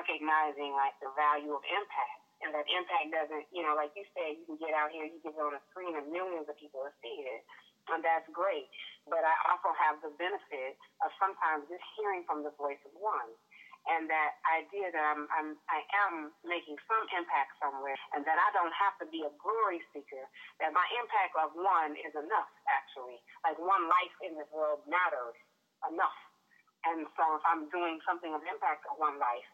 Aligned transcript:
recognizing 0.00 0.72
like 0.72 0.96
the 1.04 1.12
value 1.12 1.52
of 1.52 1.62
impact. 1.68 2.16
And 2.40 2.56
that 2.56 2.64
impact 2.72 3.12
doesn't, 3.12 3.44
you 3.52 3.60
know, 3.60 3.76
like 3.76 3.92
you 3.92 4.08
said, 4.16 4.40
you 4.40 4.48
can 4.48 4.56
get 4.56 4.72
out 4.72 4.88
here, 4.88 5.04
you 5.04 5.20
can 5.20 5.36
go 5.36 5.52
on 5.52 5.60
a 5.60 5.62
screen 5.68 5.92
and 5.92 6.08
millions 6.08 6.48
of 6.48 6.56
people 6.56 6.80
will 6.80 6.96
see 7.04 7.28
it. 7.28 7.44
And 7.92 8.00
that's 8.00 8.24
great. 8.32 8.72
But 9.04 9.20
I 9.28 9.34
also 9.52 9.76
have 9.76 10.00
the 10.00 10.12
benefit 10.16 10.80
of 11.04 11.12
sometimes 11.20 11.68
just 11.68 11.84
hearing 12.00 12.24
from 12.24 12.40
the 12.40 12.52
voice 12.56 12.80
of 12.88 12.96
one 12.96 13.28
and 13.88 14.10
that 14.12 14.36
idea 14.44 14.92
that 14.92 15.00
I'm, 15.00 15.24
I'm 15.32 15.56
I 15.72 15.80
am 16.04 16.36
making 16.44 16.76
some 16.84 17.04
impact 17.16 17.56
somewhere, 17.62 17.96
and 18.12 18.26
that 18.28 18.36
I 18.36 18.48
don't 18.52 18.74
have 18.76 18.92
to 19.00 19.06
be 19.08 19.24
a 19.24 19.32
glory 19.40 19.80
seeker. 19.94 20.24
That 20.60 20.76
my 20.76 20.84
impact 21.00 21.32
of 21.40 21.56
one 21.56 21.96
is 21.96 22.12
enough. 22.12 22.50
Actually, 22.68 23.24
like 23.40 23.56
one 23.56 23.88
life 23.88 24.14
in 24.20 24.36
this 24.36 24.50
world 24.52 24.84
matters 24.84 25.36
enough. 25.88 26.18
And 26.84 27.08
so, 27.16 27.24
if 27.40 27.44
I'm 27.44 27.68
doing 27.72 28.00
something 28.04 28.32
of 28.36 28.44
impact 28.44 28.84
of 28.88 29.00
one 29.00 29.16
life, 29.16 29.48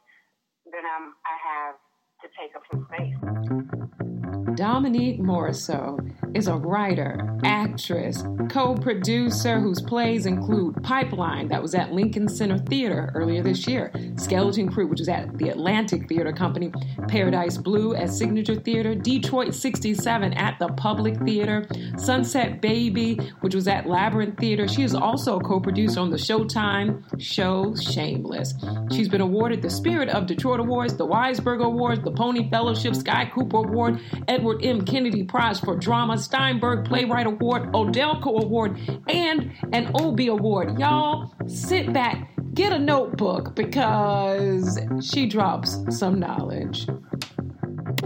then 0.72 0.82
I'm 0.84 1.14
I 1.24 1.36
have 1.50 1.76
to 2.22 2.28
take 2.38 2.52
up 2.56 2.62
some 2.70 2.86
space. 2.88 4.56
Dominique 4.56 5.20
Morisseau 5.20 5.98
is 6.34 6.48
a 6.48 6.56
writer, 6.56 7.38
actress, 7.44 8.24
co 8.48 8.74
producer 8.74 9.60
whose 9.60 9.80
plays 9.80 10.26
include 10.26 10.82
Pipeline, 10.82 11.48
that 11.48 11.62
was 11.62 11.74
at 11.74 11.92
Lincoln 11.92 12.28
Center 12.28 12.58
Theater 12.58 13.12
earlier 13.14 13.42
this 13.42 13.66
year, 13.66 13.92
Skeleton 14.16 14.68
Crew, 14.70 14.86
which 14.86 14.98
was 14.98 15.08
at 15.08 15.36
the 15.38 15.50
Atlantic 15.50 16.08
Theater 16.08 16.32
Company, 16.32 16.72
Paradise 17.08 17.56
Blue 17.56 17.94
at 17.94 18.10
Signature 18.10 18.56
Theater, 18.56 18.94
Detroit 18.94 19.54
67 19.54 20.32
at 20.32 20.58
the 20.58 20.68
Public 20.68 21.16
Theater, 21.18 21.66
Sunset 21.98 22.60
Baby, 22.60 23.16
which 23.40 23.54
was 23.54 23.68
at 23.68 23.86
Labyrinth 23.86 24.38
Theater. 24.38 24.66
She 24.66 24.82
is 24.82 24.94
also 24.94 25.38
a 25.38 25.44
co 25.44 25.60
producer 25.60 26.00
on 26.00 26.10
the 26.10 26.16
Showtime 26.16 27.04
show 27.20 27.74
Shameless. 27.74 28.54
She's 28.90 29.08
been 29.08 29.20
awarded 29.20 29.62
the 29.62 29.70
Spirit 29.70 30.08
of 30.08 30.26
Detroit 30.26 30.60
Awards, 30.60 30.96
the 30.96 31.06
Weisberg 31.06 31.62
Awards, 31.62 32.02
the 32.02 32.10
Pony 32.10 32.48
Fellowship, 32.50 32.94
Sky 32.94 33.30
Cooper 33.32 33.58
Award, 33.58 34.00
Edward 34.28 34.46
Edward 34.46 34.64
M. 34.64 34.84
Kennedy 34.84 35.24
Prize 35.24 35.58
for 35.58 35.76
Drama, 35.76 36.15
Steinberg 36.18 36.84
Playwright 36.86 37.26
Award, 37.26 37.72
AUDELCO 37.72 38.42
Award, 38.42 38.78
and 39.08 39.52
an 39.72 39.90
Obie 39.94 40.28
Award. 40.28 40.78
Y'all, 40.78 41.34
sit 41.46 41.92
back, 41.92 42.30
get 42.54 42.72
a 42.72 42.78
notebook 42.78 43.54
because 43.54 44.78
she 45.02 45.26
drops 45.26 45.78
some 45.90 46.18
knowledge. 46.18 46.86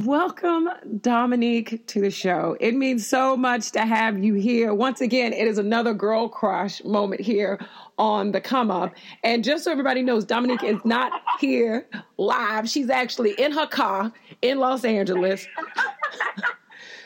Welcome, 0.05 0.69
Dominique, 1.01 1.87
to 1.89 2.01
the 2.01 2.11
show. 2.11 2.57
It 2.59 2.75
means 2.75 3.07
so 3.07 3.37
much 3.37 3.73
to 3.73 3.81
have 3.81 4.23
you 4.23 4.35
here. 4.35 4.73
Once 4.73 5.01
again, 5.01 5.33
it 5.33 5.47
is 5.47 5.59
another 5.59 5.93
girl 5.93 6.29
crush 6.29 6.83
moment 6.85 7.21
here 7.21 7.59
on 7.99 8.33
the 8.33 8.41
come 8.41 8.71
up. 8.71 8.95
And 9.25 9.45
just 9.45 9.65
so 9.65 9.71
everybody 9.71 10.03
knows, 10.03 10.25
Dominique 10.25 10.65
is 10.65 10.83
not 10.85 11.13
here 11.39 11.87
live. 12.17 12.69
She's 12.69 12.89
actually 12.89 13.33
in 13.33 13.53
her 13.53 13.67
car 13.67 14.13
in 14.41 14.59
Los 14.59 14.85
Angeles. 14.85 15.47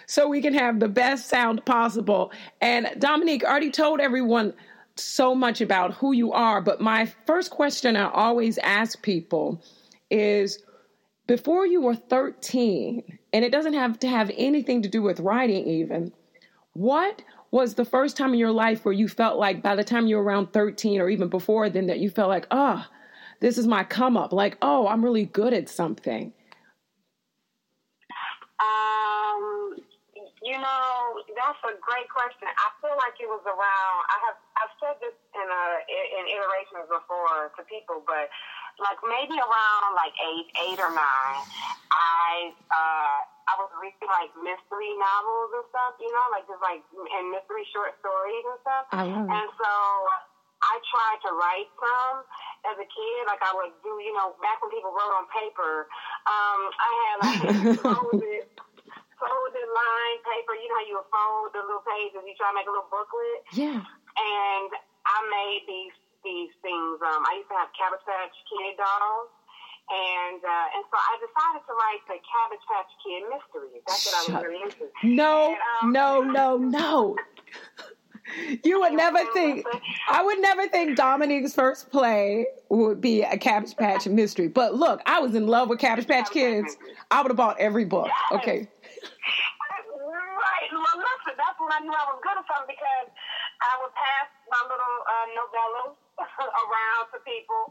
so 0.06 0.28
we 0.28 0.41
can 0.41 0.55
have 0.55 0.80
the 0.80 0.88
best 0.88 1.28
sound 1.28 1.64
possible. 1.64 2.33
And 2.60 2.88
Dominique 2.98 3.44
already 3.44 3.70
told 3.70 4.00
everyone 4.00 4.55
so 4.96 5.34
much 5.34 5.61
about 5.61 5.94
who 5.94 6.12
you 6.12 6.33
are, 6.33 6.61
but 6.61 6.80
my 6.80 7.06
first 7.27 7.50
question 7.50 7.96
I 7.96 8.11
always 8.11 8.58
ask 8.58 9.02
people 9.02 9.62
is 10.11 10.62
before 11.27 11.66
you 11.66 11.80
were 11.80 11.94
13, 11.94 13.19
and 13.33 13.44
it 13.44 13.50
doesn't 13.50 13.74
have 13.74 13.98
to 14.00 14.08
have 14.08 14.30
anything 14.36 14.83
to 14.83 14.88
do 14.88 15.02
with 15.02 15.20
writing 15.20 15.66
even, 15.66 16.12
what 16.74 17.22
was 17.50 17.74
the 17.74 17.84
first 17.84 18.16
time 18.16 18.33
in 18.33 18.39
your 18.39 18.50
life 18.50 18.84
where 18.84 18.92
you 18.92 19.08
felt 19.08 19.39
like 19.39 19.62
by 19.62 19.77
the 19.77 19.84
time 19.84 20.06
you 20.06 20.16
were 20.16 20.22
around 20.22 20.52
13 20.52 21.00
or 21.00 21.08
even 21.08 21.28
before 21.28 21.70
then 21.70 21.86
that 21.86 22.00
you 22.00 22.11
felt 22.11 22.28
like, 22.28 22.46
oh, 22.50 22.84
this 23.41 23.58
is 23.58 23.66
my 23.66 23.84
come 23.84 24.16
up, 24.16 24.33
like, 24.33 24.58
oh, 24.61 24.86
I'm 24.86 25.05
really 25.05 25.24
good 25.24 25.55
at 25.55 25.68
something? 25.68 26.33
Um, 28.61 28.94
you 30.45 30.61
know, 30.61 31.25
that's 31.33 31.56
a 31.64 31.73
great 31.81 32.05
question. 32.12 32.45
I 32.45 32.69
feel 32.84 32.92
like 33.00 33.17
it 33.17 33.24
was 33.24 33.41
around. 33.48 33.98
I 34.13 34.17
have 34.29 34.39
I've 34.61 34.74
said 34.77 34.96
this 35.01 35.17
in 35.33 35.48
a 35.48 35.64
in 35.89 36.24
iterations 36.29 36.85
before 36.92 37.48
to 37.57 37.64
people, 37.64 38.05
but 38.05 38.29
like 38.77 39.01
maybe 39.08 39.41
around 39.41 39.96
like 39.96 40.13
eight, 40.20 40.48
eight 40.68 40.77
or 40.77 40.92
nine, 40.92 41.41
I 41.89 42.52
uh, 42.68 43.18
I 43.24 43.55
was 43.57 43.73
reading 43.80 44.05
like 44.05 44.36
mystery 44.36 44.92
novels 45.01 45.51
and 45.57 45.64
stuff, 45.73 45.96
you 45.96 46.13
know, 46.13 46.27
like 46.29 46.45
just 46.45 46.61
like 46.61 46.85
and 46.92 47.33
mystery 47.33 47.64
short 47.73 47.97
stories 48.05 48.45
and 48.45 48.58
stuff. 48.61 48.85
I 48.92 49.08
love 49.08 49.24
and 49.24 49.48
so 49.57 49.73
I 50.61 50.74
tried 50.92 51.20
to 51.24 51.30
write 51.41 51.73
some 51.80 52.20
as 52.68 52.77
a 52.77 52.89
kid. 52.89 53.20
Like 53.24 53.41
I 53.41 53.52
would 53.57 53.73
do, 53.80 53.97
you 53.97 54.13
know, 54.13 54.36
back 54.45 54.61
when 54.61 54.68
people 54.68 54.92
wrote 54.92 55.13
on 55.17 55.24
paper. 55.33 55.89
Um, 56.29 56.61
I 56.68 56.91
had 57.01 57.17
like 57.24 57.80
folded, 59.24 59.68
line 59.73 60.18
paper. 60.23 60.52
You 60.61 60.68
know 60.68 60.79
how 60.79 60.86
you 60.86 60.96
would 61.01 61.11
fold 61.11 61.48
the 61.57 61.62
little 61.64 61.86
pages. 61.89 62.20
You 62.20 62.36
try 62.36 62.52
to 62.52 62.57
make 62.57 62.68
a 62.68 62.73
little 62.73 62.90
booklet. 62.92 63.40
Yeah. 63.57 63.80
And 63.80 64.70
I 65.08 65.17
made 65.33 65.64
these 65.64 65.96
these 66.23 66.52
things. 66.61 67.01
Um, 67.01 67.24
I 67.24 67.40
used 67.40 67.48
to 67.48 67.57
have 67.57 67.73
Cabbage 67.73 68.05
Patch 68.05 68.36
Kid 68.48 68.77
dolls. 68.77 69.33
And 69.85 70.40
uh, 70.40 70.77
and 70.77 70.85
so 70.89 70.96
I 70.96 71.14
decided 71.20 71.62
to 71.68 71.74
write 71.77 72.02
the 72.08 72.17
Cabbage 72.24 72.64
Patch 72.64 72.92
Kid 73.05 73.23
mysteries. 73.29 73.83
That's 73.85 74.05
what 74.07 74.17
I 74.17 74.20
was 74.33 74.45
really 74.45 74.62
into. 74.64 74.89
No, 75.05 75.52
and, 75.52 75.61
um, 75.83 75.92
no, 75.92 76.23
no, 76.23 76.56
no. 76.56 77.17
you 78.64 78.80
would 78.80 78.95
never 78.95 79.20
think 79.33 79.67
I 80.08 80.23
would 80.23 80.41
never 80.41 80.67
think 80.68 80.96
Dominique's 80.96 81.55
first 81.55 81.91
play 81.91 82.46
would 82.68 83.01
be 83.01 83.23
a 83.23 83.36
Cabbage 83.36 83.77
Patch 83.77 84.06
mystery. 84.08 84.48
But 84.48 84.74
look, 84.74 85.01
I 85.06 85.20
was 85.20 85.35
in 85.35 85.46
love 85.46 85.68
with 85.68 85.79
Cabbage 85.79 86.06
Patch 86.06 86.30
Kids. 86.30 86.77
I 87.11 87.23
would 87.23 87.30
have 87.30 87.36
bought 87.36 87.58
every 87.61 87.85
book. 87.85 88.08
Okay. 88.33 88.68
Right. 89.95 90.69
Well, 90.73 90.98
listen, 90.98 91.35
that's 91.39 91.59
when 91.61 91.73
I 91.73 91.81
knew 91.85 91.95
I 91.95 92.05
was 92.11 92.20
good 92.20 92.37
at 92.37 92.47
something 92.48 92.70
because 92.75 93.09
I 93.63 93.73
would 93.81 93.95
pass 93.95 94.29
my 94.51 94.63
little 94.69 94.98
uh, 95.07 95.27
novellas 95.37 95.95
around 96.63 97.05
to 97.15 97.19
people 97.25 97.65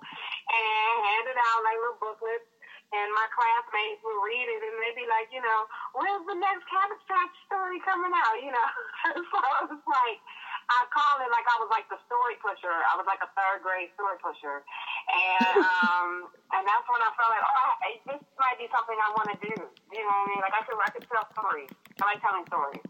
and 0.50 0.94
hand 1.06 1.26
it 1.30 1.38
out 1.38 1.60
like 1.66 1.78
little 1.80 2.00
booklets. 2.02 2.48
And 2.94 3.10
my 3.18 3.26
classmates 3.34 4.06
would 4.06 4.22
read 4.22 4.48
it 4.54 4.62
and 4.62 4.76
they'd 4.78 4.94
be 4.94 5.10
like, 5.10 5.26
you 5.34 5.42
know, 5.42 5.66
when's 5.98 6.30
the 6.30 6.38
next 6.38 6.62
Cabbage 6.70 7.02
Patch 7.10 7.34
story 7.50 7.82
coming 7.82 8.14
out? 8.14 8.38
You 8.38 8.54
know, 8.54 8.70
so 9.34 9.38
it 9.42 9.66
was 9.74 9.82
like, 9.90 10.20
I 10.69 10.88
call 10.91 11.19
it 11.24 11.29
like 11.31 11.47
I 11.47 11.57
was 11.59 11.69
like 11.72 11.88
the 11.91 12.00
story 12.07 12.40
pusher. 12.40 12.72
I 12.72 12.96
was 12.96 13.07
like 13.07 13.19
a 13.19 13.29
third 13.35 13.63
grade 13.63 13.91
story 13.96 14.19
pusher, 14.24 14.63
and 14.63 15.59
um, 15.84 16.31
and 16.56 16.63
that's 16.63 16.88
when 16.88 17.01
I 17.03 17.09
felt 17.16 17.31
like, 17.31 17.46
oh, 17.46 17.72
I, 17.84 17.90
this 18.07 18.22
might 18.40 18.57
be 18.59 18.68
something 18.72 18.97
I 18.97 19.09
want 19.16 19.28
to 19.34 19.38
do. 19.44 19.56
You 19.91 20.02
know 20.03 20.13
what 20.13 20.23
I 20.23 20.31
mean? 20.31 20.41
Like 20.44 20.56
I 20.56 20.62
could, 20.63 20.78
I 20.79 20.90
could 20.91 21.06
tell 21.09 21.25
stories. 21.35 21.72
I 22.00 22.03
like 22.07 22.22
telling 22.23 22.46
stories. 22.47 22.84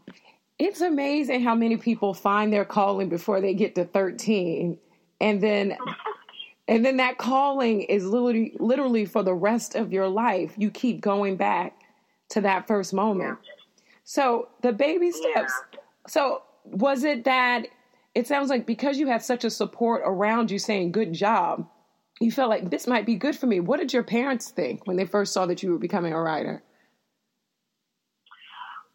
It's 0.59 0.81
amazing 0.81 1.43
how 1.43 1.55
many 1.55 1.77
people 1.77 2.13
find 2.13 2.53
their 2.53 2.65
calling 2.65 3.09
before 3.09 3.41
they 3.41 3.53
get 3.53 3.75
to 3.75 3.85
13 3.85 4.77
and 5.23 5.41
then 5.41 5.77
and 6.67 6.85
then 6.85 6.97
that 6.97 7.17
calling 7.17 7.81
is 7.83 8.05
literally 8.05 8.55
literally 8.59 9.05
for 9.05 9.23
the 9.23 9.33
rest 9.33 9.75
of 9.75 9.91
your 9.91 10.07
life. 10.07 10.53
You 10.57 10.69
keep 10.69 11.01
going 11.01 11.37
back 11.37 11.79
to 12.29 12.41
that 12.41 12.67
first 12.67 12.93
moment. 12.93 13.39
So, 14.03 14.49
the 14.61 14.73
baby 14.73 15.11
steps. 15.11 15.53
Yeah. 15.71 15.79
So, 16.07 16.43
was 16.65 17.03
it 17.03 17.25
that 17.25 17.67
it 18.15 18.27
sounds 18.27 18.49
like 18.49 18.65
because 18.65 18.97
you 18.97 19.07
had 19.07 19.23
such 19.23 19.43
a 19.43 19.49
support 19.49 20.01
around 20.05 20.51
you 20.51 20.59
saying 20.59 20.91
good 20.91 21.13
job, 21.13 21.67
you 22.21 22.31
felt 22.31 22.49
like 22.49 22.69
this 22.69 22.87
might 22.87 23.05
be 23.05 23.15
good 23.15 23.35
for 23.35 23.47
me. 23.47 23.59
What 23.59 23.79
did 23.79 23.93
your 23.93 24.03
parents 24.03 24.51
think 24.51 24.85
when 24.85 24.97
they 24.97 25.05
first 25.05 25.33
saw 25.33 25.45
that 25.47 25.63
you 25.63 25.71
were 25.71 25.79
becoming 25.79 26.13
a 26.13 26.21
writer? 26.21 26.63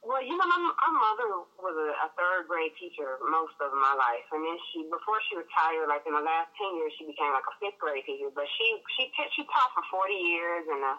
Well, 0.08 0.24
you 0.24 0.32
know, 0.32 0.48
my, 0.48 0.56
my 0.56 0.92
mother 0.96 1.28
was 1.60 1.76
a, 1.76 1.88
a 2.00 2.08
third 2.16 2.48
grade 2.48 2.72
teacher 2.80 3.20
most 3.28 3.60
of 3.60 3.76
my 3.76 3.92
life, 3.92 4.24
and 4.32 4.40
then 4.40 4.56
she, 4.72 4.88
before 4.88 5.20
she 5.28 5.36
retired, 5.36 5.84
like 5.84 6.00
in 6.08 6.16
the 6.16 6.24
last 6.24 6.48
ten 6.56 6.80
years, 6.80 6.96
she 6.96 7.04
became 7.04 7.28
like 7.36 7.44
a 7.44 7.54
fifth 7.60 7.76
grade 7.76 8.08
teacher. 8.08 8.32
But 8.32 8.48
she 8.56 8.80
she 8.96 9.12
she 9.36 9.44
taught 9.52 9.68
for 9.76 9.84
forty 9.92 10.16
years 10.16 10.64
and 10.64 10.80
a 10.80 10.96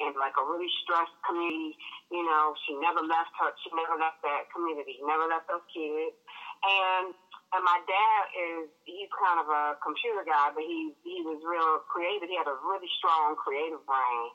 in 0.00 0.14
like 0.16 0.36
a 0.40 0.44
really 0.46 0.70
stressed 0.84 1.16
community. 1.26 1.76
You 2.12 2.24
know, 2.24 2.54
she 2.64 2.76
never 2.80 3.02
left 3.04 3.34
her. 3.42 3.52
She 3.64 3.70
never 3.76 3.98
left 4.00 4.22
that 4.24 4.48
community. 4.54 5.00
Never 5.04 5.28
left 5.28 5.48
those 5.50 5.64
kids. 5.72 6.16
And 6.64 7.12
and 7.52 7.62
my 7.68 7.80
dad 7.84 8.22
is 8.32 8.72
he's 8.88 9.12
kind 9.12 9.36
of 9.40 9.48
a 9.52 9.76
computer 9.84 10.24
guy, 10.24 10.52
but 10.56 10.64
he 10.64 10.96
he 11.04 11.20
was 11.24 11.40
real 11.44 11.84
creative. 11.92 12.28
He 12.32 12.36
had 12.38 12.48
a 12.48 12.56
really 12.64 12.88
strong 13.00 13.36
creative 13.36 13.84
brain. 13.84 14.28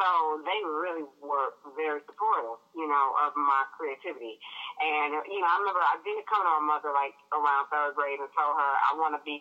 So 0.00 0.40
they 0.42 0.60
really 0.64 1.04
were 1.20 1.52
very 1.76 2.00
supportive, 2.08 2.58
you 2.72 2.88
know, 2.88 3.06
of 3.22 3.36
my 3.36 3.68
creativity. 3.76 4.40
And, 4.80 5.20
you 5.28 5.38
know, 5.38 5.48
I 5.48 5.56
remember 5.60 5.84
I 5.84 6.00
did 6.00 6.16
come 6.26 6.42
to 6.42 6.52
my 6.58 6.76
mother 6.76 6.90
like 6.96 7.14
around 7.30 7.68
third 7.68 7.94
grade 7.94 8.18
and 8.18 8.30
told 8.32 8.56
her 8.56 8.72
I 8.88 8.96
want 8.96 9.14
to 9.14 9.22
be, 9.22 9.38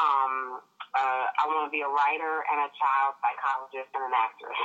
um, 0.00 0.64
uh, 0.96 1.26
I 1.36 1.44
want 1.52 1.68
to 1.68 1.72
be 1.72 1.84
a 1.84 1.90
writer 1.90 2.34
and 2.48 2.58
a 2.64 2.70
child 2.74 3.12
psychologist 3.20 3.90
and 3.92 4.04
an 4.08 4.14
actress. 4.16 4.60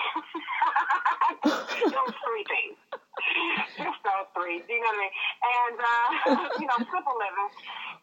Those 1.94 2.16
three 2.24 2.46
things. 2.48 2.89
Just 3.78 4.00
those 4.06 4.28
streets, 4.32 4.66
you 4.70 4.80
know 4.80 4.92
what 4.92 4.96
I 4.96 5.04
mean? 5.04 5.14
And, 5.44 5.78
uh, 5.80 6.50
you 6.62 6.68
know, 6.68 6.78
simple 6.78 7.16
living. 7.20 7.50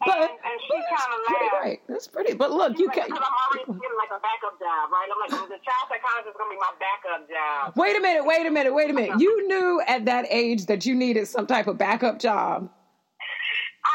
And, 0.02 0.08
but, 0.08 0.28
and 0.28 0.56
she 0.60 0.76
kind 0.76 1.10
of 1.14 1.20
laughed. 1.30 1.62
Right. 1.62 1.80
That's 1.88 2.08
pretty. 2.08 2.34
But 2.34 2.52
look, 2.52 2.78
you 2.78 2.86
like, 2.86 3.06
can. 3.06 3.12
I'm 3.12 3.22
already 3.22 3.64
getting 3.80 3.96
like 3.96 4.12
a 4.12 4.20
backup 4.20 4.58
job, 4.60 4.90
right? 4.92 5.08
I'm 5.08 5.20
like, 5.24 5.48
the 5.48 5.60
child 5.64 5.84
psychologist 5.88 6.34
is 6.34 6.36
going 6.36 6.50
to 6.50 6.54
be 6.54 6.60
my 6.60 6.74
backup 6.76 7.22
job. 7.30 7.72
Wait 7.76 7.96
a 7.96 8.00
minute, 8.00 8.24
wait 8.26 8.46
a 8.46 8.50
minute, 8.50 8.74
wait 8.74 8.90
a 8.90 8.92
minute. 8.92 9.20
You 9.26 9.48
knew 9.48 9.80
at 9.86 10.04
that 10.04 10.26
age 10.28 10.66
that 10.66 10.84
you 10.84 10.94
needed 10.94 11.26
some 11.26 11.46
type 11.46 11.66
of 11.66 11.78
backup 11.78 12.18
job. 12.18 12.68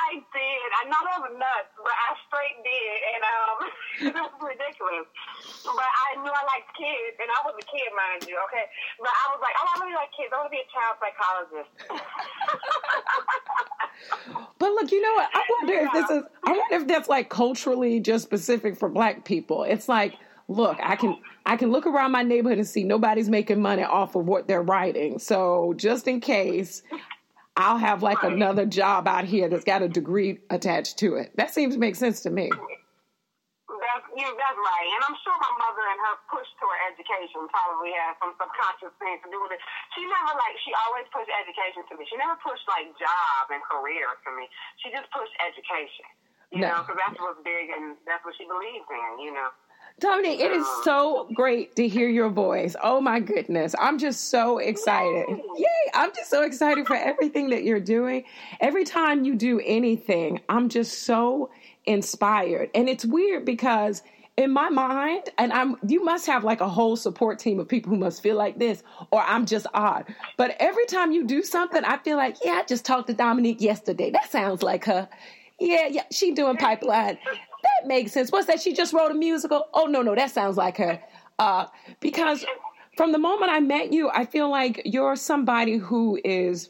I 0.01 0.18
did. 0.18 0.68
I 0.81 0.89
know 0.89 0.98
that 1.06 1.21
was 1.21 1.38
nuts, 1.38 1.69
but 1.77 1.94
I 1.94 2.18
straight 2.25 2.57
did, 2.65 2.98
and 3.13 3.21
um, 3.21 3.69
it 4.09 4.18
was 4.18 4.33
ridiculous. 4.42 5.06
But 5.65 5.86
I 5.86 6.15
knew 6.18 6.33
I 6.33 6.44
liked 6.50 6.74
kids, 6.74 7.21
and 7.21 7.30
I 7.30 7.45
was 7.45 7.53
a 7.59 7.65
kid, 7.69 7.94
mind 7.94 8.25
you. 8.25 8.33
Okay, 8.50 8.65
but 8.98 9.13
I 9.13 9.30
was 9.30 9.38
like, 9.42 9.53
oh, 9.62 9.68
I 9.69 9.74
really 9.86 9.98
like 9.98 10.09
kids. 10.18 10.33
I 10.33 10.38
want 10.42 10.50
to 10.50 10.57
be 10.57 10.65
a 10.65 10.69
child 10.74 10.98
psychologist. 10.98 11.69
but 14.57 14.74
look, 14.74 14.89
you 14.92 15.01
know 15.01 15.13
what? 15.13 15.30
I 15.33 15.42
wonder 15.62 15.74
yeah. 15.74 15.86
if 15.86 15.94
this 15.94 16.09
is. 16.09 16.24
I 16.44 16.51
wonder 16.51 16.75
if 16.81 16.88
that's 16.88 17.09
like 17.09 17.30
culturally 17.30 18.00
just 18.00 18.25
specific 18.25 18.75
for 18.77 18.89
Black 18.89 19.25
people. 19.25 19.63
It's 19.63 19.88
like 19.88 20.18
look, 20.51 20.77
I 20.81 20.95
can 20.95 21.18
I 21.45 21.57
can 21.57 21.71
look 21.71 21.86
around 21.86 22.12
my 22.12 22.24
neighborhood 22.24 22.57
and 22.57 22.68
see 22.68 22.83
nobody's 22.83 23.30
making 23.30 23.62
money 23.62 23.83
off 23.83 24.15
of 24.15 24.25
what 24.25 24.48
they're 24.48 24.62
writing. 24.62 25.19
So 25.19 25.74
just 25.77 26.07
in 26.07 26.19
case, 26.19 26.83
I'll 27.57 27.77
have 27.77 28.01
like 28.01 28.24
right. 28.24 28.31
another 28.31 28.65
job 28.65 29.07
out 29.07 29.25
here 29.25 29.50
that's 29.50 29.68
got 29.68 29.81
a 29.81 29.89
degree 29.89 30.39
attached 30.50 30.98
to 31.00 31.15
it. 31.15 31.36
That 31.36 31.51
seems 31.51 31.75
to 31.75 31.80
make 31.80 31.95
sense 31.95 32.21
to 32.24 32.31
me. 32.31 32.48
That's, 32.48 34.07
you 34.15 34.24
that's 34.24 34.59
right. 34.62 34.88
And 34.88 35.01
I'm 35.03 35.18
sure 35.19 35.36
my 35.36 35.53
mother 35.59 35.83
and 35.83 36.00
her 36.00 36.15
push 36.31 36.48
toward 36.62 36.80
education 36.95 37.44
probably 37.51 37.92
has 37.98 38.15
some 38.24 38.31
subconscious 38.39 38.94
things 39.03 39.19
to 39.25 39.30
do 39.33 39.42
with 39.44 39.57
it. 39.57 39.62
She 39.98 40.06
never, 40.07 40.31
like, 40.38 40.56
she 40.63 40.71
always 40.88 41.09
pushed 41.12 41.27
education 41.33 41.83
to 41.92 41.94
me. 42.00 42.07
She 42.07 42.15
never 42.15 42.39
pushed, 42.39 42.63
like, 42.71 42.88
job 42.95 43.51
and 43.51 43.59
career 43.68 44.06
to 44.06 44.30
me. 44.38 44.48
She 44.80 44.94
just 44.94 45.09
pushed 45.12 45.33
education, 45.44 46.07
you 46.56 46.63
no. 46.63 46.71
know, 46.71 46.80
because 46.88 47.00
that's 47.03 47.19
what's 47.19 47.42
big 47.44 47.74
and 47.74 48.00
that's 48.07 48.24
what 48.24 48.38
she 48.39 48.48
believes 48.48 48.88
in, 48.88 49.12
you 49.19 49.33
know. 49.36 49.50
Dominique, 50.00 50.40
it 50.40 50.52
is 50.52 50.66
ah. 50.66 50.82
so 50.84 51.28
great 51.34 51.76
to 51.76 51.88
hear 51.88 52.10
your 52.10 52.30
voice. 52.30 52.76
Oh 52.82 53.00
my 53.00 53.20
goodness. 53.20 53.76
I'm 53.80 53.98
just 54.00 54.30
so 54.30 54.58
excited. 54.58 55.26
Yay. 55.30 55.92
I'm 55.94 56.12
just 56.16 56.30
so 56.30 56.44
excited 56.44 56.88
for 56.88 56.96
everything 56.96 57.50
that 57.50 57.64
you're 57.64 57.80
doing. 57.80 58.24
Every 58.60 58.84
time 58.84 59.24
you 59.24 59.36
do 59.36 59.62
anything, 59.64 60.40
I'm 60.50 60.70
just 60.70 61.04
so 61.04 61.52
inspired. 61.86 62.70
And 62.74 62.90
it's 62.90 63.06
weird 63.06 63.46
because 63.46 64.02
in 64.38 64.52
my 64.52 64.70
mind, 64.70 65.30
and 65.38 65.52
I'm 65.52 65.76
you 65.88 66.04
must 66.04 66.26
have 66.26 66.44
like 66.44 66.62
a 66.62 66.70
whole 66.70 66.96
support 66.96 67.38
team 67.38 67.60
of 67.60 67.68
people 67.68 67.92
who 67.92 67.98
must 67.98 68.24
feel 68.24 68.38
like 68.38 68.58
this, 68.58 68.82
or 69.12 69.22
I'm 69.22 69.46
just 69.46 69.68
odd. 69.74 70.06
But 70.38 70.56
every 70.60 70.86
time 70.86 71.12
you 71.12 71.26
do 71.26 71.44
something, 71.44 71.84
I 71.84 71.98
feel 71.98 72.18
like, 72.18 72.38
yeah, 72.44 72.54
I 72.54 72.64
just 72.64 72.86
talked 72.86 73.08
to 73.08 73.14
Dominique 73.14 73.62
yesterday. 73.62 74.10
That 74.10 74.32
sounds 74.32 74.64
like 74.64 74.86
her. 74.86 75.08
Yeah, 75.60 75.88
yeah, 75.88 76.04
she 76.12 76.32
doing 76.32 76.58
pipeline 76.58 77.20
that 77.63 77.88
makes 77.88 78.12
sense. 78.12 78.31
What's 78.31 78.48
that? 78.48 78.62
She 78.62 78.74
just 78.74 78.94
wrote 78.94 79.12
a 79.12 79.16
musical? 79.16 79.66
Oh, 79.74 79.86
no, 79.86 80.02
no, 80.02 80.16
that 80.16 80.31
sounds 80.31 80.58
like 80.58 80.78
her. 80.78 81.02
Uh, 81.40 81.68
because 82.00 82.46
from 82.98 83.12
the 83.12 83.18
moment 83.18 83.52
I 83.52 83.60
met 83.60 83.94
you, 83.94 84.10
I 84.10 84.25
feel 84.25 84.50
like 84.50 84.81
you're 84.86 85.16
somebody 85.16 85.78
who 85.78 86.19
is 86.24 86.69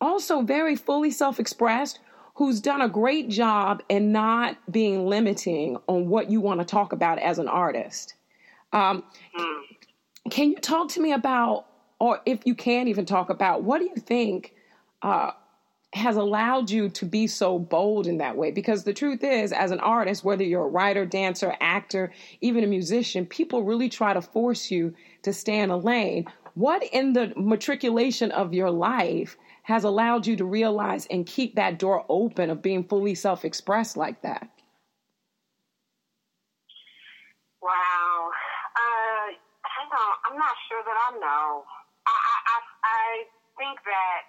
also 0.00 0.42
very 0.42 0.76
fully 0.76 1.10
self 1.10 1.38
expressed, 1.40 2.00
who's 2.34 2.60
done 2.60 2.80
a 2.80 2.88
great 2.88 3.28
job 3.28 3.82
in 3.88 4.12
not 4.12 4.56
being 4.70 5.06
limiting 5.06 5.76
on 5.86 6.08
what 6.08 6.30
you 6.30 6.40
want 6.40 6.60
to 6.60 6.66
talk 6.66 6.92
about 6.92 7.18
as 7.18 7.38
an 7.38 7.48
artist. 7.48 8.14
Um. 8.72 9.04
Can 10.30 10.50
you 10.50 10.56
talk 10.56 10.90
to 10.90 11.00
me 11.00 11.12
about, 11.12 11.66
or 11.98 12.20
if 12.26 12.46
you 12.46 12.54
can 12.54 12.88
even 12.88 13.06
talk 13.06 13.30
about, 13.30 13.62
what 13.62 13.78
do 13.78 13.84
you 13.86 13.96
think 13.96 14.52
uh, 15.02 15.30
has 15.94 16.16
allowed 16.16 16.70
you 16.70 16.88
to 16.90 17.06
be 17.06 17.26
so 17.26 17.58
bold 17.58 18.06
in 18.06 18.18
that 18.18 18.36
way. 18.36 18.50
Because 18.50 18.84
the 18.84 18.92
truth 18.92 19.24
is 19.24 19.52
as 19.52 19.70
an 19.70 19.80
artist 19.80 20.24
whether 20.24 20.44
you're 20.44 20.64
a 20.64 20.68
writer 20.68 21.06
dancer 21.06 21.54
actor 21.60 22.12
even 22.40 22.62
a 22.62 22.66
musician 22.66 23.24
people 23.24 23.62
really 23.62 23.88
try 23.88 24.12
to 24.12 24.20
force 24.20 24.70
you 24.70 24.94
to 25.22 25.32
stay 25.32 25.58
in 25.58 25.70
a 25.70 25.76
lane. 25.76 26.26
What 26.54 26.82
in 26.82 27.12
the 27.12 27.32
matriculation 27.36 28.30
of 28.32 28.52
your 28.52 28.70
life 28.70 29.36
has 29.62 29.84
allowed 29.84 30.26
you 30.26 30.36
to 30.36 30.44
realize 30.44 31.06
and 31.06 31.26
keep 31.26 31.54
that 31.54 31.78
door 31.78 32.04
open 32.08 32.50
of 32.50 32.62
being 32.62 32.84
fully 32.84 33.14
self-expressed 33.14 33.96
like 33.96 34.22
that? 34.22 34.48
Wow. 37.62 38.30
Uh, 38.76 39.32
don't, 39.90 40.16
i'm 40.28 40.36
not 40.36 40.54
sure 40.68 40.82
that 40.84 40.96
i 40.96 41.10
know. 41.18 41.64
I, 42.08 42.12
I, 42.12 42.56
I 42.84 43.04
think 43.60 43.76
that 43.84 44.20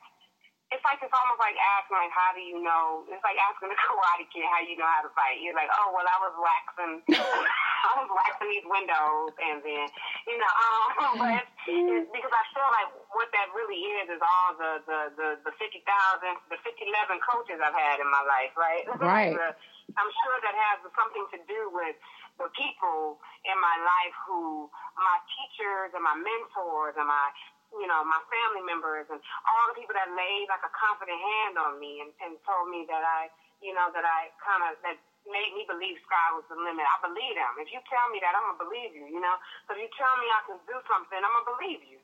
it's 0.70 0.86
like 0.86 1.02
it's 1.02 1.14
almost 1.14 1.42
like 1.42 1.58
asking 1.78 1.98
like 1.98 2.14
how 2.14 2.30
do 2.34 2.42
you 2.42 2.62
know? 2.62 3.02
It's 3.10 3.26
like 3.26 3.38
asking 3.42 3.74
a 3.74 3.78
karate 3.90 4.30
kid 4.30 4.46
how 4.46 4.62
you 4.62 4.78
know 4.78 4.86
how 4.86 5.02
to 5.02 5.12
fight. 5.18 5.42
You're 5.42 5.58
like 5.58 5.70
oh 5.74 5.90
well 5.94 6.06
i 6.06 6.18
was 6.22 6.36
waxing 6.38 7.02
i 7.90 7.92
was 7.98 8.10
waxing 8.10 8.50
these 8.50 8.68
windows 8.68 9.34
and 9.40 9.58
then 9.66 9.86
you 10.30 10.38
know 10.38 10.52
um 10.54 11.14
but 11.22 11.42
it's, 11.42 11.50
it's 11.70 12.10
because 12.14 12.34
i 12.34 12.44
feel 12.54 12.70
like 12.70 12.90
what 13.14 13.30
that 13.34 13.50
really 13.54 13.82
is 14.02 14.14
is 14.14 14.22
all 14.22 14.50
the 14.58 14.72
the 14.86 15.00
the, 15.18 15.28
the 15.50 15.54
fifty 15.58 15.82
thousand 15.86 16.38
the 16.54 16.60
fifty 16.62 16.86
eleven 16.90 17.18
coaches 17.24 17.58
i've 17.62 17.76
had 17.76 17.98
in 18.02 18.10
my 18.10 18.24
life 18.26 18.54
right? 18.58 18.86
Right. 19.00 19.34
The, 19.34 19.56
i'm 19.98 20.12
sure 20.22 20.38
that 20.46 20.54
has 20.54 20.86
something 20.94 21.26
to 21.34 21.40
do 21.50 21.72
with 21.74 21.98
the 22.38 22.46
people 22.54 23.18
in 23.48 23.58
my 23.58 23.78
life 23.82 24.16
who 24.28 24.70
my 24.96 25.18
teachers 25.34 25.92
and 25.98 26.04
my 26.04 26.14
mentors 26.14 26.94
and 27.00 27.10
my 27.10 27.28
you 27.76 27.86
know, 27.86 28.02
my 28.02 28.22
family 28.34 28.66
members 28.66 29.06
and 29.14 29.22
all 29.46 29.66
the 29.70 29.78
people 29.78 29.94
that 29.94 30.10
laid 30.18 30.50
like 30.50 30.66
a 30.66 30.74
confident 30.74 31.18
hand 31.18 31.56
on 31.62 31.78
me 31.78 32.02
and, 32.02 32.12
and 32.26 32.34
told 32.46 32.70
me 32.70 32.86
that 32.90 33.04
I, 33.06 33.30
you 33.62 33.74
know, 33.76 33.94
that 33.94 34.06
I 34.06 34.34
kind 34.42 34.66
of, 34.66 34.78
that 34.82 34.98
made 35.30 35.54
me 35.54 35.68
believe 35.70 36.02
sky 36.08 36.34
was 36.34 36.48
the 36.50 36.58
limit. 36.58 36.82
I 36.82 36.98
believe 37.06 37.36
them. 37.38 37.54
If 37.62 37.70
you 37.70 37.80
tell 37.86 38.08
me 38.10 38.18
that, 38.24 38.34
I'm 38.34 38.46
going 38.50 38.58
to 38.58 38.64
believe 38.66 38.92
you, 38.98 39.06
you 39.06 39.22
know. 39.22 39.38
So 39.68 39.78
if 39.78 39.86
you 39.86 39.90
tell 39.94 40.16
me 40.18 40.28
I 40.32 40.42
can 40.50 40.58
do 40.66 40.78
something, 40.90 41.20
I'm 41.20 41.30
going 41.30 41.46
to 41.46 41.52
believe 41.54 41.82
you. 41.86 42.00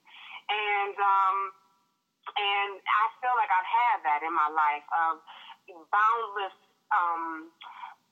And, 0.52 0.96
um, 1.00 1.38
and 2.38 2.72
I 2.78 3.04
feel 3.22 3.34
like 3.34 3.50
I've 3.50 3.70
had 3.70 3.98
that 4.06 4.22
in 4.22 4.34
my 4.34 4.50
life 4.54 4.86
of 4.94 5.26
boundless, 5.90 6.58
um, 6.94 7.50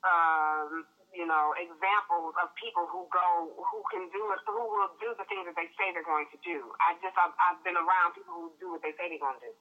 um, 0.01 0.69
you 1.13 1.29
know, 1.29 1.53
examples 1.55 2.33
of 2.41 2.49
people 2.57 2.89
who 2.89 3.05
go, 3.13 3.53
who 3.53 3.79
can 3.93 4.09
do 4.09 4.21
it, 4.33 4.39
who 4.49 4.57
will 4.57 4.91
do 4.97 5.13
the 5.13 5.25
things 5.29 5.45
that 5.45 5.53
they 5.53 5.69
say 5.77 5.93
they're 5.93 6.05
going 6.05 6.25
to 6.33 6.39
do. 6.41 6.73
I 6.81 6.97
just, 7.05 7.13
I've, 7.15 7.33
I've 7.37 7.61
been 7.61 7.77
around 7.77 8.17
people 8.17 8.33
who 8.33 8.49
do 8.57 8.73
what 8.73 8.81
they 8.81 8.97
say 8.97 9.13
they're 9.13 9.21
going 9.21 9.37
to 9.37 9.45
do. 9.45 9.53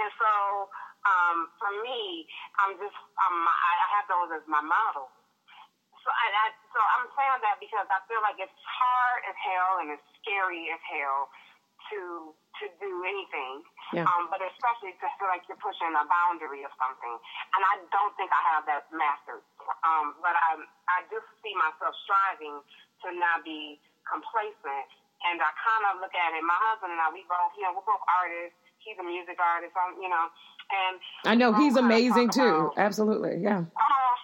And 0.00 0.10
so, 0.20 0.32
um, 1.08 1.38
for 1.56 1.72
me, 1.80 2.28
I'm 2.60 2.76
just, 2.76 2.96
I, 3.16 3.28
I 3.32 3.86
have 3.96 4.06
those 4.12 4.28
as 4.36 4.44
my 4.44 4.60
model. 4.60 5.08
So 6.04 6.08
I, 6.08 6.26
I, 6.32 6.46
so 6.72 6.80
I'm 6.80 7.08
saying 7.12 7.40
that 7.44 7.56
because 7.60 7.88
I 7.88 8.00
feel 8.08 8.20
like 8.24 8.40
it's 8.40 8.60
hard 8.64 9.20
as 9.28 9.36
hell 9.36 9.72
and 9.84 9.88
it's 9.92 10.06
scary 10.20 10.72
as 10.72 10.80
hell 10.88 11.28
to 11.90 12.32
to 12.60 12.64
do 12.76 12.92
anything, 13.08 13.64
yeah. 13.96 14.04
um, 14.04 14.28
but 14.28 14.44
especially 14.44 14.92
to 15.00 15.06
feel 15.16 15.32
like 15.32 15.40
you're 15.48 15.60
pushing 15.64 15.88
a 15.96 16.04
boundary 16.04 16.60
of 16.60 16.72
something. 16.76 17.16
And 17.56 17.62
I 17.64 17.80
don't 17.88 18.12
think 18.20 18.28
I 18.28 18.42
have 18.52 18.68
that 18.68 18.84
mastered. 18.92 19.40
Um, 19.86 20.18
but 20.20 20.36
I 20.36 20.60
I 20.92 20.98
do 21.08 21.18
see 21.40 21.54
myself 21.56 21.96
striving 22.04 22.60
to 23.06 23.08
not 23.16 23.42
be 23.42 23.80
complacent. 24.04 24.88
And 25.20 25.36
I 25.36 25.52
kind 25.52 25.84
of 25.92 26.00
look 26.00 26.16
at 26.16 26.32
it. 26.32 26.40
My 26.40 26.56
husband 26.72 26.96
and 26.96 27.00
I, 27.00 27.12
we 27.12 27.28
both, 27.28 27.52
you 27.52 27.60
know, 27.68 27.76
we're 27.76 27.84
both 27.84 28.00
artists. 28.08 28.56
He's 28.80 28.96
a 28.96 29.04
music 29.04 29.36
artist, 29.36 29.76
I'm, 29.76 30.00
you 30.00 30.08
know, 30.08 30.32
and 30.70 30.94
I 31.26 31.34
know 31.34 31.52
he's 31.52 31.76
amazing 31.76 32.30
too. 32.30 32.72
About, 32.72 32.78
Absolutely, 32.78 33.42
yeah. 33.42 33.66
Uh, 33.76 34.14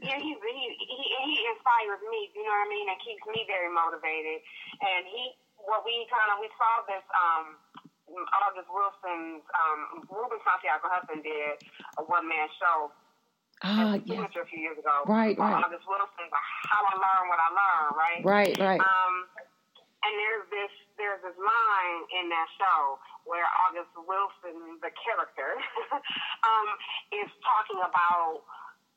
yeah, 0.00 0.16
he, 0.16 0.36
he 0.36 0.58
he 0.80 1.04
he 1.24 1.34
inspires 1.52 2.00
me. 2.08 2.32
You 2.32 2.44
know 2.44 2.52
what 2.52 2.64
I 2.64 2.70
mean, 2.70 2.86
and 2.88 2.98
keeps 3.00 3.24
me 3.26 3.44
very 3.48 3.68
motivated. 3.72 4.44
And 4.80 5.04
he 5.08 5.36
what 5.66 5.84
we 5.84 6.06
kind 6.08 6.28
of 6.32 6.40
we 6.40 6.48
saw 6.56 6.84
this 6.88 7.04
um 7.12 7.44
August 8.42 8.68
Wilson's 8.72 9.44
um 9.54 9.80
Ruben 10.10 10.40
Santiago 10.42 10.88
Hudson 10.90 11.22
did 11.22 11.60
a 11.98 12.02
one 12.04 12.26
man 12.26 12.48
show 12.58 12.90
Ah, 13.60 14.00
yeah. 14.08 14.24
a 14.24 14.46
few 14.48 14.56
years 14.56 14.80
ago. 14.80 15.04
Right, 15.04 15.36
right. 15.36 15.60
August 15.60 15.84
Wilson, 15.84 16.26
how 16.32 16.80
I 16.80 16.96
learn 16.96 17.28
what 17.28 17.36
I 17.44 17.48
learn, 17.52 17.86
right? 17.92 18.20
Right, 18.24 18.54
right. 18.56 18.80
Um, 18.80 19.14
and 20.00 20.12
there's 20.16 20.48
this 20.48 20.72
there's 20.96 21.20
this 21.20 21.36
line 21.36 22.00
in 22.16 22.32
that 22.32 22.48
show 22.56 22.96
where 23.28 23.44
August 23.68 23.92
Wilson, 24.00 24.80
the 24.80 24.88
character, 24.96 25.60
um, 26.48 26.68
is 27.12 27.28
talking 27.44 27.84
about 27.84 28.48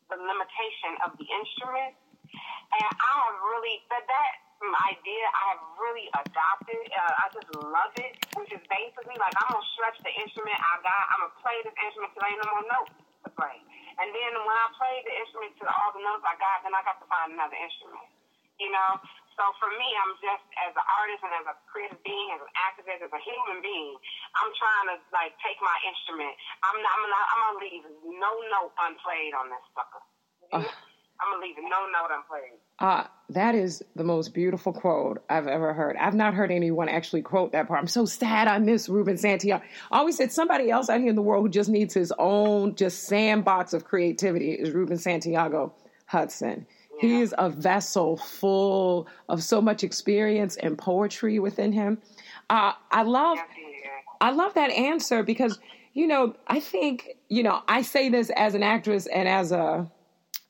the 0.07 0.15
limitation 0.15 0.95
of 1.03 1.11
the 1.19 1.27
instrument. 1.27 1.99
And 2.31 2.87
I 2.87 3.11
have 3.19 3.35
really 3.43 3.83
that 3.91 4.07
that 4.07 4.31
idea 4.71 5.23
I 5.27 5.43
have 5.55 5.63
really 5.75 6.07
adopted. 6.15 6.83
Uh, 6.87 7.13
I 7.19 7.25
just 7.35 7.49
love 7.59 7.93
it, 7.99 8.15
which 8.39 8.51
is 8.55 8.63
basically 8.71 9.19
like 9.19 9.35
I'm 9.35 9.51
gonna 9.51 9.73
stretch 9.75 9.99
the 9.99 10.13
instrument 10.23 10.55
I 10.55 10.79
got. 10.79 11.03
I'm 11.11 11.19
gonna 11.27 11.39
play 11.43 11.57
this 11.67 11.75
instrument 11.75 12.15
till 12.15 12.23
ain't 12.23 12.39
no 12.39 12.47
more 12.55 12.67
notes 12.71 12.95
to 13.27 13.29
play. 13.35 13.57
And 13.99 14.09
then 14.09 14.31
when 14.39 14.57
I 14.57 14.67
play 14.79 14.95
the 15.03 15.13
instrument 15.19 15.53
to 15.59 15.65
all 15.67 15.91
the 15.91 16.01
notes 16.01 16.23
I 16.23 16.39
got, 16.39 16.63
then 16.63 16.73
I 16.73 16.81
got 16.87 16.97
to 17.03 17.07
find 17.11 17.35
another 17.35 17.59
instrument. 17.59 18.07
You 18.61 18.69
know, 18.71 19.01
So 19.37 19.43
for 19.57 19.69
me, 19.81 19.89
I'm 19.97 20.13
just 20.21 20.45
as 20.61 20.73
an 20.77 20.85
artist 21.01 21.21
and 21.25 21.33
as 21.41 21.45
a 21.49 21.55
creative 21.65 21.97
being, 22.05 22.29
as 22.37 22.41
an 22.41 22.53
activist, 22.69 23.01
as 23.01 23.13
a 23.13 23.21
human 23.21 23.65
being, 23.65 23.97
I'm 24.37 24.51
trying 24.53 24.87
to 24.93 24.95
like 25.09 25.33
take 25.41 25.57
my 25.57 25.77
instrument. 25.89 26.33
I'm 26.61 26.77
not. 26.77 26.93
I'm 26.93 27.05
not. 27.09 27.25
I'm 27.33 27.41
gonna 27.49 27.61
leave 27.65 27.83
no 28.13 28.31
note 28.53 28.73
unplayed 28.77 29.33
on 29.33 29.49
this 29.49 29.65
sucker. 29.73 30.03
Uh, 30.53 30.69
I'm 31.21 31.33
gonna 31.33 31.45
leave 31.45 31.55
no 31.57 31.85
note 31.91 32.09
unplayed. 32.11 32.59
Uh, 32.79 33.07
that 33.29 33.55
is 33.55 33.83
the 33.95 34.03
most 34.03 34.33
beautiful 34.33 34.73
quote 34.73 35.23
I've 35.29 35.47
ever 35.47 35.73
heard. 35.73 35.95
I've 35.97 36.15
not 36.15 36.33
heard 36.33 36.51
anyone 36.51 36.89
actually 36.89 37.21
quote 37.21 37.51
that 37.53 37.67
part. 37.67 37.79
I'm 37.79 37.87
so 37.87 38.05
sad 38.05 38.47
I 38.47 38.57
miss 38.59 38.89
Ruben 38.89 39.17
Santiago. 39.17 39.63
I 39.91 39.99
always 39.99 40.17
said 40.17 40.31
somebody 40.31 40.69
else 40.69 40.89
out 40.89 40.99
here 40.99 41.09
in 41.09 41.15
the 41.15 41.21
world 41.21 41.43
who 41.43 41.49
just 41.49 41.69
needs 41.69 41.93
his 41.93 42.11
own 42.17 42.75
just 42.75 43.03
sandbox 43.03 43.73
of 43.73 43.85
creativity 43.85 44.51
is 44.51 44.71
Ruben 44.71 44.97
Santiago 44.97 45.73
Hudson. 46.05 46.65
He 46.99 47.21
is 47.21 47.33
a 47.37 47.49
vessel 47.49 48.17
full 48.17 49.07
of 49.27 49.43
so 49.43 49.61
much 49.61 49.83
experience 49.83 50.57
and 50.57 50.77
poetry 50.77 51.39
within 51.39 51.71
him. 51.71 51.99
Uh, 52.49 52.73
I 52.91 53.03
love, 53.03 53.39
I 54.21 54.31
love 54.31 54.53
that 54.53 54.69
answer 54.69 55.23
because 55.23 55.59
you 55.93 56.07
know 56.07 56.35
I 56.47 56.59
think 56.59 57.09
you 57.29 57.43
know 57.43 57.61
I 57.67 57.81
say 57.81 58.09
this 58.09 58.29
as 58.35 58.55
an 58.55 58.63
actress 58.63 59.07
and 59.07 59.27
as 59.27 59.51
a, 59.51 59.89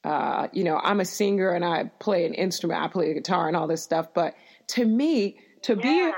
uh, 0.04 0.48
you 0.52 0.64
know 0.64 0.80
I'm 0.84 1.00
a 1.00 1.06
singer 1.06 1.52
and 1.52 1.64
I 1.64 1.86
play 2.00 2.26
an 2.26 2.34
instrument, 2.34 2.82
I 2.82 2.88
play 2.88 3.08
the 3.10 3.16
guitar 3.16 3.48
and 3.48 3.56
all 3.56 3.68
this 3.68 3.84
stuff. 3.84 4.14
But 4.14 4.36
to 4.68 4.86
me, 4.86 5.38
to 5.64 5.76
be, 5.76 6.12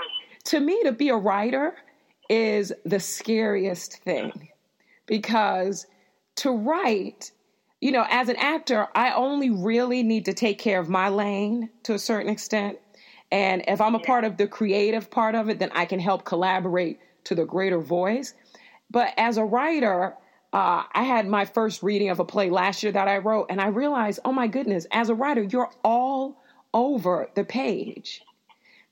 to 0.46 0.60
me, 0.60 0.82
to 0.84 0.92
be 0.92 1.10
a 1.10 1.16
writer 1.16 1.76
is 2.30 2.74
the 2.86 3.00
scariest 3.00 3.98
thing 3.98 4.50
because 5.06 5.86
to 6.38 6.52
write 6.52 7.32
you 7.82 7.92
know, 7.92 8.06
as 8.10 8.30
an 8.30 8.36
actor, 8.38 8.88
I 8.96 9.12
only 9.12 9.52
really 9.52 10.02
need 10.02 10.26
to 10.26 10.34
take 10.34 10.58
care 10.58 10.80
of 10.80 10.90
my 10.90 11.10
lane 11.10 11.70
to 11.84 11.94
a 11.94 12.00
certain 12.00 12.32
extent. 12.32 12.80
And 13.32 13.64
if 13.68 13.82
I'm 13.82 13.94
a 13.94 14.00
part 14.00 14.24
of 14.24 14.38
the 14.38 14.48
creative 14.48 15.12
part 15.12 15.36
of 15.36 15.50
it, 15.50 15.60
then 15.60 15.70
I 15.72 15.86
can 15.86 16.00
help 16.00 16.26
collaborate 16.26 17.00
to 17.26 17.36
the 17.36 17.46
greater 17.46 17.80
voice. 17.80 18.34
But 18.90 19.14
as 19.18 19.38
a 19.38 19.44
writer, 19.44 20.16
uh, 20.56 20.84
I 20.94 21.04
had 21.04 21.28
my 21.28 21.44
first 21.44 21.84
reading 21.84 22.10
of 22.10 22.22
a 22.22 22.24
play 22.24 22.50
last 22.50 22.82
year 22.82 22.94
that 22.94 23.10
I 23.10 23.18
wrote, 23.18 23.48
and 23.50 23.60
I 23.60 23.68
realized, 23.68 24.22
oh 24.24 24.32
my 24.32 24.48
goodness, 24.48 24.88
as 24.90 25.10
a 25.10 25.14
writer, 25.14 25.44
you're 25.44 25.70
all 25.84 26.42
over 26.74 27.30
the 27.36 27.44
page. 27.44 28.22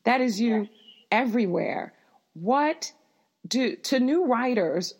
That 0.03 0.20
is 0.20 0.41
you 0.41 0.67
everywhere. 1.10 1.93
What 2.34 2.91
do 3.48 3.77
to 3.77 4.01
new 4.01 4.25
writers? 4.25 4.96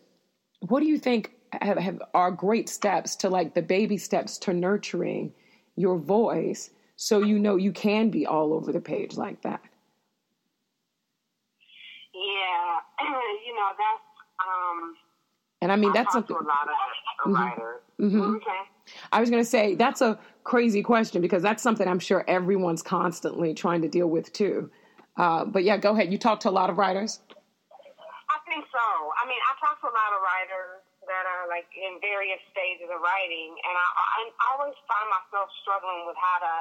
What 0.60 0.80
do 0.80 0.86
you 0.86 0.96
think 0.98 1.32
have, 1.60 1.76
have 1.76 2.00
are 2.14 2.30
great 2.30 2.70
steps 2.70 3.14
to 3.16 3.28
like 3.28 3.52
the 3.52 3.60
baby 3.60 3.98
steps 3.98 4.38
to 4.38 4.54
nurturing 4.54 5.34
your 5.76 5.98
voice 5.98 6.70
so 6.96 7.22
you 7.22 7.38
know 7.38 7.56
you 7.56 7.72
can 7.72 8.08
be 8.08 8.24
all 8.24 8.54
over 8.54 8.72
the 8.72 8.80
page 8.80 9.18
like 9.18 9.42
that. 9.42 9.60
Yeah, 12.14 13.04
you 13.46 13.54
know 13.54 13.68
that's 13.76 14.08
um 14.40 14.94
and 15.64 15.72
I 15.72 15.76
mean 15.76 15.90
I 15.96 16.04
that's 16.04 16.14
a, 16.14 16.18
a, 16.20 16.20
lot 16.20 16.68
of 16.68 17.24
mm-hmm. 17.24 17.32
writers. 17.32 17.80
Mm-hmm. 17.98 18.36
Okay. 18.36 18.62
I 19.10 19.20
was 19.20 19.30
going 19.30 19.42
to 19.42 19.48
say 19.48 19.74
that's 19.74 20.04
a 20.04 20.20
crazy 20.44 20.82
question 20.84 21.24
because 21.24 21.42
that's 21.42 21.62
something 21.62 21.88
I'm 21.88 21.98
sure 21.98 22.22
everyone's 22.28 22.82
constantly 22.84 23.56
trying 23.56 23.80
to 23.80 23.88
deal 23.88 24.06
with 24.06 24.30
too. 24.36 24.70
Uh, 25.16 25.48
but 25.48 25.64
yeah, 25.64 25.80
go 25.80 25.96
ahead. 25.96 26.12
You 26.12 26.18
talk 26.20 26.44
to 26.44 26.50
a 26.50 26.54
lot 26.54 26.68
of 26.68 26.76
writers. 26.76 27.24
I 28.28 28.38
think 28.44 28.68
so. 28.68 28.86
I 29.16 29.24
mean, 29.24 29.40
I 29.40 29.52
talk 29.56 29.80
to 29.80 29.88
a 29.88 29.94
lot 29.96 30.10
of 30.12 30.20
writers 30.20 30.84
that 31.08 31.24
are 31.24 31.48
like 31.48 31.68
in 31.72 31.96
various 32.04 32.44
stages 32.52 32.92
of 32.92 33.00
writing, 33.00 33.56
and 33.56 33.72
I, 33.72 33.88
I, 33.88 34.20
I 34.28 34.46
always 34.52 34.76
find 34.84 35.06
myself 35.08 35.48
struggling 35.64 36.04
with 36.04 36.18
how 36.20 36.44
to 36.44 36.54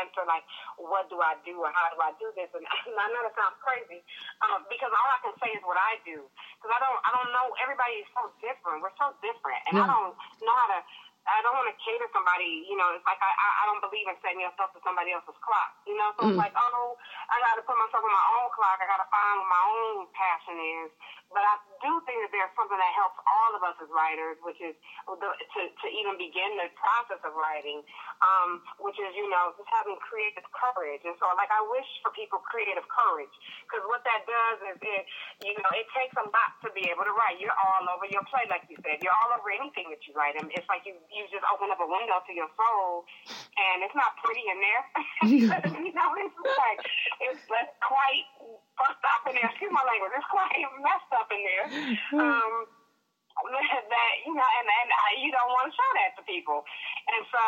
answer 0.00 0.24
like 0.24 0.44
what 0.80 1.08
do 1.12 1.20
I 1.20 1.36
do 1.44 1.60
or 1.60 1.70
how 1.70 1.92
do 1.92 1.98
I 2.00 2.12
do 2.16 2.32
this 2.36 2.48
and 2.56 2.64
I 3.04 3.06
know 3.12 3.22
it 3.24 3.34
sounds 3.36 3.58
crazy 3.60 4.00
um, 4.46 4.64
because 4.72 4.90
all 4.90 5.08
I 5.10 5.20
can 5.20 5.34
say 5.40 5.50
is 5.52 5.62
what 5.64 5.76
I 5.76 6.00
do 6.02 6.24
because 6.58 6.72
I 6.72 6.80
don't 6.80 7.00
I 7.04 7.10
don't 7.12 7.30
know 7.32 7.52
everybody 7.60 8.00
is 8.00 8.08
so 8.16 8.32
different 8.40 8.80
we're 8.80 8.96
so 8.96 9.12
different 9.20 9.60
and 9.68 9.76
yeah. 9.76 9.84
I 9.84 9.86
don't 9.88 10.12
know 10.44 10.56
how 10.56 10.68
to 10.76 10.80
I 11.28 11.44
don't 11.44 11.52
want 11.52 11.68
to 11.68 11.76
cater 11.76 12.08
somebody, 12.16 12.64
you 12.64 12.80
know, 12.80 12.96
it's 12.96 13.04
like 13.04 13.20
I, 13.20 13.28
I 13.28 13.64
don't 13.68 13.82
believe 13.84 14.08
in 14.08 14.16
setting 14.24 14.40
yourself 14.40 14.72
to 14.72 14.80
somebody 14.80 15.12
else's 15.12 15.36
clock, 15.44 15.76
you 15.84 15.92
know, 15.94 16.10
so 16.16 16.24
mm. 16.24 16.32
it's 16.32 16.40
like, 16.40 16.56
oh, 16.56 16.96
I 17.28 17.36
got 17.44 17.60
to 17.60 17.64
put 17.68 17.76
myself 17.76 18.02
on 18.02 18.10
my 18.10 18.26
own 18.40 18.48
clock. 18.56 18.80
I 18.80 18.86
got 18.88 19.00
to 19.04 19.08
find 19.12 19.34
what 19.44 19.48
my 19.52 19.62
own 19.68 19.96
passion 20.16 20.56
is. 20.56 20.90
But 21.30 21.46
I 21.46 21.54
do 21.78 21.90
think 22.10 22.18
that 22.26 22.30
there's 22.34 22.50
something 22.58 22.74
that 22.74 22.92
helps 22.98 23.14
all 23.22 23.54
of 23.54 23.62
us 23.62 23.78
as 23.78 23.86
writers, 23.94 24.34
which 24.42 24.58
is 24.58 24.74
the, 25.06 25.30
to, 25.30 25.60
to 25.70 25.86
even 25.94 26.18
begin 26.18 26.58
the 26.58 26.66
process 26.74 27.22
of 27.22 27.38
writing, 27.38 27.86
um, 28.18 28.58
which 28.82 28.98
is, 28.98 29.14
you 29.14 29.30
know, 29.30 29.54
just 29.54 29.70
having 29.70 29.94
creative 30.02 30.42
courage. 30.50 31.06
And 31.06 31.14
so, 31.22 31.30
like, 31.38 31.48
I 31.54 31.62
wish 31.70 31.86
for 32.02 32.10
people 32.18 32.42
creative 32.42 32.82
courage 32.90 33.30
because 33.62 33.86
what 33.86 34.02
that 34.02 34.26
does 34.26 34.58
is 34.74 34.78
it, 34.82 35.02
you 35.46 35.54
know, 35.54 35.70
it 35.78 35.86
takes 35.94 36.18
a 36.18 36.26
lot 36.26 36.50
to 36.66 36.68
be 36.74 36.90
able 36.90 37.06
to 37.06 37.14
write. 37.14 37.38
You're 37.38 37.54
all 37.54 37.86
over 37.94 38.10
your 38.10 38.26
play, 38.26 38.50
like 38.50 38.66
you 38.66 38.74
said. 38.82 38.98
You're 38.98 39.14
all 39.22 39.30
over 39.38 39.54
anything 39.54 39.86
that 39.94 40.02
you 40.10 40.12
write. 40.18 40.34
And 40.34 40.50
it's 40.50 40.66
like 40.66 40.82
you, 40.82 40.98
you 41.14 41.30
just 41.30 41.46
open 41.46 41.70
up 41.70 41.78
a 41.78 41.86
window 41.86 42.18
to 42.26 42.32
your 42.34 42.50
soul, 42.58 43.06
and 43.54 43.86
it's 43.86 43.94
not 43.94 44.18
pretty 44.18 44.42
in 44.50 44.58
there. 44.58 44.82
you 45.78 45.94
know, 45.94 46.10
it's 46.18 46.38
like, 46.42 46.80
it's, 47.22 47.42
it's 47.46 47.74
quite 47.78 48.26
up 48.88 49.22
in 49.28 49.36
there. 49.36 49.48
Excuse 49.50 49.72
my 49.72 49.84
language. 49.84 50.12
It's 50.16 50.30
quite 50.30 50.54
messed 50.80 51.12
up 51.12 51.28
in 51.32 51.40
there. 51.44 51.66
Um, 52.16 52.66
that 53.48 54.12
you 54.26 54.34
know, 54.34 54.44
and 54.60 54.66
and 54.68 54.90
I, 54.92 55.08
you 55.22 55.30
don't 55.32 55.48
want 55.54 55.70
to 55.70 55.74
show 55.74 55.90
that 56.02 56.12
to 56.18 56.22
people, 56.28 56.60
and 57.08 57.22
so 57.32 57.44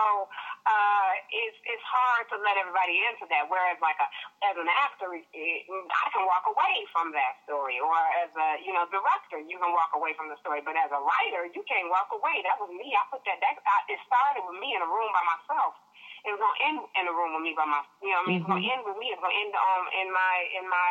uh, 0.64 1.10
it's 1.28 1.58
it's 1.68 1.84
hard 1.84 2.24
to 2.32 2.36
let 2.40 2.56
everybody 2.56 2.96
into 3.10 3.28
that. 3.28 3.50
Whereas, 3.50 3.76
like 3.84 3.98
a 4.00 4.08
as 4.48 4.56
an 4.56 4.70
actor, 4.70 5.12
it, 5.12 5.26
I 5.34 6.06
can 6.14 6.24
walk 6.24 6.48
away 6.48 6.86
from 6.94 7.12
that 7.12 7.42
story, 7.44 7.76
or 7.82 7.92
as 8.24 8.32
a 8.32 8.48
you 8.64 8.72
know 8.72 8.88
director, 8.88 9.42
you 9.42 9.58
can 9.60 9.72
walk 9.76 9.92
away 9.92 10.16
from 10.16 10.32
the 10.32 10.38
story. 10.40 10.64
But 10.64 10.78
as 10.80 10.88
a 10.94 11.00
writer, 11.02 11.50
you 11.52 11.62
can't 11.68 11.92
walk 11.92 12.08
away. 12.14 12.40
That 12.46 12.56
was 12.62 12.72
me. 12.72 12.94
I 12.96 13.02
put 13.12 13.24
that. 13.28 13.42
That 13.42 13.60
I, 13.60 13.76
it 13.92 14.00
started 14.08 14.48
with 14.48 14.58
me 14.62 14.72
in 14.72 14.80
a 14.80 14.88
room 14.88 15.10
by 15.12 15.24
myself 15.26 15.76
it 16.22 16.30
was 16.30 16.38
gonna 16.38 16.66
end 16.66 16.78
in 17.02 17.04
a 17.10 17.14
room 17.14 17.34
with 17.34 17.42
me 17.42 17.52
by 17.58 17.66
my, 17.66 17.82
you 17.98 18.14
know, 18.14 18.22
what 18.22 18.26
I 18.26 18.30
mean, 18.30 18.40
mm-hmm. 18.42 18.54
it's 18.54 18.62
gonna 18.62 18.74
end 18.78 18.82
with 18.86 18.98
me. 18.98 19.10
It's 19.10 19.22
gonna 19.22 19.34
end 19.34 19.52
um 19.58 19.84
in 19.90 20.08
my 20.14 20.34
in 20.54 20.64
my 20.70 20.90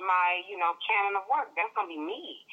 my 0.00 0.28
you 0.48 0.56
know 0.56 0.72
canon 0.80 1.20
of 1.20 1.28
work. 1.28 1.52
That's 1.52 1.72
gonna 1.76 1.92
be 1.92 2.00
me, 2.00 2.44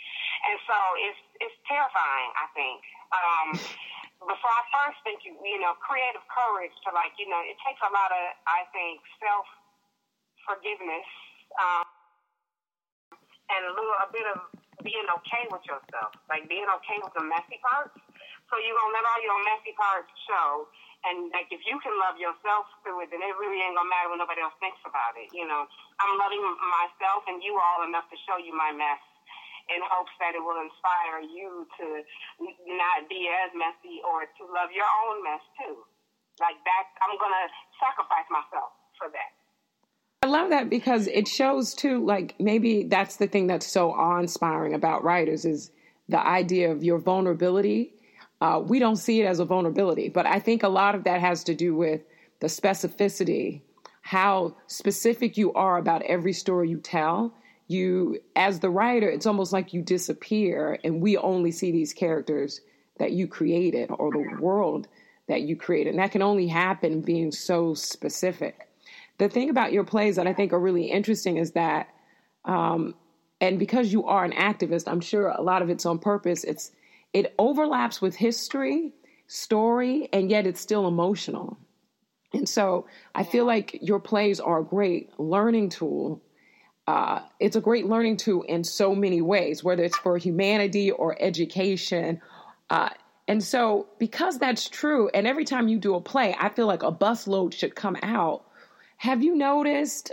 and 0.52 0.60
so 0.68 0.76
it's 1.00 1.22
it's 1.40 1.58
terrifying. 1.68 2.32
I 2.36 2.48
think. 2.52 2.80
Um, 3.12 3.48
before 4.30 4.54
I 4.54 4.64
first 4.70 5.02
think 5.02 5.26
you 5.26 5.34
you 5.42 5.58
know 5.58 5.74
creative 5.82 6.22
courage 6.30 6.76
to 6.86 6.94
like 6.94 7.16
you 7.18 7.26
know 7.26 7.42
it 7.42 7.58
takes 7.66 7.82
a 7.82 7.90
lot 7.90 8.14
of 8.14 8.24
I 8.46 8.68
think 8.70 9.02
self 9.18 9.48
forgiveness 10.46 11.08
um, 11.58 11.88
and 13.50 13.62
a 13.66 13.74
little 13.74 13.98
a 14.04 14.10
bit 14.12 14.28
of 14.36 14.52
being 14.84 15.06
okay 15.22 15.46
with 15.54 15.62
yourself, 15.66 16.14
like 16.30 16.50
being 16.50 16.66
okay 16.82 16.98
with 17.02 17.14
the 17.14 17.24
messy 17.26 17.62
parts. 17.62 17.94
So 18.52 18.60
you're 18.60 18.76
gonna 18.76 19.00
let 19.00 19.08
all 19.08 19.22
your 19.24 19.40
messy 19.48 19.72
parts 19.80 20.12
show 20.28 20.68
and 21.08 21.34
like 21.34 21.50
if 21.50 21.66
you 21.66 21.82
can 21.82 21.96
love 21.98 22.20
yourself 22.22 22.70
through 22.86 23.02
it, 23.06 23.10
then 23.10 23.26
it 23.26 23.34
really 23.40 23.58
ain't 23.58 23.74
gonna 23.74 23.90
matter 23.90 24.14
what 24.14 24.22
nobody 24.22 24.46
else 24.46 24.54
thinks 24.62 24.82
about 24.86 25.18
it. 25.18 25.34
You 25.34 25.50
know, 25.50 25.66
I'm 25.98 26.14
loving 26.20 26.44
myself 26.44 27.26
and 27.26 27.42
you 27.42 27.58
all 27.58 27.88
enough 27.88 28.06
to 28.14 28.18
show 28.30 28.38
you 28.38 28.54
my 28.54 28.70
mess 28.70 29.02
in 29.74 29.82
hopes 29.82 30.14
that 30.22 30.38
it 30.38 30.44
will 30.44 30.62
inspire 30.62 31.26
you 31.26 31.66
to 31.80 32.06
not 32.76 33.10
be 33.10 33.30
as 33.32 33.50
messy 33.58 34.04
or 34.06 34.30
to 34.30 34.44
love 34.52 34.70
your 34.76 34.90
own 35.08 35.26
mess 35.26 35.42
too. 35.58 35.82
Like 36.38 36.62
that, 36.70 36.86
I'm 37.02 37.18
gonna 37.18 37.50
sacrifice 37.82 38.28
myself 38.30 38.76
for 39.00 39.10
that. 39.10 39.32
I 40.22 40.30
love 40.30 40.54
that 40.54 40.70
because 40.70 41.08
it 41.08 41.28
shows 41.28 41.74
too, 41.74 42.06
like 42.06 42.38
maybe 42.38 42.84
that's 42.84 43.18
the 43.18 43.26
thing 43.26 43.48
that's 43.48 43.66
so 43.66 43.90
awe 43.90 44.20
inspiring 44.20 44.78
about 44.78 45.04
writers 45.04 45.46
is 45.46 45.72
the 46.10 46.20
idea 46.20 46.70
of 46.70 46.84
your 46.84 47.00
vulnerability 47.00 47.94
uh, 48.42 48.60
we 48.66 48.80
don't 48.80 48.98
see 48.98 49.22
it 49.22 49.26
as 49.26 49.40
a 49.40 49.46
vulnerability. 49.46 50.10
But 50.10 50.26
I 50.26 50.40
think 50.40 50.64
a 50.64 50.68
lot 50.68 50.96
of 50.96 51.04
that 51.04 51.22
has 51.22 51.44
to 51.46 51.56
do 51.56 51.76
with 51.76 52.02
the 52.40 52.48
specificity, 52.48 53.62
how 54.02 54.58
specific 54.66 55.38
you 55.38 55.54
are 55.54 55.78
about 55.78 56.02
every 56.02 56.34
story 56.34 56.70
you 56.70 56.80
tell. 56.80 57.34
You, 57.68 58.20
as 58.36 58.60
the 58.60 58.70
writer, 58.70 59.10
it's 59.10 59.28
almost 59.28 59.54
like 59.54 59.74
you 59.74 59.82
disappear, 59.82 60.80
and 60.84 61.02
we 61.02 61.16
only 61.18 61.52
see 61.52 61.72
these 61.72 61.94
characters 61.94 62.60
that 62.98 63.12
you 63.12 63.28
created 63.28 63.90
or 63.92 64.12
the 64.12 64.42
world 64.42 64.88
that 65.28 65.42
you 65.42 65.56
created. 65.56 65.92
And 65.92 66.00
that 66.00 66.12
can 66.12 66.22
only 66.22 66.48
happen 66.48 67.02
being 67.02 67.32
so 67.32 67.74
specific. 67.74 68.68
The 69.20 69.30
thing 69.30 69.50
about 69.50 69.72
your 69.72 69.86
plays 69.86 70.18
that 70.18 70.28
I 70.28 70.34
think 70.34 70.52
are 70.52 70.60
really 70.60 70.86
interesting 70.86 71.38
is 71.38 71.52
that, 71.52 71.88
um, 72.44 72.96
and 73.40 73.58
because 73.58 73.94
you 73.94 74.06
are 74.06 74.26
an 74.26 74.34
activist, 74.34 74.84
I'm 74.88 75.00
sure 75.00 75.28
a 75.28 75.42
lot 75.42 75.62
of 75.62 75.70
it's 75.70 75.86
on 75.86 76.00
purpose. 76.00 76.44
It's 76.44 76.72
it 77.14 77.34
overlaps 77.38 78.02
with 78.02 78.16
history, 78.16 78.94
story, 79.28 80.10
and 80.14 80.30
yet 80.30 80.48
it's 80.48 80.62
still 80.62 80.88
emotional. 80.88 81.58
And 82.34 82.48
so 82.48 82.88
I 83.14 83.24
feel 83.24 83.46
like 83.46 83.80
your 83.82 84.00
plays 84.00 84.40
are 84.40 84.60
a 84.60 84.64
great 84.64 85.20
learning 85.20 85.70
tool. 85.70 86.22
Uh, 86.88 87.22
it's 87.40 87.56
a 87.56 87.62
great 87.62 87.86
learning 87.88 88.18
tool 88.18 88.44
in 88.44 88.64
so 88.64 88.96
many 88.96 89.22
ways, 89.22 89.64
whether 89.64 89.84
it's 89.84 89.98
for 89.98 90.18
humanity 90.18 90.92
or 90.92 91.22
education. 91.22 92.22
Uh, 92.70 92.90
and 93.28 93.44
so, 93.44 93.88
because 94.00 94.40
that's 94.40 94.68
true, 94.70 95.10
and 95.14 95.28
every 95.28 95.46
time 95.46 95.68
you 95.68 95.78
do 95.78 95.96
a 95.96 96.02
play, 96.02 96.36
I 96.40 96.50
feel 96.50 96.68
like 96.68 96.84
a 96.84 96.92
busload 96.92 97.54
should 97.54 97.76
come 97.76 97.98
out 98.02 98.46
Have 98.98 99.24
you 99.24 99.36
noticed 99.36 100.12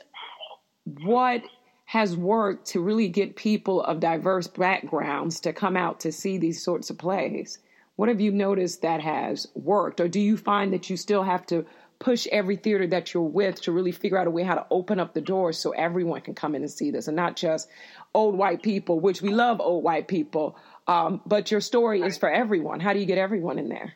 what 1.02 1.42
has 1.88 2.14
worked 2.14 2.66
to 2.66 2.80
really 2.82 3.08
get 3.08 3.34
people 3.34 3.82
of 3.82 3.98
diverse 3.98 4.46
backgrounds 4.46 5.40
to 5.40 5.54
come 5.54 5.74
out 5.74 6.00
to 6.00 6.12
see 6.12 6.36
these 6.36 6.62
sorts 6.62 6.90
of 6.90 6.98
plays? 6.98 7.58
What 7.96 8.10
have 8.10 8.20
you 8.20 8.30
noticed 8.30 8.82
that 8.82 9.00
has 9.00 9.48
worked? 9.54 9.98
Or 9.98 10.06
do 10.06 10.20
you 10.20 10.36
find 10.36 10.74
that 10.74 10.90
you 10.90 10.98
still 10.98 11.22
have 11.22 11.46
to 11.46 11.64
push 11.98 12.26
every 12.30 12.56
theater 12.56 12.86
that 12.88 13.14
you're 13.14 13.22
with 13.22 13.62
to 13.62 13.72
really 13.72 13.92
figure 13.92 14.18
out 14.18 14.26
a 14.26 14.30
way 14.30 14.42
how 14.42 14.54
to 14.54 14.66
open 14.70 15.00
up 15.00 15.14
the 15.14 15.22
doors 15.22 15.56
so 15.56 15.70
everyone 15.70 16.20
can 16.20 16.34
come 16.34 16.54
in 16.54 16.60
and 16.60 16.70
see 16.70 16.90
this 16.90 17.08
and 17.08 17.16
not 17.16 17.36
just 17.36 17.70
old 18.12 18.36
white 18.36 18.62
people, 18.62 19.00
which 19.00 19.22
we 19.22 19.30
love 19.30 19.58
old 19.58 19.82
white 19.82 20.08
people, 20.08 20.58
um, 20.88 21.22
but 21.24 21.50
your 21.50 21.62
story 21.62 22.02
is 22.02 22.18
for 22.18 22.30
everyone. 22.30 22.80
How 22.80 22.92
do 22.92 22.98
you 22.98 23.06
get 23.06 23.16
everyone 23.16 23.58
in 23.58 23.70
there? 23.70 23.94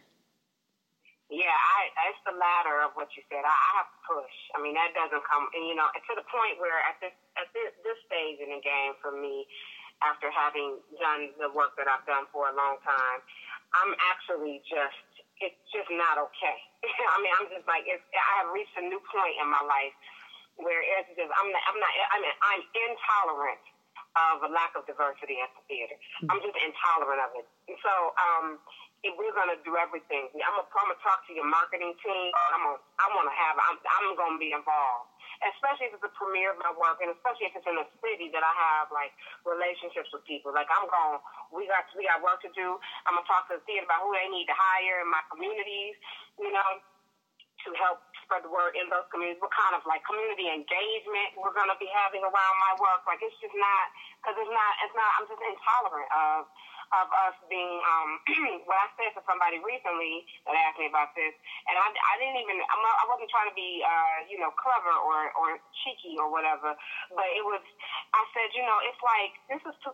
Yeah, 1.31 1.43
I, 1.45 1.82
it's 2.09 2.23
the 2.25 2.37
latter 2.37 2.85
of 2.85 2.97
what 2.97 3.13
you 3.15 3.23
said. 3.29 3.45
I, 3.45 3.53
I 3.53 3.71
have 3.83 3.89
to 3.93 4.01
push. 4.09 4.37
I 4.57 4.59
mean, 4.61 4.75
that 4.77 4.93
doesn't 4.97 5.25
come, 5.29 5.49
and 5.53 5.65
you 5.69 5.77
know, 5.77 5.89
to 5.93 6.13
the 6.17 6.27
point 6.29 6.59
where 6.59 6.81
at 6.89 6.97
this 6.99 7.15
at 7.37 7.49
this, 7.53 7.73
this 7.85 7.99
stage 8.09 8.41
in 8.41 8.53
the 8.53 8.61
game 8.61 8.97
for 9.01 9.13
me, 9.13 9.45
after 10.03 10.29
having 10.33 10.83
done 10.99 11.33
the 11.39 11.51
work 11.55 11.79
that 11.79 11.87
I've 11.87 12.05
done 12.05 12.27
for 12.35 12.51
a 12.51 12.55
long 12.55 12.81
time, 12.83 13.21
I'm 13.77 13.93
actually 14.13 14.61
just 14.69 15.09
it's 15.43 15.59
just 15.75 15.91
not 15.91 16.21
okay. 16.31 16.59
I 17.15 17.17
mean, 17.23 17.33
I'm 17.41 17.49
just 17.51 17.67
like 17.67 17.87
it's, 17.89 18.05
I 18.15 18.45
have 18.45 18.51
reached 18.55 18.75
a 18.79 18.85
new 18.85 19.01
point 19.11 19.37
in 19.41 19.49
my 19.49 19.63
life 19.65 19.95
where 20.61 20.85
it's 20.85 21.09
just 21.17 21.33
I'm 21.33 21.49
not, 21.49 21.63
I'm 21.67 21.79
not 21.81 21.93
I 22.13 22.17
mean 22.21 22.37
I'm 22.45 22.63
intolerant 22.77 23.65
of 24.13 24.45
a 24.45 24.51
lack 24.53 24.77
of 24.77 24.85
diversity 24.85 25.41
at 25.41 25.49
the 25.57 25.63
theater. 25.69 25.97
Mm-hmm. 25.97 26.29
I'm 26.29 26.41
just 26.45 26.57
intolerant 26.61 27.21
of 27.25 27.31
it. 27.41 27.47
So 27.81 27.93
um, 28.21 28.47
if 29.03 29.13
we're 29.19 29.35
gonna 29.35 29.59
do 29.67 29.75
everything, 29.79 30.31
I'm 30.31 30.55
gonna, 30.55 30.67
I'm 30.67 30.87
gonna 30.87 31.03
talk 31.03 31.27
to 31.27 31.33
your 31.35 31.47
marketing 31.47 31.95
team. 32.03 32.31
I'm 32.55 32.63
gonna, 32.63 32.81
I 33.03 33.07
want 33.15 33.27
to 33.27 33.35
have. 33.35 33.55
I'm, 33.59 33.77
I'm 33.83 34.07
gonna 34.15 34.39
be 34.39 34.55
involved, 34.55 35.11
especially 35.43 35.91
if 35.91 35.99
it's 35.99 36.07
the 36.07 36.15
premiere 36.15 36.55
of 36.55 36.59
my 36.63 36.71
work, 36.79 37.03
and 37.03 37.11
especially 37.11 37.51
if 37.51 37.55
it's 37.59 37.67
in 37.67 37.79
a 37.83 37.87
city 37.99 38.31
that 38.31 38.47
I 38.47 38.55
have 38.55 38.95
like 38.95 39.11
relationships 39.43 40.11
with 40.15 40.23
people. 40.27 40.55
Like 40.55 40.71
I'm 40.71 40.87
going, 40.87 41.19
we 41.51 41.67
got 41.67 41.87
we 41.99 42.07
got 42.07 42.23
work 42.23 42.43
to 42.47 42.53
do. 42.55 42.79
I'm 43.11 43.19
gonna 43.19 43.27
talk 43.27 43.51
to 43.51 43.59
the 43.59 43.65
theater 43.67 43.91
about 43.91 44.07
who 44.07 44.15
they 44.15 44.31
need 44.31 44.47
to 44.47 44.57
hire 44.57 45.03
in 45.03 45.11
my 45.11 45.23
communities. 45.31 45.99
You 46.39 46.55
know, 46.55 46.71
to 47.67 47.71
help 47.79 48.03
spread 48.27 48.43
the 48.43 48.51
word 48.51 48.75
in 48.75 48.91
those 48.91 49.07
communities. 49.11 49.39
What 49.43 49.55
kind 49.55 49.75
of 49.79 49.83
like 49.87 50.03
community 50.07 50.51
engagement 50.51 51.39
we're 51.39 51.55
to 51.55 51.79
be 51.79 51.91
having 51.91 52.23
around 52.23 52.57
my 52.59 52.75
work? 52.83 53.07
Like 53.07 53.23
it's 53.23 53.37
just 53.39 53.55
not 53.55 53.85
because 54.23 54.37
it's 54.39 54.51
not 54.51 54.73
it's 54.83 54.97
not. 54.97 55.11
I'm 55.19 55.27
just 55.31 55.43
intolerant 55.43 56.11
of 56.15 56.39
of 56.93 57.09
us 57.29 57.37
being 57.49 57.81
um 57.85 58.11
what 58.69 58.77
I 58.77 58.89
said 59.01 59.17
to 59.17 59.23
somebody 59.25 59.59
recently 59.65 60.29
that 60.45 60.55
asked 60.55 60.81
me 60.81 60.89
about 60.89 61.17
this, 61.17 61.33
and 61.69 61.75
I, 61.77 61.87
I 61.89 62.15
didn't 62.21 62.39
even 62.41 62.61
I'm 62.61 62.83
not, 62.85 62.95
I 63.01 63.05
wasn't 63.09 63.33
trying 63.33 63.49
to 63.49 63.57
be 63.57 63.81
uh 63.81 64.29
you 64.29 64.37
know 64.37 64.53
clever 64.55 64.93
or 64.93 65.33
or 65.37 65.49
cheeky 65.85 66.21
or 66.21 66.29
whatever, 66.29 66.77
but 67.13 67.29
it 67.33 67.45
was 67.45 67.65
I 68.13 68.23
said 68.37 68.53
you 68.53 68.65
know 68.65 68.79
it's 68.85 69.01
like 69.01 69.33
this 69.49 69.63
is 69.65 69.77
2018 69.85 69.93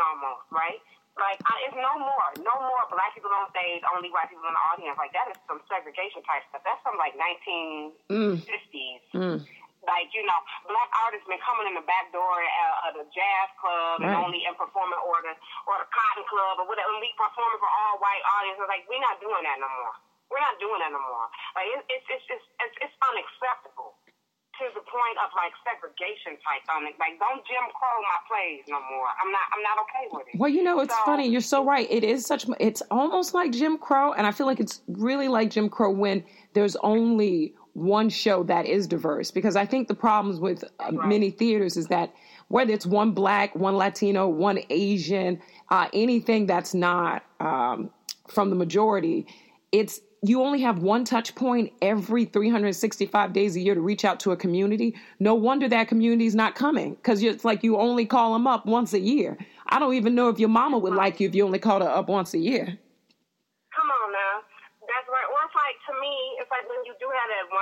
almost 0.00 0.48
right. 0.52 0.80
Like 1.18 1.42
I, 1.42 1.66
it's 1.66 1.74
no 1.74 1.98
more, 1.98 2.28
no 2.38 2.54
more 2.64 2.82
black 2.86 3.12
people 3.12 3.34
on 3.34 3.50
stage, 3.50 3.82
only 3.92 4.14
white 4.14 4.30
people 4.30 4.46
in 4.46 4.54
the 4.54 4.64
audience. 4.72 4.94
Like 4.94 5.10
that 5.12 5.26
is 5.28 5.36
some 5.50 5.58
segregation 5.66 6.22
type 6.22 6.46
stuff. 6.48 6.62
That's 6.62 6.80
from 6.86 6.96
like 6.96 7.18
1950s. 7.18 9.02
Mm. 9.12 9.42
Mm 9.42 9.59
like 9.84 10.12
you 10.12 10.24
know, 10.24 10.40
black 10.68 10.90
artists 11.04 11.24
been 11.24 11.40
coming 11.40 11.72
in 11.72 11.74
the 11.76 11.86
back 11.88 12.12
door 12.12 12.36
at, 12.40 12.92
at 12.92 12.94
a 13.00 13.06
jazz 13.12 13.48
club 13.56 14.04
right. 14.04 14.12
and 14.12 14.14
only 14.20 14.44
in 14.44 14.52
performing 14.56 15.00
or 15.00 15.24
the 15.24 15.32
or 15.64 15.76
the 15.80 15.88
cotton 15.88 16.24
club 16.28 16.60
or 16.60 16.66
whatever, 16.68 16.92
and 16.92 17.00
we 17.00 17.08
performing 17.16 17.60
for 17.60 17.70
all 17.70 17.96
white 18.00 18.24
audiences. 18.40 18.68
Like 18.68 18.84
we're 18.90 19.00
not 19.00 19.16
doing 19.22 19.42
that 19.44 19.56
no 19.56 19.68
more. 19.68 19.94
We're 20.28 20.44
not 20.44 20.56
doing 20.60 20.78
that 20.84 20.92
no 20.92 21.00
more. 21.00 21.26
Like 21.56 21.68
it, 21.72 21.80
it's 21.88 22.06
it's 22.12 22.26
it's 22.28 22.46
it's, 22.60 22.76
it's 22.88 22.96
unacceptable 23.00 23.96
to 24.60 24.68
the 24.76 24.84
point 24.84 25.16
of 25.24 25.32
like 25.32 25.56
segregation 25.64 26.36
type 26.44 26.64
on 26.76 26.84
it. 26.84 26.94
Like 27.00 27.16
don't 27.16 27.40
Jim 27.48 27.64
Crow 27.72 27.96
my 28.04 28.20
plays 28.28 28.68
no 28.68 28.84
more. 28.92 29.08
I'm 29.16 29.32
not 29.32 29.46
I'm 29.56 29.64
not 29.64 29.76
okay 29.88 30.04
with 30.12 30.28
it. 30.28 30.36
Well, 30.36 30.52
you 30.52 30.62
know, 30.62 30.84
it's 30.84 30.94
so, 30.94 31.08
funny. 31.08 31.24
You're 31.24 31.40
so 31.40 31.64
right. 31.64 31.88
It 31.88 32.04
is 32.04 32.28
such. 32.28 32.44
It's 32.60 32.84
almost 32.92 33.32
like 33.32 33.52
Jim 33.52 33.78
Crow, 33.80 34.12
and 34.12 34.28
I 34.28 34.30
feel 34.30 34.46
like 34.46 34.60
it's 34.60 34.84
really 34.88 35.28
like 35.28 35.50
Jim 35.50 35.72
Crow 35.72 35.90
when 35.90 36.22
there's 36.52 36.76
only 36.84 37.56
one 37.74 38.08
show 38.08 38.42
that 38.44 38.66
is 38.66 38.86
diverse 38.86 39.30
because 39.30 39.56
I 39.56 39.66
think 39.66 39.88
the 39.88 39.94
problems 39.94 40.40
with 40.40 40.64
uh, 40.64 40.92
right. 40.92 41.08
many 41.08 41.30
theaters 41.30 41.76
is 41.76 41.86
that 41.86 42.12
whether 42.48 42.72
it's 42.72 42.86
one 42.86 43.12
black, 43.12 43.54
one 43.54 43.76
Latino, 43.76 44.28
one 44.28 44.58
Asian, 44.70 45.40
uh, 45.70 45.88
anything 45.92 46.46
that's 46.46 46.74
not 46.74 47.24
um, 47.38 47.90
from 48.28 48.50
the 48.50 48.56
majority, 48.56 49.26
it's 49.72 50.00
you 50.22 50.42
only 50.42 50.60
have 50.60 50.80
one 50.82 51.04
touch 51.04 51.34
point 51.34 51.72
every 51.80 52.26
365 52.26 53.32
days 53.32 53.56
a 53.56 53.60
year 53.60 53.74
to 53.74 53.80
reach 53.80 54.04
out 54.04 54.20
to 54.20 54.32
a 54.32 54.36
community. 54.36 54.94
No 55.18 55.34
wonder 55.34 55.66
that 55.68 55.88
community 55.88 56.26
is 56.26 56.34
not 56.34 56.54
coming 56.54 56.94
because 56.94 57.22
it's 57.22 57.44
like 57.44 57.62
you 57.62 57.78
only 57.78 58.04
call 58.04 58.34
them 58.34 58.46
up 58.46 58.66
once 58.66 58.92
a 58.92 59.00
year. 59.00 59.38
I 59.68 59.78
don't 59.78 59.94
even 59.94 60.14
know 60.14 60.28
if 60.28 60.38
your 60.38 60.50
mama 60.50 60.76
would 60.76 60.94
like 60.94 61.20
you 61.20 61.28
if 61.28 61.34
you 61.34 61.46
only 61.46 61.58
called 61.58 61.82
her 61.82 61.88
up 61.88 62.08
once 62.08 62.34
a 62.34 62.38
year 62.38 62.78
like 65.70 65.78
to 65.86 65.94
me, 66.02 66.14
it's 66.42 66.50
like 66.50 66.66
when 66.66 66.82
you 66.82 66.98
do 66.98 67.06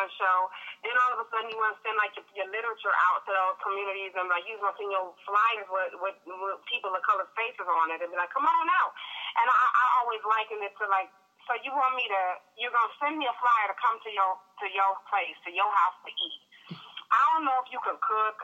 have 0.09 0.17
show, 0.17 0.39
then 0.81 0.97
all 1.05 1.21
of 1.21 1.21
a 1.21 1.27
sudden 1.29 1.53
you 1.53 1.59
want 1.61 1.77
to 1.77 1.81
send 1.85 1.97
like 2.01 2.17
your, 2.17 2.25
your 2.33 2.49
literature 2.49 2.95
out 3.13 3.21
to 3.29 3.31
those 3.31 3.57
communities 3.61 4.17
and 4.17 4.33
like 4.33 4.49
you 4.49 4.57
want 4.65 4.73
to 4.73 4.81
send 4.81 4.89
your 4.89 5.13
flyers 5.29 5.69
with, 5.69 5.93
with, 6.01 6.17
with 6.25 6.59
people 6.65 6.89
of 6.97 7.05
color 7.05 7.29
faces 7.37 7.69
on 7.69 7.93
it 7.93 8.01
and 8.01 8.09
be 8.09 8.17
like, 8.17 8.33
come 8.33 8.49
on 8.49 8.67
out. 8.81 8.93
And 9.37 9.47
I, 9.47 9.65
I 9.69 9.85
always 10.01 10.25
liken 10.25 10.65
it 10.65 10.73
to 10.81 10.89
like, 10.89 11.13
so 11.45 11.57
you 11.61 11.73
want 11.73 11.97
me 11.97 12.05
to, 12.09 12.23
you're 12.57 12.73
gonna 12.73 12.93
send 13.01 13.17
me 13.17 13.25
a 13.25 13.37
flyer 13.37 13.69
to 13.73 13.77
come 13.81 13.97
to 14.05 14.11
your 14.13 14.37
to 14.61 14.67
your 14.69 14.93
place, 15.09 15.33
to 15.49 15.51
your 15.53 15.69
house 15.69 15.97
to 16.05 16.13
eat. 16.13 16.41
I 17.09 17.21
don't 17.33 17.49
know 17.49 17.57
if 17.65 17.73
you 17.73 17.81
can 17.81 17.97
cook. 18.05 18.39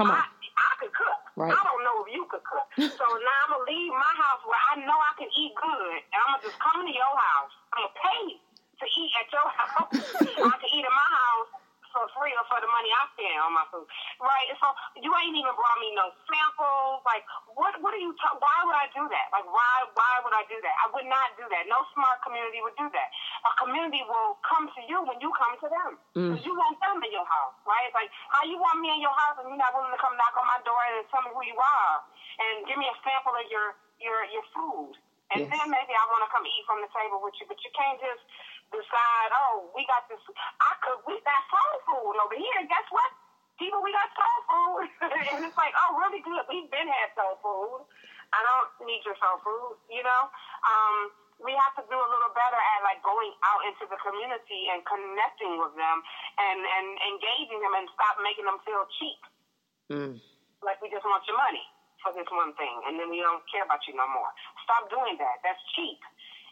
Come 0.00 0.08
on. 0.08 0.16
I, 0.16 0.24
I 0.24 0.72
could 0.80 0.94
cook. 0.96 1.20
Right. 1.36 1.52
I 1.52 1.60
don't 1.68 1.82
know 1.84 2.00
if 2.00 2.08
you 2.16 2.24
could 2.32 2.40
cook. 2.48 2.64
so 2.80 3.04
now 3.04 3.38
I'm 3.44 3.60
gonna 3.60 3.68
leave 3.68 3.92
my 3.92 4.14
house 4.16 4.40
where 4.48 4.62
I 4.72 4.80
know 4.80 4.96
I 4.96 5.12
can 5.20 5.28
eat 5.36 5.52
good, 5.52 6.00
and 6.00 6.18
I'm 6.24 6.40
gonna 6.40 6.48
just 6.48 6.56
come 6.64 6.80
to 6.80 6.94
your 6.94 7.12
house. 7.12 7.52
I'm 7.76 7.84
gonna 7.84 8.00
pay 8.00 8.40
to 8.80 8.86
eat 8.96 9.12
at 9.20 9.28
your 9.28 9.48
house. 9.52 9.92
I 10.50 10.56
can 10.56 10.70
eat 10.72 10.84
in 10.84 10.94
my 10.94 11.08
house 11.12 11.50
for 11.90 12.06
free 12.14 12.30
or 12.38 12.46
for 12.46 12.58
the 12.62 12.70
money 12.70 12.90
I 12.90 13.02
spend 13.14 13.38
on 13.42 13.52
my 13.52 13.66
food, 13.68 13.86
right? 14.22 14.46
So 14.62 14.66
you 15.02 15.10
ain't 15.10 15.34
even 15.34 15.54
brought 15.58 15.78
me 15.82 15.90
no 15.94 16.14
samples. 16.26 17.02
Like, 17.02 17.26
what? 17.58 17.74
What 17.82 17.92
are 17.94 18.02
you? 18.02 18.14
T- 18.14 18.38
why 18.38 18.58
would 18.66 18.78
I 18.78 18.86
do 18.94 19.04
that? 19.10 19.26
Like, 19.34 19.46
why? 19.50 19.74
Why 19.98 20.14
would 20.22 20.34
I 20.34 20.46
do 20.46 20.58
that? 20.62 20.74
I 20.80 20.94
would 20.94 21.08
not 21.10 21.34
do 21.34 21.44
that. 21.50 21.66
No 21.66 21.82
smart 21.92 22.22
community 22.22 22.62
would 22.62 22.78
do 22.78 22.86
that. 22.94 23.08
A 23.42 23.52
community 23.58 24.06
will 24.06 24.38
come 24.46 24.70
to 24.70 24.80
you 24.86 25.02
when 25.02 25.18
you 25.18 25.34
come 25.34 25.54
to 25.60 25.68
them. 25.68 25.90
Mm. 26.14 26.34
You 26.40 26.54
want 26.54 26.78
them 26.78 27.02
in 27.02 27.10
your 27.10 27.26
house, 27.26 27.58
right? 27.66 27.90
It's 27.90 27.96
like 27.98 28.10
how 28.30 28.46
you 28.46 28.56
want 28.56 28.78
me 28.78 28.94
in 28.94 29.02
your 29.02 29.14
house 29.26 29.42
and 29.42 29.50
you're 29.50 29.60
not 29.60 29.74
willing 29.74 29.92
to 29.92 30.00
come 30.00 30.14
knock 30.14 30.34
on 30.38 30.46
my 30.46 30.60
door 30.62 30.78
and 30.94 31.02
tell 31.10 31.26
me 31.26 31.34
who 31.34 31.42
you 31.42 31.58
are 31.58 31.94
and 32.40 32.64
give 32.70 32.78
me 32.78 32.86
a 32.86 32.96
sample 33.02 33.34
of 33.34 33.46
your 33.50 33.74
your 33.98 34.22
your 34.30 34.46
food. 34.54 34.94
And 35.30 35.46
yes. 35.46 35.50
then 35.54 35.70
maybe 35.70 35.94
I 35.94 36.04
want 36.10 36.26
to 36.26 36.30
come 36.34 36.42
eat 36.42 36.64
from 36.66 36.82
the 36.82 36.90
table 36.90 37.22
with 37.22 37.38
you, 37.38 37.46
but 37.46 37.54
you 37.62 37.70
can't 37.70 38.02
just 38.02 38.18
decide, 38.70 39.30
oh, 39.34 39.70
we 39.74 39.82
got 39.86 40.06
this. 40.06 40.22
I 40.62 40.72
could, 40.82 41.02
we 41.06 41.18
got 41.26 41.40
soul 41.50 41.74
food 41.86 42.14
over 42.22 42.36
here. 42.38 42.60
Guess 42.66 42.86
what? 42.94 43.10
People, 43.58 43.82
we 43.84 43.92
got 43.92 44.08
soul 44.14 44.40
food. 44.48 44.86
and 45.34 45.44
it's 45.44 45.58
like, 45.58 45.74
oh, 45.76 45.98
really 45.98 46.22
good. 46.22 46.42
We've 46.48 46.70
been 46.70 46.88
had 46.88 47.12
soul 47.18 47.36
food. 47.42 47.82
I 48.30 48.40
don't 48.46 48.70
need 48.86 49.02
your 49.02 49.18
soul 49.18 49.42
food, 49.42 49.74
you 49.90 50.06
know? 50.06 50.22
Um, 50.62 50.96
we 51.42 51.56
have 51.56 51.74
to 51.80 51.84
do 51.88 51.96
a 51.96 52.08
little 52.08 52.32
better 52.36 52.60
at 52.60 52.80
like 52.84 53.00
going 53.00 53.32
out 53.48 53.64
into 53.64 53.88
the 53.88 53.96
community 54.04 54.68
and 54.70 54.84
connecting 54.84 55.56
with 55.56 55.72
them 55.72 55.96
and, 56.36 56.60
and 56.60 56.86
engaging 57.16 57.64
them 57.64 57.74
and 57.80 57.88
stop 57.96 58.20
making 58.20 58.44
them 58.44 58.60
feel 58.62 58.84
cheap. 59.00 59.20
Mm. 59.88 60.14
Like 60.60 60.78
we 60.84 60.92
just 60.92 61.02
want 61.08 61.24
your 61.24 61.40
money 61.40 61.64
for 62.04 62.12
this 62.12 62.28
one 62.28 62.52
thing 62.60 62.76
and 62.88 63.00
then 63.00 63.08
we 63.08 63.24
don't 63.24 63.40
care 63.48 63.64
about 63.64 63.80
you 63.88 63.96
no 63.96 64.04
more. 64.12 64.28
Stop 64.68 64.92
doing 64.92 65.16
that. 65.16 65.40
That's 65.40 65.60
cheap 65.72 66.00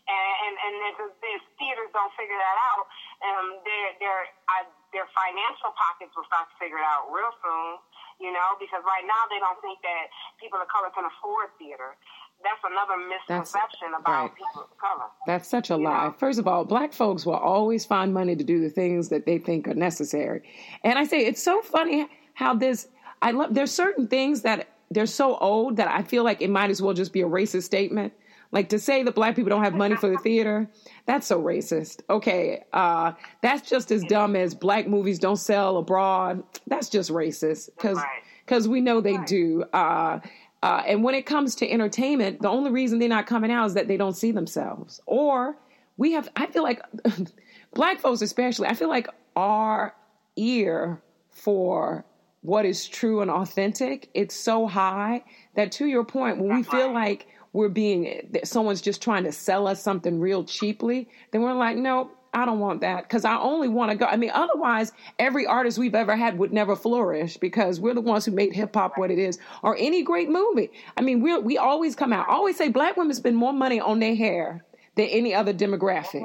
and 0.09 0.55
and, 0.57 0.75
if, 0.88 0.97
if 1.21 1.42
theaters 1.61 1.92
don't 1.92 2.12
figure 2.16 2.37
that 2.37 2.57
out, 2.73 2.85
um, 3.23 3.47
their 3.62 3.87
their 4.01 4.18
uh, 4.49 4.66
their 4.92 5.09
financial 5.12 5.73
pockets 5.77 6.16
will 6.16 6.25
start 6.25 6.49
to 6.49 6.57
figure 6.57 6.81
it 6.81 6.87
out 6.88 7.12
real 7.12 7.33
soon. 7.44 7.77
You 8.18 8.35
know, 8.35 8.59
because 8.59 8.83
right 8.83 9.07
now 9.07 9.31
they 9.31 9.38
don't 9.38 9.62
think 9.62 9.79
that 9.87 10.11
people 10.42 10.59
of 10.59 10.66
color 10.66 10.90
can 10.90 11.07
afford 11.07 11.55
theater. 11.55 11.94
That's 12.42 12.59
another 12.66 12.99
misconception 12.99 13.94
That's, 13.94 14.03
about 14.03 14.23
right. 14.23 14.35
people 14.35 14.62
of 14.62 14.79
color. 14.79 15.07
That's 15.27 15.49
such 15.49 15.71
a 15.71 15.77
lie. 15.77 16.07
Know? 16.07 16.14
First 16.18 16.38
of 16.38 16.49
all, 16.49 16.64
black 16.64 16.92
folks 16.92 17.27
will 17.27 17.38
always 17.38 17.85
find 17.85 18.12
money 18.14 18.35
to 18.35 18.42
do 18.42 18.61
the 18.61 18.71
things 18.71 19.09
that 19.11 19.27
they 19.27 19.38
think 19.38 19.68
are 19.68 19.75
necessary. 19.75 20.42
And 20.83 20.99
I 20.99 21.05
say 21.05 21.18
it's 21.27 21.42
so 21.42 21.62
funny 21.62 22.09
how 22.35 22.55
this. 22.55 22.88
I 23.23 23.33
love. 23.33 23.55
There's 23.55 23.71
certain 23.71 24.09
things 24.09 24.42
that 24.42 24.68
they're 24.90 25.07
so 25.07 25.37
old 25.37 25.77
that 25.77 25.88
I 25.88 26.03
feel 26.03 26.25
like 26.25 26.40
it 26.40 26.51
might 26.51 26.71
as 26.71 26.81
well 26.81 26.94
just 26.94 27.12
be 27.12 27.21
a 27.23 27.27
racist 27.29 27.64
statement. 27.64 28.12
Like 28.51 28.71
to 28.71 28.79
say 28.79 29.03
that 29.03 29.15
black 29.15 29.37
people 29.37 29.51
don't 29.51 29.65
have 29.65 29.75
money 29.75 29.97
for 29.97 30.09
the 30.09 30.17
theater, 30.19 30.71
that's 31.05 31.27
so 31.27 31.41
racist. 31.41 32.01
Okay, 32.09 32.65
uh, 32.73 33.13
that's 33.43 33.69
just 33.69 33.93
as 33.93 34.03
dumb 34.05 34.37
as 34.37 34.55
black 34.55 34.89
movies 34.89 35.19
don't 35.19 35.37
sell 35.37 35.77
abroad. 35.77 36.43
That's 36.67 36.89
just 36.89 37.11
racist 37.11 37.71
because 37.77 37.99
because 38.45 38.67
we 38.67 38.81
know 38.81 39.01
they 39.01 39.19
do. 39.19 39.65
Uh, 39.73 40.21
uh, 40.63 40.83
and 40.87 41.05
when 41.05 41.15
it 41.15 41.27
comes 41.27 41.55
to 41.57 41.71
entertainment, 41.71 42.43
the 42.43 42.49
only 42.49 42.71
reason 42.71 42.99
they're 42.99 43.09
not 43.09 43.27
coming 43.27 43.51
out 43.51 43.67
is 43.67 43.75
that 43.75 43.87
they 43.87 43.97
don't 43.97 44.17
see 44.17 44.33
themselves. 44.33 45.01
Or 45.07 45.57
we 45.97 46.13
have, 46.13 46.29
I 46.35 46.47
feel 46.47 46.63
like 46.63 46.83
black 47.75 48.01
folks 48.01 48.23
especially, 48.23 48.67
I 48.67 48.75
feel 48.75 48.89
like 48.89 49.09
our 49.37 49.95
ear 50.37 51.01
for 51.31 52.05
what 52.41 52.65
is 52.65 52.89
true 52.89 53.21
and 53.21 53.31
authentic, 53.31 54.09
it's 54.15 54.35
so 54.35 54.67
high 54.67 55.25
that 55.55 55.73
to 55.73 55.87
your 55.87 56.05
point, 56.05 56.39
when 56.39 56.57
we 56.57 56.63
feel 56.63 56.93
like 56.93 57.27
we're 57.59 57.68
being 57.68 58.31
someone's 58.44 58.81
just 58.81 59.03
trying 59.03 59.25
to 59.25 59.33
sell 59.33 59.66
us 59.66 59.83
something 59.83 60.21
real 60.21 60.44
cheaply, 60.44 61.09
then 61.33 61.42
we're 61.42 61.53
like, 61.53 61.77
nope, 61.77 62.16
I 62.33 62.47
don't 62.47 62.61
want 62.61 62.83
that 62.83 63.03
because 63.03 63.25
I 63.25 63.37
only 63.37 63.66
want 63.66 63.90
to 63.90 63.97
go. 63.97 64.07
I 64.07 64.16
mean, 64.16 64.31
otherwise, 64.33 64.92
every 65.18 65.44
artist 65.44 65.77
we've 65.77 65.97
ever 65.97 66.14
had 66.14 66.38
would 66.38 66.53
never 66.53 66.77
flourish 66.77 67.37
because 67.37 67.81
we're 67.81 67.94
the 67.94 68.01
ones 68.01 68.25
who 68.25 68.31
made 68.31 68.53
hip 68.53 68.77
hop 68.77 68.97
what 68.97 69.11
it 69.11 69.18
is, 69.18 69.40
or 69.64 69.77
any 69.77 70.05
great 70.05 70.31
movie. 70.31 70.71
I 70.97 71.01
mean, 71.01 71.21
we 71.21 71.37
we 71.37 71.59
always 71.59 71.97
come 71.97 72.12
out. 72.12 72.29
I 72.29 72.33
always 72.33 72.57
say 72.57 72.68
black 72.68 72.97
women 72.97 73.12
spend 73.12 73.37
more 73.37 73.53
money 73.53 73.81
on 73.81 73.99
their 73.99 74.14
hair 74.14 74.64
than 74.94 75.07
any 75.07 75.35
other 75.35 75.53
demographic. 75.53 76.23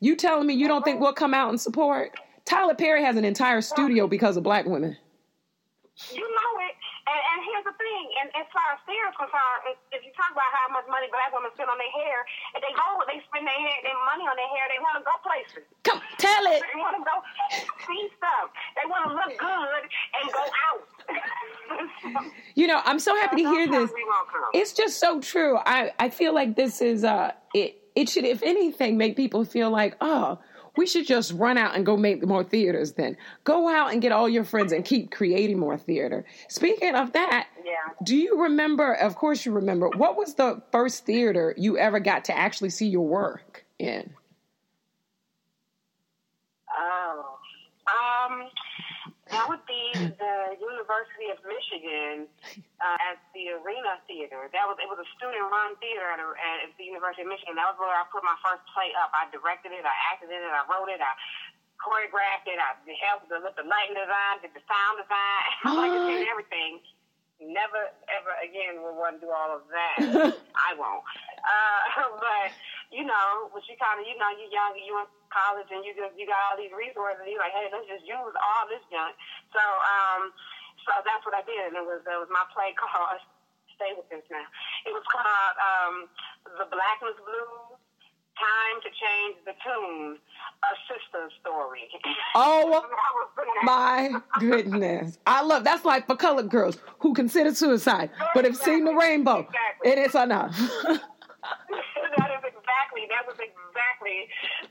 You 0.00 0.16
telling 0.16 0.46
me 0.46 0.52
you 0.52 0.68
don't 0.68 0.84
think 0.84 1.00
we'll 1.00 1.14
come 1.14 1.32
out 1.32 1.48
and 1.48 1.58
support? 1.58 2.10
Tyler 2.44 2.74
Perry 2.74 3.02
has 3.02 3.16
an 3.16 3.24
entire 3.24 3.62
studio 3.62 4.06
because 4.06 4.36
of 4.36 4.42
black 4.42 4.66
women. 4.66 4.98
You 6.12 6.20
know. 6.20 6.57
And, 7.18 7.26
and 7.34 7.40
here's 7.42 7.66
the 7.66 7.74
thing, 7.74 8.04
and 8.22 8.30
as 8.38 8.46
far 8.54 8.78
as 8.78 8.80
their 8.86 9.10
concerned, 9.18 9.74
if, 9.74 9.78
if 9.90 10.00
you 10.06 10.14
talk 10.14 10.30
about 10.30 10.46
how 10.54 10.70
much 10.70 10.86
money 10.86 11.10
black 11.10 11.34
women 11.34 11.50
spend 11.58 11.66
on 11.66 11.74
their 11.74 11.90
hair, 11.98 12.22
if 12.54 12.62
they 12.62 12.70
go, 12.70 12.86
they 13.10 13.18
spend 13.26 13.42
their 13.42 13.58
hair, 13.58 13.74
their 13.82 13.98
money 14.06 14.22
on 14.22 14.38
their 14.38 14.46
hair, 14.54 14.70
they 14.70 14.78
want 14.78 15.02
to 15.02 15.02
go 15.02 15.14
places. 15.26 15.66
Come, 15.82 15.98
tell 16.22 16.44
it. 16.46 16.62
They 16.62 16.78
want 16.78 16.94
to 16.94 17.02
go 17.02 17.16
see 17.90 18.06
stuff. 18.14 18.54
They 18.78 18.86
want 18.86 19.02
to 19.10 19.18
look 19.18 19.34
good 19.34 19.82
and 20.14 20.24
go 20.30 20.44
out. 20.46 20.82
you 22.54 22.66
know, 22.70 22.80
I'm 22.84 23.02
so 23.02 23.16
happy 23.16 23.42
to 23.42 23.48
hear 23.50 23.66
this. 23.66 23.90
It's 24.54 24.72
just 24.72 25.00
so 25.00 25.18
true. 25.18 25.58
I, 25.58 25.90
I 25.98 26.10
feel 26.10 26.34
like 26.34 26.54
this 26.54 26.80
is 26.80 27.02
uh 27.02 27.32
it 27.54 27.82
it 27.96 28.08
should 28.08 28.24
if 28.24 28.42
anything 28.42 28.96
make 28.96 29.16
people 29.16 29.44
feel 29.44 29.70
like, 29.70 29.96
oh, 30.00 30.38
we 30.78 30.86
should 30.86 31.08
just 31.08 31.32
run 31.32 31.58
out 31.58 31.74
and 31.74 31.84
go 31.84 31.96
make 31.96 32.24
more 32.24 32.44
theaters 32.44 32.92
then. 32.92 33.16
Go 33.42 33.68
out 33.68 33.92
and 33.92 34.00
get 34.00 34.12
all 34.12 34.28
your 34.28 34.44
friends 34.44 34.70
and 34.70 34.84
keep 34.84 35.10
creating 35.10 35.58
more 35.58 35.76
theater. 35.76 36.24
Speaking 36.48 36.94
of 36.94 37.12
that, 37.14 37.48
yeah. 37.64 37.72
do 38.04 38.16
you 38.16 38.40
remember, 38.40 38.94
of 38.94 39.16
course 39.16 39.44
you 39.44 39.50
remember, 39.50 39.88
what 39.88 40.16
was 40.16 40.34
the 40.34 40.62
first 40.70 41.04
theater 41.04 41.52
you 41.58 41.76
ever 41.76 41.98
got 41.98 42.24
to 42.26 42.38
actually 42.38 42.70
see 42.70 42.86
your 42.86 43.04
work 43.04 43.64
in? 43.80 44.08
Oh, 46.78 47.38
um, 47.88 48.48
that 49.30 49.44
would 49.48 49.64
be 49.68 49.92
the 49.96 50.36
University 50.56 51.28
of 51.28 51.38
Michigan 51.44 52.24
uh, 52.80 53.08
at 53.12 53.20
the 53.36 53.52
Arena 53.60 54.00
Theater. 54.08 54.48
That 54.52 54.64
was 54.64 54.80
it 54.80 54.88
was 54.88 55.00
a 55.00 55.08
student 55.16 55.44
run 55.52 55.76
theater 55.84 56.08
at, 56.08 56.20
a, 56.20 56.28
at 56.64 56.72
the 56.80 56.86
University 56.88 57.24
of 57.24 57.30
Michigan. 57.30 57.56
That 57.56 57.72
was 57.72 57.78
where 57.78 57.92
I 57.92 58.08
put 58.08 58.24
my 58.24 58.36
first 58.40 58.64
play 58.72 58.88
up. 58.96 59.12
I 59.12 59.28
directed 59.28 59.76
it, 59.76 59.84
I 59.84 59.96
acted 60.12 60.32
in 60.32 60.40
it, 60.40 60.52
I 60.52 60.64
wrote 60.64 60.88
it, 60.88 61.00
I 61.00 61.12
choreographed 61.76 62.48
it, 62.48 62.56
I 62.56 62.74
helped 63.04 63.28
with 63.28 63.54
the 63.54 63.66
lighting 63.68 63.96
design, 63.96 64.40
did 64.40 64.56
the 64.56 64.64
sound 64.64 64.96
design, 64.98 65.44
like 65.76 65.92
I 65.92 66.00
did 66.08 66.28
everything. 66.28 66.80
Never 67.38 67.94
ever 68.10 68.32
again 68.42 68.82
will 68.82 68.98
want 68.98 69.22
to 69.22 69.28
do 69.28 69.30
all 69.30 69.54
of 69.54 69.62
that. 69.70 70.34
I 70.68 70.74
won't. 70.74 71.06
Uh, 71.38 71.78
but 72.18 72.50
you 72.88 73.04
know, 73.04 73.52
but 73.52 73.62
you 73.68 73.76
kind 73.76 74.00
of 74.00 74.04
you 74.08 74.16
know 74.16 74.30
you're 74.36 74.52
young, 74.52 74.72
you 74.76 74.96
in 74.96 75.08
college, 75.28 75.68
and 75.68 75.84
you 75.84 75.92
just 75.92 76.16
you 76.16 76.24
got 76.24 76.40
all 76.52 76.56
these 76.56 76.72
resources. 76.72 77.20
And 77.24 77.28
you're 77.32 77.42
like, 77.42 77.56
hey, 77.56 77.68
let's 77.68 77.88
just 77.88 78.04
use 78.08 78.34
all 78.36 78.64
this 78.68 78.84
junk. 78.88 79.12
So 79.52 79.60
um 79.60 80.32
so 80.88 80.92
that's 81.04 81.24
what 81.28 81.36
I 81.36 81.44
did. 81.44 81.72
And 81.72 81.76
it 81.76 81.86
was 81.86 82.00
it 82.04 82.18
was 82.18 82.32
my 82.32 82.44
play 82.52 82.72
called 82.80 83.20
stay 83.78 83.94
with 83.94 84.10
this 84.10 84.26
now. 84.26 84.42
It 84.86 84.90
was 84.90 85.06
called 85.06 85.54
um, 85.62 85.94
The 86.58 86.66
Blackness 86.66 87.14
Blues. 87.22 87.78
Time 88.38 88.78
to 88.86 88.90
change 88.94 89.34
the 89.46 89.54
tune. 89.66 90.18
A 90.62 90.74
sister 90.86 91.26
story. 91.40 91.90
Oh 92.36 92.86
my 93.62 94.10
goodness! 94.38 95.18
I 95.26 95.42
love 95.42 95.64
that's 95.64 95.84
like 95.84 96.06
for 96.06 96.14
colored 96.14 96.48
girls 96.48 96.78
who 96.98 97.14
consider 97.14 97.54
suicide, 97.54 98.10
but 98.34 98.44
have 98.44 98.56
seen 98.56 98.84
the 98.84 98.94
rainbow, 98.94 99.40
exactly. 99.40 99.90
and 99.90 100.00
it's 100.00 100.14
enough. 100.14 100.54
that 100.58 102.30
is 102.30 102.42
exactly 102.42 103.06
that 103.10 103.26
was 103.26 103.38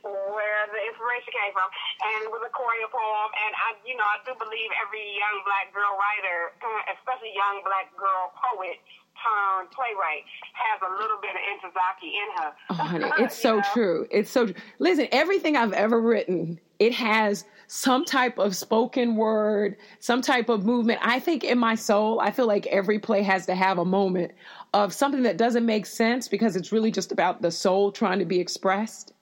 where 0.03 0.61
the 0.69 0.81
inspiration 0.87 1.31
came 1.33 1.53
from, 1.53 1.69
and 1.69 2.17
it 2.27 2.31
was 2.31 2.43
a 2.45 2.51
choreo 2.53 2.87
poem. 2.89 3.29
And 3.33 3.51
I, 3.55 3.67
you 3.83 3.95
know, 3.97 4.07
I 4.07 4.17
do 4.25 4.33
believe 4.37 4.69
every 4.81 5.05
young 5.17 5.43
black 5.45 5.73
girl 5.73 5.93
writer, 5.97 6.55
uh, 6.61 6.93
especially 6.97 7.33
young 7.33 7.61
black 7.65 7.91
girl 7.95 8.33
poet, 8.37 8.79
turned 9.23 9.69
playwright 9.71 10.23
has 10.53 10.79
a 10.81 10.91
little 11.01 11.17
bit 11.21 11.31
of 11.33 11.41
Ntozake 11.57 12.05
in 12.05 12.29
her. 12.37 12.49
Oh, 12.69 12.73
honey, 12.73 13.11
it's 13.23 13.37
so 13.37 13.57
know? 13.57 13.63
true. 13.73 14.07
It's 14.11 14.29
so 14.29 14.47
listen. 14.79 15.07
Everything 15.11 15.55
I've 15.55 15.73
ever 15.73 15.99
written, 15.99 16.59
it 16.79 16.93
has 16.93 17.45
some 17.67 18.05
type 18.05 18.37
of 18.37 18.55
spoken 18.55 19.15
word, 19.15 19.75
some 19.99 20.21
type 20.21 20.49
of 20.49 20.65
movement. 20.65 20.99
I 21.03 21.19
think 21.19 21.43
in 21.43 21.57
my 21.57 21.75
soul, 21.75 22.19
I 22.19 22.31
feel 22.31 22.47
like 22.47 22.65
every 22.67 22.99
play 22.99 23.21
has 23.23 23.45
to 23.47 23.55
have 23.55 23.77
a 23.77 23.85
moment 23.85 24.31
of 24.73 24.93
something 24.93 25.23
that 25.23 25.37
doesn't 25.37 25.65
make 25.65 25.85
sense 25.85 26.27
because 26.27 26.55
it's 26.55 26.71
really 26.71 26.91
just 26.91 27.11
about 27.11 27.41
the 27.41 27.51
soul 27.51 27.91
trying 27.91 28.19
to 28.19 28.25
be 28.25 28.39
expressed. 28.39 29.13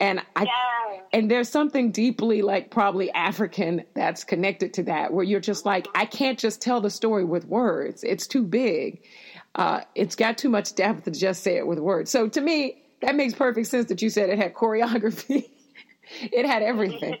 And 0.00 0.20
I 0.34 0.46
and 1.12 1.30
there's 1.30 1.48
something 1.48 1.92
deeply 1.92 2.42
like 2.42 2.70
probably 2.70 3.10
African 3.12 3.84
that's 3.94 4.24
connected 4.24 4.74
to 4.74 4.82
that 4.84 5.12
where 5.12 5.24
you're 5.24 5.40
just 5.40 5.64
like 5.64 5.86
I 5.94 6.06
can't 6.06 6.38
just 6.38 6.60
tell 6.60 6.80
the 6.80 6.90
story 6.90 7.24
with 7.24 7.46
words. 7.46 8.02
It's 8.02 8.26
too 8.26 8.42
big. 8.42 9.02
Uh, 9.54 9.82
it's 9.94 10.16
got 10.16 10.38
too 10.38 10.48
much 10.48 10.74
depth 10.74 11.04
to 11.04 11.10
just 11.10 11.42
say 11.42 11.56
it 11.56 11.66
with 11.66 11.78
words. 11.78 12.10
So 12.10 12.28
to 12.28 12.40
me, 12.40 12.82
that 13.02 13.14
makes 13.14 13.34
perfect 13.34 13.66
sense 13.66 13.88
that 13.88 14.00
you 14.00 14.08
said 14.08 14.30
it 14.30 14.38
had 14.38 14.54
choreography. 14.54 15.50
it 16.20 16.46
had 16.46 16.62
everything. 16.62 17.16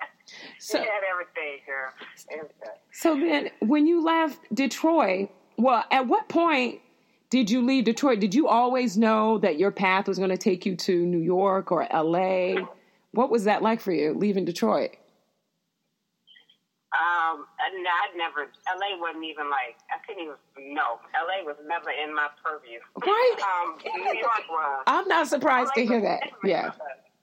so, 0.58 0.78
it 0.78 0.84
had 0.84 1.02
everything, 1.10 1.58
girl. 1.66 1.92
Everything. 2.32 2.68
So 2.92 3.14
then, 3.14 3.50
when 3.60 3.86
you 3.86 4.02
left 4.02 4.38
Detroit, 4.54 5.28
well, 5.58 5.84
at 5.90 6.06
what 6.06 6.28
point 6.28 6.80
did 7.30 7.50
you 7.50 7.62
leave 7.62 7.84
Detroit? 7.84 8.20
Did 8.20 8.34
you 8.34 8.48
always 8.48 8.96
know 8.96 9.38
that 9.38 9.58
your 9.58 9.70
path 9.70 10.06
was 10.06 10.18
going 10.18 10.30
to 10.30 10.38
take 10.38 10.64
you 10.64 10.76
to 10.76 11.04
New 11.04 11.18
York 11.18 11.72
or 11.72 11.86
LA? 11.92 12.66
What 13.12 13.30
was 13.30 13.44
that 13.44 13.62
like 13.62 13.80
for 13.80 13.92
you 13.92 14.14
leaving 14.14 14.44
Detroit? 14.44 14.96
Um, 16.96 17.44
no, 17.82 17.90
I'd 17.90 18.16
never. 18.16 18.48
LA 18.72 18.96
wasn't 19.00 19.24
even 19.24 19.50
like 19.50 19.76
I 19.90 19.98
couldn't 20.06 20.22
even. 20.22 20.38
No, 20.72 21.02
LA 21.12 21.44
was 21.44 21.56
never 21.66 21.90
in 21.90 22.14
my 22.14 22.28
purview. 22.40 22.78
Right. 22.94 23.36
Um, 23.42 23.76
New 23.84 24.16
York 24.16 24.46
was. 24.48 24.84
I'm 24.86 25.08
not 25.08 25.26
surprised 25.28 25.72
LA 25.76 25.82
to 25.82 25.86
hear 25.86 26.00
that. 26.00 26.30
Yeah. 26.44 26.72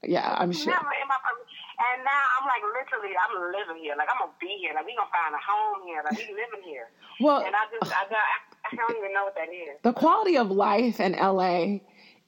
Yeah, 0.03 0.35
I'm 0.37 0.51
sure. 0.51 0.75
Never 0.75 0.93
in 0.99 1.07
my 1.07 1.17
purview. 1.23 1.47
And 1.73 2.05
now 2.05 2.23
I'm 2.37 2.45
like 2.45 2.61
literally, 2.69 3.15
I'm 3.17 3.33
living 3.49 3.81
here. 3.81 3.95
Like 3.97 4.11
I'm 4.13 4.19
gonna 4.21 4.37
be 4.37 4.61
here. 4.61 4.75
Like 4.75 4.85
we 4.85 4.93
gonna 4.93 5.09
find 5.09 5.33
a 5.33 5.41
home 5.41 5.81
here. 5.87 6.05
Like 6.05 6.21
we 6.21 6.29
living 6.37 6.61
here. 6.61 6.91
Well, 7.17 7.41
and 7.41 7.55
I 7.55 7.65
just, 7.71 7.89
I, 7.89 8.05
I 8.13 8.52
don't 8.75 8.97
even 8.97 9.13
know 9.13 9.23
what 9.23 9.35
that 9.35 9.49
is. 9.49 9.79
The 9.83 9.93
quality 9.93 10.37
of 10.37 10.51
life 10.51 10.99
in 10.99 11.13
LA 11.13 11.79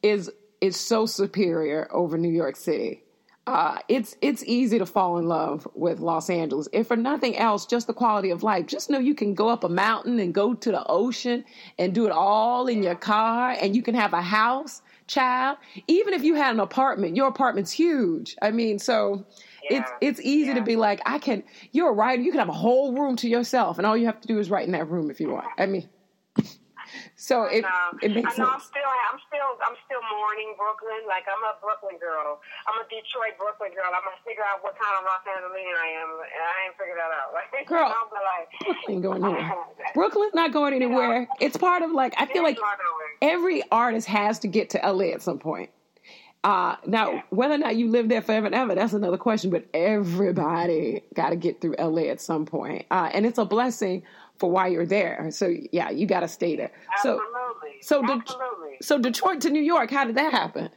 is 0.02 0.30
is 0.62 0.80
so 0.80 1.06
superior 1.06 1.88
over 1.92 2.18
New 2.18 2.32
York 2.32 2.56
City. 2.56 3.04
Uh, 3.48 3.78
it's 3.88 4.16
it's 4.22 4.44
easy 4.46 4.80
to 4.80 4.88
fall 4.88 5.20
in 5.20 5.28
love 5.28 5.68
with 5.76 6.00
Los 6.00 6.32
Angeles. 6.32 6.68
If 6.74 6.88
for 6.88 6.96
nothing 6.96 7.38
else, 7.38 7.68
just 7.68 7.86
the 7.86 7.94
quality 7.94 8.32
of 8.32 8.42
life. 8.42 8.66
Just 8.66 8.90
know 8.90 8.98
you 8.98 9.14
can 9.14 9.36
go 9.36 9.50
up 9.50 9.64
a 9.64 9.70
mountain 9.70 10.20
and 10.20 10.34
go 10.34 10.56
to 10.56 10.72
the 10.72 10.84
ocean 10.88 11.46
and 11.78 11.94
do 11.94 12.08
it 12.08 12.12
all 12.12 12.68
in 12.68 12.82
your 12.82 12.96
car, 12.96 13.56
and 13.62 13.76
you 13.76 13.84
can 13.84 13.94
have 13.94 14.14
a 14.14 14.22
house, 14.22 14.82
child. 15.06 15.60
Even 15.88 16.16
if 16.16 16.24
you 16.24 16.34
had 16.34 16.56
an 16.56 16.60
apartment, 16.60 17.16
your 17.16 17.28
apartment's 17.28 17.72
huge. 17.72 18.36
I 18.42 18.50
mean, 18.50 18.80
so 18.80 19.28
yeah. 19.70 19.78
it's 19.78 19.92
it's 20.02 20.20
easy 20.22 20.48
yeah. 20.48 20.56
to 20.56 20.62
be 20.64 20.76
like, 20.76 21.02
I 21.06 21.20
can. 21.20 21.44
You're 21.72 21.90
a 21.90 21.94
writer. 21.94 22.24
You 22.24 22.32
can 22.32 22.40
have 22.40 22.50
a 22.50 22.54
whole 22.54 22.94
room 22.94 23.16
to 23.18 23.30
yourself, 23.30 23.78
and 23.78 23.86
all 23.86 23.96
you 23.96 24.08
have 24.08 24.22
to 24.22 24.28
do 24.28 24.40
is 24.40 24.50
write 24.50 24.66
in 24.66 24.72
that 24.72 24.90
room 24.90 25.12
if 25.12 25.20
you 25.20 25.30
want. 25.30 25.46
I 25.60 25.68
mean. 25.68 25.88
So 27.26 27.50
it, 27.50 27.66
it 28.06 28.14
makes 28.14 28.38
I 28.38 28.46
know 28.46 28.54
sense. 28.54 28.54
I'm 28.54 28.62
still 28.62 28.86
I'm 28.86 29.20
still 29.26 29.50
I'm 29.66 29.78
still 29.90 30.04
mourning 30.14 30.54
Brooklyn. 30.62 31.10
Like 31.10 31.26
I'm 31.26 31.42
a 31.42 31.58
Brooklyn 31.58 31.98
girl. 31.98 32.38
I'm 32.70 32.78
a 32.78 32.86
Detroit 32.86 33.34
Brooklyn 33.42 33.74
girl. 33.74 33.90
I'm 33.90 34.06
gonna 34.06 34.22
figure 34.22 34.46
out 34.46 34.62
what 34.62 34.78
kind 34.78 34.94
of 34.94 35.10
Los 35.10 35.26
Angeles 35.26 35.58
I 35.58 35.90
am, 36.06 36.10
and 36.22 36.42
I 36.46 36.56
ain't 36.70 36.78
figured 36.78 37.02
that 37.02 37.10
out. 37.10 37.34
Like, 37.36 37.66
girl, 37.66 37.90
like, 37.90 38.48
Brooklyn 38.62 39.02
going 39.02 39.26
anywhere. 39.26 39.66
Brooklyn's 39.96 40.36
not 40.36 40.54
going 40.54 40.74
anywhere. 40.76 41.28
It's 41.40 41.58
part 41.58 41.82
of 41.82 41.92
like 41.92 42.14
I 42.18 42.28
feel 42.28 42.44
like 42.44 42.60
every 43.24 43.64
artist 43.72 44.06
has 44.06 44.38
to 44.40 44.48
get 44.48 44.70
to 44.72 44.78
LA 44.78 45.06
at 45.06 45.24
some 45.24 45.40
point. 45.40 45.72
Uh, 46.44 46.76
now, 46.86 47.12
yeah. 47.12 47.22
whether 47.32 47.56
or 47.56 47.58
not 47.58 47.76
you 47.76 47.90
live 47.90 48.08
there 48.08 48.22
forever 48.22 48.46
and 48.46 48.54
ever, 48.54 48.76
that's 48.76 48.94
another 48.94 49.18
question. 49.18 49.50
But 49.50 49.66
everybody 49.74 51.02
got 51.16 51.32
to 51.32 51.36
get 51.36 51.60
through 51.60 51.76
LA 51.80 52.04
at 52.04 52.22
some 52.22 52.46
point, 52.46 52.86
uh, 52.92 53.10
and 53.12 53.26
it's 53.26 53.40
a 53.40 53.46
blessing 53.46 54.04
for 54.38 54.50
why 54.52 54.68
you're 54.68 54.86
there. 54.86 55.30
So 55.32 55.54
yeah, 55.72 55.90
you 55.90 56.06
got 56.08 56.22
to 56.22 56.28
stay 56.28 56.56
there. 56.56 56.72
Absolutely. 56.98 57.24
So 57.82 58.02
so 58.02 58.14
Absolutely. 58.14 58.78
De- 58.80 58.84
so 58.84 59.00
Detroit 59.00 59.42
to 59.42 59.50
New 59.50 59.62
York, 59.62 59.92
how 59.92 60.06
did 60.06 60.16
that 60.16 60.34
happen? 60.34 60.70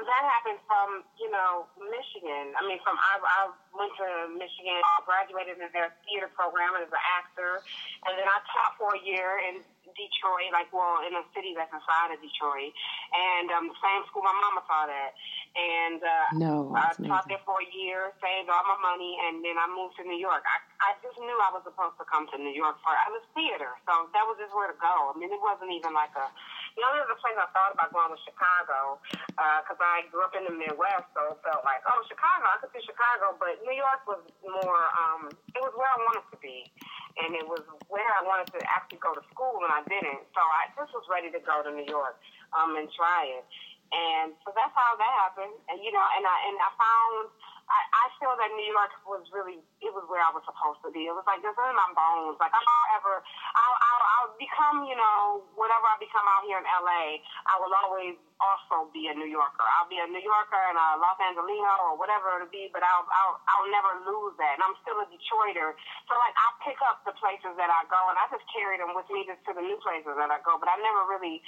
Um, 0.00 0.08
that 0.08 0.24
happened 0.24 0.60
from 0.64 1.04
you 1.20 1.28
know 1.28 1.68
Michigan. 1.76 2.56
I 2.56 2.64
mean, 2.64 2.80
from 2.80 2.96
I, 2.96 3.20
I 3.20 3.40
went 3.76 3.92
to 4.00 4.32
Michigan, 4.32 4.80
graduated 5.04 5.60
in 5.60 5.68
their 5.76 5.92
theater 6.08 6.32
program 6.32 6.72
as 6.80 6.88
an 6.88 7.04
actor, 7.20 7.60
and 8.08 8.16
then 8.16 8.24
I 8.24 8.40
taught 8.48 8.80
for 8.80 8.96
a 8.96 9.00
year 9.04 9.44
in 9.44 9.60
Detroit, 9.92 10.56
like 10.56 10.72
well, 10.72 11.04
in 11.04 11.12
a 11.12 11.24
city 11.36 11.52
that's 11.52 11.68
inside 11.68 12.16
of 12.16 12.20
Detroit, 12.24 12.72
and 13.12 13.52
um, 13.52 13.68
the 13.68 13.76
same 13.76 14.00
school 14.08 14.24
my 14.24 14.32
mama 14.32 14.64
taught 14.64 14.88
at. 14.88 15.12
And 15.52 16.00
uh, 16.00 16.28
no, 16.40 16.54
I 16.72 16.96
taught 17.04 17.28
there 17.28 17.42
for 17.44 17.60
a 17.60 17.68
year, 17.74 18.16
saved 18.24 18.48
all 18.48 18.64
my 18.64 18.80
money, 18.80 19.20
and 19.28 19.44
then 19.44 19.60
I 19.60 19.68
moved 19.68 20.00
to 20.00 20.04
New 20.06 20.16
York. 20.16 20.40
I 20.48 20.56
I 20.80 20.90
just 21.04 21.20
knew 21.20 21.36
I 21.44 21.52
was 21.52 21.60
supposed 21.68 22.00
to 22.00 22.08
come 22.08 22.24
to 22.32 22.40
New 22.40 22.54
York 22.56 22.80
for 22.80 22.94
I 22.96 23.12
was 23.12 23.20
theater, 23.36 23.76
so 23.84 24.08
that 24.16 24.24
was 24.24 24.40
just 24.40 24.56
where 24.56 24.72
to 24.72 24.78
go. 24.80 25.12
I 25.12 25.14
mean, 25.20 25.28
it 25.28 25.42
wasn't 25.44 25.76
even 25.76 25.92
like 25.92 26.16
a. 26.16 26.32
The 26.80 26.88
only 26.88 27.04
other 27.04 27.20
place 27.20 27.36
I 27.36 27.44
thought 27.52 27.76
about 27.76 27.92
going 27.92 28.08
was 28.08 28.24
Chicago, 28.24 29.04
because 29.36 29.76
uh, 29.76 29.84
I 29.84 30.08
grew 30.08 30.24
up 30.24 30.32
in 30.32 30.48
the 30.48 30.54
Midwest, 30.56 31.12
so 31.12 31.36
it 31.36 31.44
felt 31.44 31.60
like, 31.60 31.84
oh, 31.84 32.00
Chicago, 32.08 32.48
I 32.48 32.56
could 32.64 32.72
see 32.72 32.80
Chicago, 32.88 33.36
but 33.36 33.60
New 33.68 33.76
York 33.76 34.00
was 34.08 34.24
more. 34.40 34.80
um 34.96 35.28
It 35.52 35.60
was 35.60 35.76
where 35.76 35.92
I 35.92 36.00
wanted 36.00 36.24
to 36.32 36.38
be 36.40 36.72
and 37.18 37.34
it 37.34 37.46
was 37.46 37.62
where 37.90 38.06
I 38.06 38.22
wanted 38.22 38.48
to 38.54 38.60
actually 38.70 39.02
go 39.02 39.12
to 39.12 39.22
school, 39.34 39.60
and 39.66 39.72
I 39.72 39.82
didn't. 39.88 40.24
So 40.30 40.40
I 40.40 40.70
just 40.78 40.92
was 40.94 41.04
ready 41.10 41.28
to 41.34 41.40
go 41.42 41.60
to 41.64 41.70
New 41.70 41.88
York 41.88 42.16
um, 42.54 42.78
and 42.78 42.86
try 42.94 43.26
it. 43.28 43.44
And 43.90 44.38
so 44.46 44.54
that's 44.54 44.70
how 44.70 44.94
that 44.94 45.12
happened. 45.26 45.56
And 45.66 45.82
you 45.82 45.90
know, 45.90 46.06
and 46.14 46.22
I 46.22 46.36
and 46.46 46.56
I 46.62 46.70
found 46.78 47.24
I, 47.70 47.80
I 47.86 48.04
feel 48.18 48.34
that 48.34 48.50
New 48.58 48.66
York 48.66 48.90
was 49.06 49.22
really 49.30 49.62
it 49.78 49.92
was 49.94 50.02
where 50.10 50.18
I 50.18 50.34
was 50.34 50.42
supposed 50.42 50.82
to 50.82 50.90
be. 50.90 51.06
It 51.06 51.14
was 51.14 51.22
like 51.22 51.38
just 51.38 51.54
in 51.54 51.76
my 51.78 51.90
bones. 51.94 52.34
Like 52.42 52.50
I'm 52.50 52.66
ever 52.98 53.22
I'll, 53.22 53.78
I'll 53.78 54.04
I'll 54.10 54.32
become 54.34 54.82
you 54.90 54.98
know 54.98 55.46
whatever 55.54 55.86
I 55.86 55.96
become 56.02 56.26
out 56.26 56.42
here 56.42 56.58
in 56.58 56.66
LA. 56.66 57.22
I 57.46 57.54
will 57.62 57.70
always 57.70 58.18
also 58.42 58.90
be 58.90 59.06
a 59.06 59.14
New 59.14 59.30
Yorker. 59.30 59.62
I'll 59.78 59.86
be 59.86 60.02
a 60.02 60.08
New 60.10 60.22
Yorker 60.22 60.62
and 60.66 60.74
a 60.74 60.98
Los 60.98 61.18
Angelino 61.22 61.74
or 61.86 61.94
whatever 61.94 62.42
it'll 62.42 62.50
be. 62.50 62.66
But 62.74 62.82
I'll 62.82 63.06
I'll 63.06 63.38
I'll 63.46 63.70
never 63.70 64.02
lose 64.02 64.34
that. 64.42 64.58
And 64.58 64.62
I'm 64.66 64.74
still 64.82 64.98
a 64.98 65.06
Detroiter. 65.06 65.78
So 66.10 66.18
like 66.18 66.34
I 66.34 66.48
pick 66.66 66.78
up 66.90 67.06
the 67.06 67.14
places 67.22 67.54
that 67.54 67.70
I 67.70 67.86
go 67.86 68.00
and 68.10 68.18
I 68.18 68.26
just 68.34 68.44
carry 68.50 68.82
them 68.82 68.98
with 68.98 69.06
me 69.14 69.22
just 69.30 69.46
to 69.46 69.54
the 69.54 69.62
new 69.62 69.78
places 69.78 70.18
that 70.18 70.30
I 70.34 70.42
go. 70.42 70.58
But 70.58 70.66
I 70.66 70.76
never 70.82 71.06
really 71.06 71.38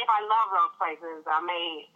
if 0.00 0.08
I 0.08 0.20
love 0.24 0.48
those 0.48 0.72
places, 0.80 1.20
I 1.28 1.44
made 1.44 1.92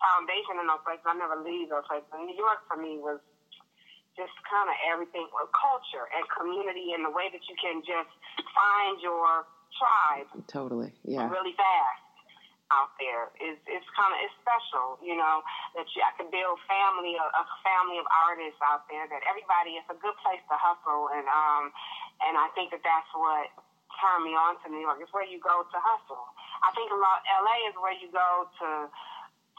foundation 0.00 0.60
in 0.60 0.66
those 0.68 0.82
places. 0.84 1.04
I 1.04 1.16
never 1.16 1.38
leave 1.40 1.72
those 1.72 1.86
places. 1.88 2.08
And 2.12 2.28
New 2.28 2.36
York 2.36 2.64
for 2.68 2.76
me 2.76 3.00
was 3.00 3.20
just 4.16 4.32
kind 4.48 4.68
of 4.72 4.76
everything, 4.88 5.28
well, 5.32 5.48
culture 5.52 6.08
and 6.16 6.24
community, 6.32 6.96
and 6.96 7.04
the 7.04 7.12
way 7.12 7.28
that 7.28 7.44
you 7.48 7.56
can 7.60 7.84
just 7.84 8.12
find 8.56 8.96
your 9.04 9.44
tribe. 9.76 10.28
Totally, 10.48 10.96
yeah. 11.04 11.28
Really 11.28 11.52
fast 11.52 12.06
out 12.74 12.90
there 12.98 13.30
is 13.38 13.54
it's 13.70 13.86
kind 13.94 14.10
of 14.10 14.18
it's 14.26 14.34
special, 14.42 14.98
you 14.98 15.14
know, 15.14 15.44
that 15.78 15.86
you 15.94 16.02
I 16.02 16.10
can 16.18 16.26
build 16.34 16.58
family 16.66 17.14
a, 17.14 17.26
a 17.30 17.44
family 17.62 18.02
of 18.02 18.06
artists 18.10 18.58
out 18.64 18.88
there. 18.90 19.06
That 19.06 19.22
everybody, 19.28 19.78
it's 19.78 19.86
a 19.92 19.98
good 20.00 20.16
place 20.24 20.42
to 20.50 20.56
hustle, 20.58 21.12
and 21.14 21.26
um, 21.30 21.70
and 22.26 22.34
I 22.34 22.50
think 22.58 22.74
that 22.74 22.82
that's 22.82 23.10
what 23.14 23.52
turned 24.02 24.26
me 24.26 24.34
on 24.34 24.58
to 24.64 24.66
New 24.68 24.82
York. 24.82 24.98
It's 24.98 25.12
where 25.14 25.26
you 25.26 25.38
go 25.38 25.62
to 25.62 25.78
hustle. 25.78 26.26
I 26.64 26.72
think 26.74 26.90
a 26.90 26.98
lot 26.98 27.22
LA 27.44 27.70
is 27.70 27.76
where 27.78 27.94
you 27.94 28.10
go 28.10 28.48
to 28.48 28.68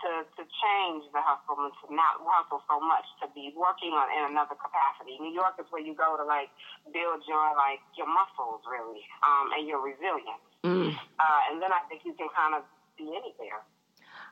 to 0.04 0.12
to 0.38 0.44
change 0.46 1.04
the 1.12 1.22
hustle 1.22 1.58
and 1.64 1.74
to 1.82 1.86
not 1.94 2.22
hustle 2.22 2.62
so 2.70 2.78
much 2.80 3.06
to 3.22 3.26
be 3.34 3.54
working 3.58 3.94
on 3.94 4.08
in 4.14 4.34
another 4.34 4.56
capacity. 4.56 5.18
New 5.20 5.34
York 5.34 5.58
is 5.58 5.66
where 5.70 5.82
you 5.82 5.98
go 5.98 6.18
to 6.18 6.24
like 6.24 6.50
build 6.94 7.26
your 7.26 7.56
like 7.58 7.82
your 7.98 8.08
muscles 8.08 8.62
really 8.70 9.02
um, 9.26 9.54
and 9.58 9.68
your 9.68 9.82
resilience. 9.82 10.46
Mm. 10.64 10.94
Uh, 10.94 11.40
and 11.52 11.62
then 11.62 11.72
I 11.74 11.82
think 11.90 12.06
you 12.06 12.14
can 12.14 12.30
kind 12.36 12.56
of 12.56 12.64
be 12.98 13.10
anywhere. 13.10 13.62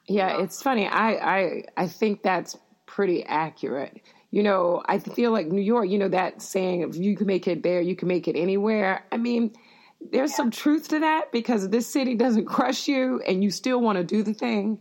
Yeah, 0.08 0.32
you 0.32 0.38
know? 0.38 0.44
it's 0.44 0.62
funny. 0.62 0.88
I, 0.88 1.10
I 1.14 1.64
I 1.78 1.88
think 1.88 2.22
that's 2.22 2.58
pretty 2.86 3.24
accurate. 3.26 4.02
You 4.32 4.44
know, 4.44 4.84
I 4.86 5.00
feel 5.00 5.32
like 5.32 5.48
New 5.48 5.62
York. 5.62 5.90
You 5.90 5.98
know 5.98 6.10
that 6.10 6.42
saying, 6.42 6.82
"If 6.82 6.96
you 6.96 7.16
can 7.16 7.28
make 7.28 7.48
it 7.48 7.64
there, 7.64 7.82
you 7.82 7.96
can 7.96 8.08
make 8.08 8.28
it 8.28 8.36
anywhere." 8.36 9.06
I 9.12 9.18
mean 9.18 9.54
there's 10.12 10.32
yeah. 10.32 10.38
some 10.38 10.52
truth 10.52 10.90
to 10.90 11.00
that 11.00 11.32
because 11.32 11.70
this 11.70 11.88
city 11.88 12.16
doesn't 12.16 12.46
crush 12.58 12.88
you 12.88 13.22
and 13.28 13.44
you 13.44 13.52
still 13.52 13.82
want 13.82 13.98
to 13.98 14.04
do 14.04 14.24
the 14.24 14.34
thing. 14.34 14.80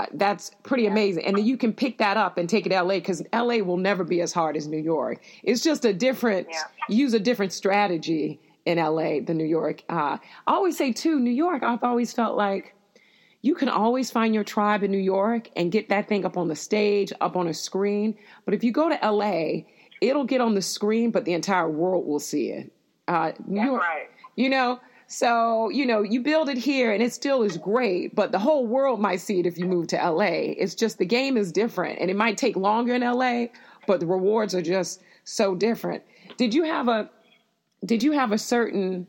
Uh, 0.00 0.06
that's 0.14 0.52
pretty 0.62 0.86
amazing. 0.86 1.26
And 1.26 1.36
then 1.36 1.44
you 1.44 1.58
can 1.58 1.74
pick 1.74 1.98
that 1.98 2.16
up 2.16 2.38
and 2.38 2.48
take 2.48 2.64
it 2.64 2.70
to 2.70 2.82
LA 2.82 2.94
because 2.94 3.22
LA 3.34 3.56
will 3.56 3.76
never 3.76 4.02
be 4.02 4.22
as 4.22 4.32
hard 4.32 4.56
as 4.56 4.66
New 4.66 4.78
York. 4.78 5.20
It's 5.42 5.60
just 5.60 5.84
a 5.84 5.92
different, 5.92 6.48
yeah. 6.50 6.62
use 6.88 7.12
a 7.12 7.20
different 7.20 7.52
strategy 7.52 8.40
in 8.64 8.78
LA 8.78 9.20
than 9.20 9.36
New 9.36 9.44
York. 9.44 9.82
Uh, 9.90 10.16
I 10.46 10.52
always 10.54 10.78
say, 10.78 10.90
too, 10.90 11.20
New 11.20 11.30
York, 11.30 11.62
I've 11.62 11.84
always 11.84 12.14
felt 12.14 12.34
like 12.34 12.74
you 13.42 13.54
can 13.54 13.68
always 13.68 14.10
find 14.10 14.34
your 14.34 14.44
tribe 14.44 14.82
in 14.82 14.90
New 14.90 14.96
York 14.96 15.50
and 15.54 15.70
get 15.70 15.90
that 15.90 16.08
thing 16.08 16.24
up 16.24 16.38
on 16.38 16.48
the 16.48 16.56
stage, 16.56 17.12
up 17.20 17.36
on 17.36 17.46
a 17.48 17.54
screen. 17.54 18.16
But 18.46 18.54
if 18.54 18.64
you 18.64 18.72
go 18.72 18.88
to 18.88 18.98
LA, 19.06 19.64
it'll 20.00 20.24
get 20.24 20.40
on 20.40 20.54
the 20.54 20.62
screen, 20.62 21.10
but 21.10 21.26
the 21.26 21.34
entire 21.34 21.68
world 21.68 22.06
will 22.06 22.20
see 22.20 22.52
it. 22.52 22.72
Uh, 23.06 23.32
New 23.46 23.62
York, 23.62 23.82
right 23.82 24.08
you 24.40 24.48
know? 24.48 24.80
So, 25.12 25.70
you 25.70 25.86
know, 25.86 26.02
you 26.02 26.20
build 26.20 26.48
it 26.48 26.56
here 26.56 26.92
and 26.92 27.02
it 27.02 27.12
still 27.12 27.42
is 27.42 27.56
great, 27.56 28.14
but 28.14 28.30
the 28.30 28.38
whole 28.38 28.64
world 28.64 29.00
might 29.00 29.20
see 29.20 29.40
it 29.40 29.46
if 29.46 29.58
you 29.58 29.64
move 29.64 29.88
to 29.88 29.96
LA. 29.96 30.54
It's 30.56 30.76
just 30.76 30.98
the 30.98 31.04
game 31.04 31.36
is 31.36 31.50
different 31.50 31.98
and 31.98 32.08
it 32.08 32.16
might 32.16 32.38
take 32.38 32.54
longer 32.54 32.94
in 32.94 33.02
LA, 33.02 33.46
but 33.88 33.98
the 33.98 34.06
rewards 34.06 34.54
are 34.54 34.62
just 34.62 35.02
so 35.24 35.56
different. 35.56 36.04
Did 36.36 36.54
you 36.54 36.62
have 36.62 36.86
a 36.86 37.10
did 37.84 38.04
you 38.04 38.12
have 38.12 38.30
a 38.30 38.38
certain 38.38 39.08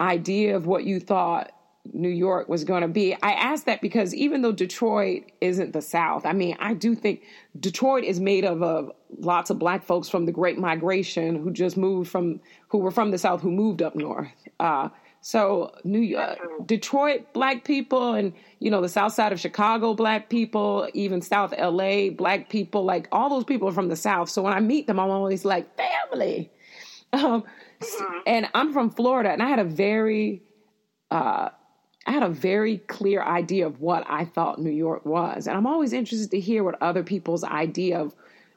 idea 0.00 0.56
of 0.56 0.66
what 0.66 0.84
you 0.84 0.98
thought 0.98 1.52
New 1.92 2.08
York 2.08 2.48
was 2.48 2.64
going 2.64 2.80
to 2.80 2.88
be? 2.88 3.12
I 3.22 3.32
asked 3.32 3.66
that 3.66 3.82
because 3.82 4.14
even 4.14 4.40
though 4.40 4.52
Detroit 4.52 5.24
isn't 5.42 5.74
the 5.74 5.82
South, 5.82 6.24
I 6.24 6.32
mean, 6.32 6.56
I 6.58 6.72
do 6.72 6.94
think 6.94 7.20
Detroit 7.60 8.04
is 8.04 8.18
made 8.18 8.46
of, 8.46 8.62
of 8.62 8.92
lots 9.18 9.50
of 9.50 9.58
black 9.58 9.84
folks 9.84 10.08
from 10.08 10.24
the 10.24 10.32
Great 10.32 10.58
Migration 10.58 11.36
who 11.36 11.50
just 11.50 11.76
moved 11.76 12.10
from 12.10 12.40
who 12.68 12.78
were 12.78 12.90
from 12.90 13.10
the 13.10 13.18
South 13.18 13.42
who 13.42 13.50
moved 13.50 13.82
up 13.82 13.94
north. 13.94 14.32
Uh, 14.58 14.88
so 15.26 15.74
New 15.84 16.00
York, 16.00 16.38
Detroit 16.66 17.32
black 17.32 17.64
people, 17.64 18.12
and 18.12 18.34
you 18.58 18.70
know 18.70 18.82
the 18.82 18.90
South 18.90 19.14
Side 19.14 19.32
of 19.32 19.40
Chicago 19.40 19.94
black 19.94 20.28
people, 20.28 20.86
even 20.92 21.22
South 21.22 21.54
LA 21.58 22.10
black 22.10 22.50
people, 22.50 22.84
like 22.84 23.08
all 23.10 23.30
those 23.30 23.44
people 23.44 23.66
are 23.66 23.72
from 23.72 23.88
the 23.88 23.96
South. 23.96 24.28
So 24.28 24.42
when 24.42 24.52
I 24.52 24.60
meet 24.60 24.86
them, 24.86 25.00
I'm 25.00 25.08
always 25.08 25.46
like 25.46 25.66
family. 25.76 26.50
Um, 27.14 27.44
mm-hmm. 27.80 28.18
And 28.26 28.48
I'm 28.54 28.72
from 28.72 28.90
Florida, 28.90 29.30
and 29.30 29.40
I 29.40 29.48
had 29.48 29.60
a 29.60 29.64
very, 29.64 30.42
uh, 31.12 31.50
I 32.06 32.10
had 32.10 32.24
a 32.24 32.28
very 32.28 32.78
clear 32.78 33.22
idea 33.22 33.68
of 33.68 33.80
what 33.80 34.04
I 34.08 34.24
thought 34.24 34.58
New 34.58 34.72
York 34.72 35.06
was, 35.06 35.46
and 35.46 35.56
I'm 35.56 35.66
always 35.66 35.92
interested 35.92 36.32
to 36.32 36.40
hear 36.40 36.64
what 36.64 36.82
other 36.82 37.04
people's 37.04 37.44
idea 37.44 38.00
of 38.00 38.12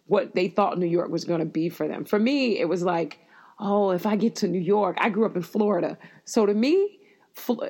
what 0.08 0.34
they 0.34 0.48
thought 0.48 0.80
New 0.80 0.88
York 0.88 1.12
was 1.12 1.24
going 1.24 1.40
to 1.40 1.46
be 1.46 1.70
for 1.70 1.88
them. 1.88 2.04
For 2.04 2.18
me, 2.18 2.60
it 2.60 2.68
was 2.68 2.82
like 2.82 3.20
oh, 3.60 3.91
if 3.91 4.06
I 4.06 4.15
get 4.15 4.36
to 4.38 4.48
New 4.48 4.60
York, 4.60 4.98
I 5.00 5.10
grew 5.10 5.26
up 5.26 5.36
in 5.36 5.41
Florida. 5.41 5.98
So 6.26 6.46
to 6.46 6.54
me, 6.54 7.00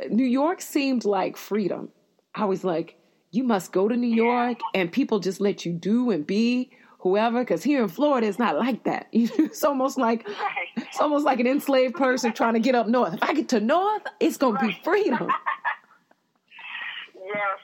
New 0.09 0.25
York 0.25 0.61
seemed 0.61 1.05
like 1.05 1.37
freedom. 1.37 1.89
I 2.35 2.45
was 2.45 2.63
like, 2.63 2.97
you 3.31 3.43
must 3.43 3.71
go 3.71 3.87
to 3.87 3.95
New 3.95 4.13
York 4.13 4.59
and 4.73 4.91
people 4.91 5.19
just 5.19 5.41
let 5.41 5.65
you 5.65 5.73
do 5.73 6.11
and 6.11 6.25
be 6.25 6.71
whoever. 6.99 7.41
Because 7.41 7.63
here 7.63 7.83
in 7.83 7.89
Florida, 7.89 8.27
it's 8.27 8.39
not 8.39 8.57
like 8.57 8.83
that. 8.83 9.07
it's 9.11 9.63
almost 9.63 9.97
like 9.97 10.27
it's 10.75 10.99
almost 10.99 11.25
like 11.25 11.39
an 11.39 11.47
enslaved 11.47 11.95
person 11.95 12.31
trying 12.33 12.53
to 12.53 12.59
get 12.59 12.75
up 12.75 12.87
north. 12.87 13.13
If 13.15 13.23
I 13.23 13.33
get 13.33 13.49
to 13.49 13.59
north, 13.59 14.03
it's 14.19 14.37
gonna 14.37 14.59
be 14.59 14.79
freedom. 14.83 15.27
yes, 17.15 17.57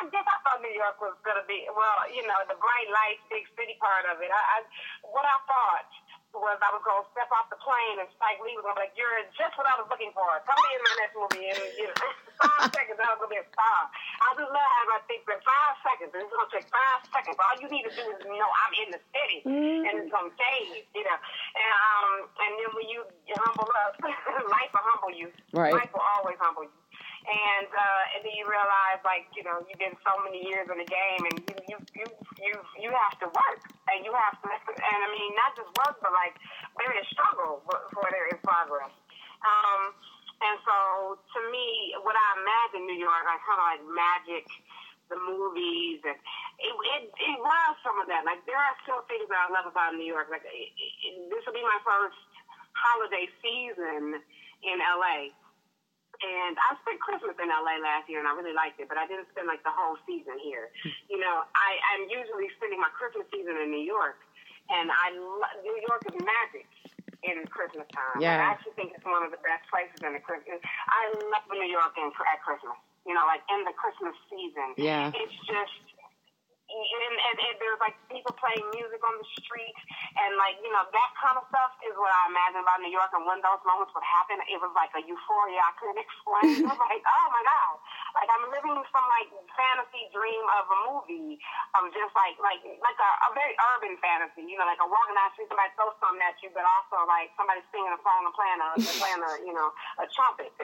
I 0.00 0.08
guess 0.10 0.24
I 0.24 0.36
thought 0.42 0.62
New 0.62 0.72
York 0.74 0.96
was 1.00 1.16
gonna 1.24 1.44
be 1.46 1.66
well, 1.68 2.08
you 2.14 2.26
know, 2.26 2.40
the 2.48 2.56
bright 2.56 2.88
lights, 2.88 3.22
big 3.30 3.44
city 3.58 3.76
part 3.78 4.06
of 4.08 4.22
it. 4.22 4.30
I, 4.32 4.40
I 4.40 4.58
what 5.12 5.24
I 5.24 5.36
thought 5.44 5.86
was 6.34 6.58
I 6.62 6.70
was 6.70 6.82
to 6.86 6.94
step 7.10 7.30
off 7.34 7.50
the 7.50 7.58
plane 7.58 7.98
and 7.98 8.06
Spike 8.14 8.38
Lee 8.42 8.54
was 8.54 8.62
to 8.62 8.74
be 8.74 8.86
like, 8.86 8.94
you're 8.94 9.26
just 9.34 9.54
what 9.58 9.66
I 9.66 9.74
was 9.74 9.90
looking 9.90 10.14
for. 10.14 10.26
Come 10.46 10.58
be 10.62 10.70
in 10.70 10.82
my 10.82 10.94
next 11.02 11.14
movie. 11.18 11.46
And, 11.50 11.58
you 11.74 11.86
know, 11.90 11.96
five 12.42 12.70
seconds, 12.76 12.98
I 13.02 13.10
was 13.14 13.20
to 13.26 13.30
be 13.30 13.40
a 13.42 13.46
star. 13.50 13.80
I 13.90 14.26
just 14.38 14.50
love 14.50 14.70
how 14.70 14.84
I 14.94 15.00
think 15.10 15.26
that 15.26 15.42
five 15.42 15.74
seconds, 15.82 16.10
it's 16.14 16.30
going 16.30 16.46
to 16.46 16.52
take 16.54 16.68
five 16.70 17.00
seconds. 17.10 17.34
All 17.34 17.56
you 17.58 17.68
need 17.68 17.84
to 17.90 17.92
do 17.94 18.04
is 18.14 18.18
know 18.22 18.46
I'm 18.46 18.74
in 18.78 18.88
the 18.94 19.02
city 19.10 19.40
mm-hmm. 19.42 19.86
and 19.90 19.92
it's 20.06 20.10
going 20.10 20.30
to 20.30 20.34
change, 20.38 20.86
you 20.94 21.02
know. 21.02 21.18
And, 21.18 21.70
um, 21.70 22.10
and 22.46 22.50
then 22.62 22.70
when 22.78 22.86
you, 22.86 23.02
you 23.26 23.34
humble 23.42 23.70
up, 23.82 23.98
life 24.54 24.70
will 24.70 24.86
humble 24.86 25.12
you. 25.14 25.28
Right. 25.50 25.74
Life 25.74 25.90
will 25.90 26.06
always 26.18 26.38
humble 26.38 26.70
you 26.70 26.74
and 27.30 27.70
uh, 27.70 28.12
and 28.16 28.20
then 28.26 28.34
you 28.34 28.42
realize 28.42 28.98
like 29.06 29.30
you 29.38 29.46
know 29.46 29.62
you've 29.62 29.78
been 29.78 29.94
so 30.02 30.18
many 30.26 30.42
years 30.42 30.66
in 30.66 30.76
the 30.82 30.90
game 30.90 31.22
and 31.30 31.38
you 31.46 31.54
you 31.70 31.76
you 31.94 32.06
you, 32.42 32.54
you 32.86 32.90
have 32.90 33.14
to 33.22 33.30
work 33.30 33.62
and 33.94 34.02
you 34.02 34.10
have 34.10 34.34
to 34.42 34.50
and 34.50 34.98
I 34.98 35.08
mean 35.14 35.30
not 35.38 35.54
just 35.54 35.70
work 35.78 36.02
but 36.02 36.10
like 36.10 36.34
there 36.74 36.90
is 36.98 37.06
struggle 37.14 37.62
for 37.66 38.06
there 38.10 38.26
is 38.34 38.40
progress. 38.42 38.90
Um, 39.46 39.94
and 40.40 40.56
so 40.64 40.76
to 41.20 41.38
me, 41.52 41.92
what 42.00 42.16
I 42.16 42.28
imagine 42.40 42.88
New 42.88 42.96
York, 42.96 43.24
I 43.28 43.36
kind 43.44 43.60
of 43.60 43.66
like 43.76 43.82
magic, 43.92 44.48
the 45.12 45.20
movies, 45.20 46.00
and 46.00 46.16
it, 46.16 46.72
it 46.72 47.02
it 47.12 47.38
was 47.38 47.72
some 47.84 48.00
of 48.00 48.08
that. 48.08 48.24
Like 48.24 48.42
there 48.48 48.58
are 48.58 48.74
still 48.82 49.04
things 49.06 49.28
that 49.28 49.36
I 49.36 49.48
love 49.52 49.68
about 49.68 49.94
New 49.94 50.08
York. 50.08 50.32
Like 50.32 50.44
it, 50.48 50.72
it, 50.72 51.12
this 51.28 51.44
will 51.44 51.56
be 51.56 51.62
my 51.64 51.80
first 51.84 52.16
holiday 52.72 53.28
season 53.44 54.18
in 54.64 54.76
LA 54.80 55.32
and 56.20 56.52
I 56.56 56.76
spent 56.84 57.00
Christmas 57.00 57.36
in 57.40 57.48
LA 57.48 57.80
last 57.80 58.08
year, 58.08 58.20
and 58.20 58.28
I 58.28 58.36
really 58.36 58.52
liked 58.52 58.76
it. 58.76 58.88
But 58.88 59.00
I 59.00 59.08
didn't 59.08 59.28
spend 59.32 59.48
like 59.48 59.64
the 59.64 59.72
whole 59.72 59.96
season 60.04 60.36
here. 60.40 60.68
Hmm. 60.84 60.92
You 61.08 61.18
know, 61.20 61.44
I, 61.56 61.70
I'm 61.94 62.04
usually 62.12 62.52
spending 62.60 62.80
my 62.80 62.92
Christmas 62.92 63.24
season 63.32 63.56
in 63.56 63.72
New 63.72 63.84
York, 63.84 64.20
and 64.68 64.92
I 64.92 65.16
New 65.64 65.78
York 65.88 66.02
is 66.08 66.16
magic. 66.20 66.68
in 67.20 67.44
Christmas 67.52 67.84
time. 67.92 68.16
Yeah. 68.16 68.40
I 68.40 68.56
actually 68.56 68.72
think 68.80 68.96
it's 68.96 69.04
one 69.04 69.20
of 69.20 69.28
the 69.28 69.40
best 69.44 69.68
places 69.68 70.00
in 70.00 70.16
the 70.16 70.24
Christmas. 70.24 70.56
I 70.88 71.12
love 71.28 71.44
New 71.52 71.68
York 71.68 71.92
in, 72.00 72.08
at 72.08 72.40
Christmas. 72.40 72.80
You 73.04 73.12
know, 73.12 73.24
like 73.28 73.44
in 73.52 73.64
the 73.68 73.76
Christmas 73.76 74.16
season. 74.32 74.76
Yeah. 74.80 75.12
It's 75.12 75.36
just 75.44 75.89
and, 76.70 77.16
and, 77.18 77.36
and 77.42 77.54
there's 77.58 77.80
like 77.82 77.98
people 78.06 78.30
playing 78.38 78.62
music 78.70 79.02
on 79.02 79.14
the 79.18 79.26
street 79.42 79.74
and 80.22 80.38
like 80.38 80.54
you 80.62 80.70
know 80.70 80.86
that 80.86 81.10
kind 81.18 81.34
of 81.34 81.44
stuff 81.50 81.74
is 81.82 81.94
what 81.98 82.10
I 82.10 82.30
imagine 82.30 82.62
about 82.62 82.78
New 82.78 82.92
York 82.94 83.10
and 83.14 83.26
when 83.26 83.42
those 83.42 83.58
moments 83.66 83.90
would 83.94 84.06
happen. 84.06 84.38
It 84.46 84.58
was 84.62 84.70
like 84.78 84.94
a 84.94 85.02
euphoria 85.02 85.60
I 85.60 85.72
couldn't 85.78 86.00
explain. 86.06 86.66
Was 86.66 86.78
like 86.78 87.02
oh 87.02 87.26
my 87.34 87.42
god. 87.42 87.74
Like 88.14 88.30
I'm 88.30 88.44
living 88.54 88.78
some 88.90 89.06
like 89.10 89.28
fantasy 89.54 90.10
dream 90.14 90.44
of 90.58 90.64
a 90.70 90.78
movie. 90.90 91.42
Of 91.74 91.90
just 91.90 92.14
like 92.14 92.38
like 92.38 92.62
like 92.62 92.98
a, 92.98 93.10
a 93.26 93.28
very 93.34 93.54
urban 93.74 93.98
fantasy 93.98 94.46
you 94.46 94.54
know 94.54 94.66
like 94.66 94.80
a 94.82 94.86
walking 94.86 95.18
down 95.18 95.30
the 95.30 95.34
street. 95.34 95.50
Somebody 95.50 95.74
throws 95.74 95.96
something 95.98 96.22
at 96.22 96.38
you 96.42 96.50
but 96.54 96.62
also 96.66 97.02
like 97.10 97.34
somebody 97.34 97.62
singing 97.74 97.90
a 97.90 98.00
song 98.06 98.26
and 98.26 98.34
playing 98.34 98.60
a 98.62 98.68
playing 99.02 99.22
a 99.22 99.32
you 99.42 99.54
know 99.54 99.68
a 99.98 100.06
trumpet. 100.14 100.54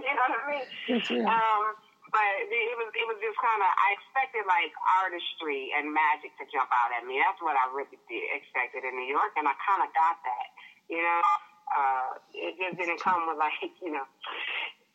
You 0.00 0.16
know 0.16 0.26
what 0.26 0.42
I 0.42 0.50
mean? 0.50 0.66
Real. 0.88 1.28
um 1.28 1.76
but 2.10 2.30
it 2.42 2.76
was 2.76 2.90
it 2.94 3.06
was 3.06 3.18
just 3.22 3.38
kind 3.38 3.62
of 3.62 3.70
I 3.70 3.88
expected 3.94 4.44
like 4.46 4.74
artistry 5.02 5.70
and 5.78 5.90
magic 5.90 6.34
to 6.42 6.44
jump 6.50 6.70
out 6.74 6.90
at 6.90 7.06
me. 7.06 7.22
That's 7.22 7.38
what 7.42 7.54
I 7.54 7.70
really 7.70 7.98
did, 8.10 8.26
expected 8.34 8.82
in 8.82 8.98
New 8.98 9.06
York, 9.06 9.34
and 9.38 9.46
I 9.46 9.54
kind 9.62 9.82
of 9.82 9.90
got 9.94 10.18
that. 10.22 10.46
You 10.90 11.02
know, 11.02 11.22
uh, 11.70 12.08
it 12.34 12.58
just 12.58 12.74
didn't 12.78 13.00
come 13.00 13.30
with 13.30 13.38
like 13.38 13.54
you 13.84 13.94
know, 13.94 14.06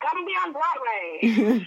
come 0.04 0.24
be 0.28 0.36
on 0.36 0.52
Broadway. 0.52 1.04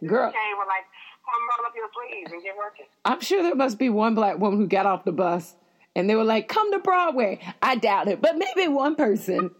Girl. 0.06 0.30
came 0.30 0.56
with 0.60 0.68
like 0.68 0.86
come 1.24 1.42
roll 1.48 1.64
up 1.66 1.74
your 1.74 1.88
sleeves 1.96 2.30
and 2.32 2.44
get 2.44 2.56
working. 2.56 2.86
I'm 3.04 3.20
sure 3.20 3.42
there 3.42 3.56
must 3.56 3.80
be 3.80 3.88
one 3.88 4.14
black 4.14 4.38
woman 4.38 4.60
who 4.60 4.68
got 4.68 4.84
off 4.86 5.04
the 5.04 5.12
bus 5.16 5.56
and 5.96 6.08
they 6.08 6.14
were 6.14 6.24
like, 6.24 6.48
"Come 6.48 6.70
to 6.72 6.78
Broadway." 6.78 7.40
I 7.62 7.76
doubt 7.76 8.08
it, 8.08 8.20
but 8.20 8.36
maybe 8.36 8.68
one 8.68 8.96
person 8.96 9.50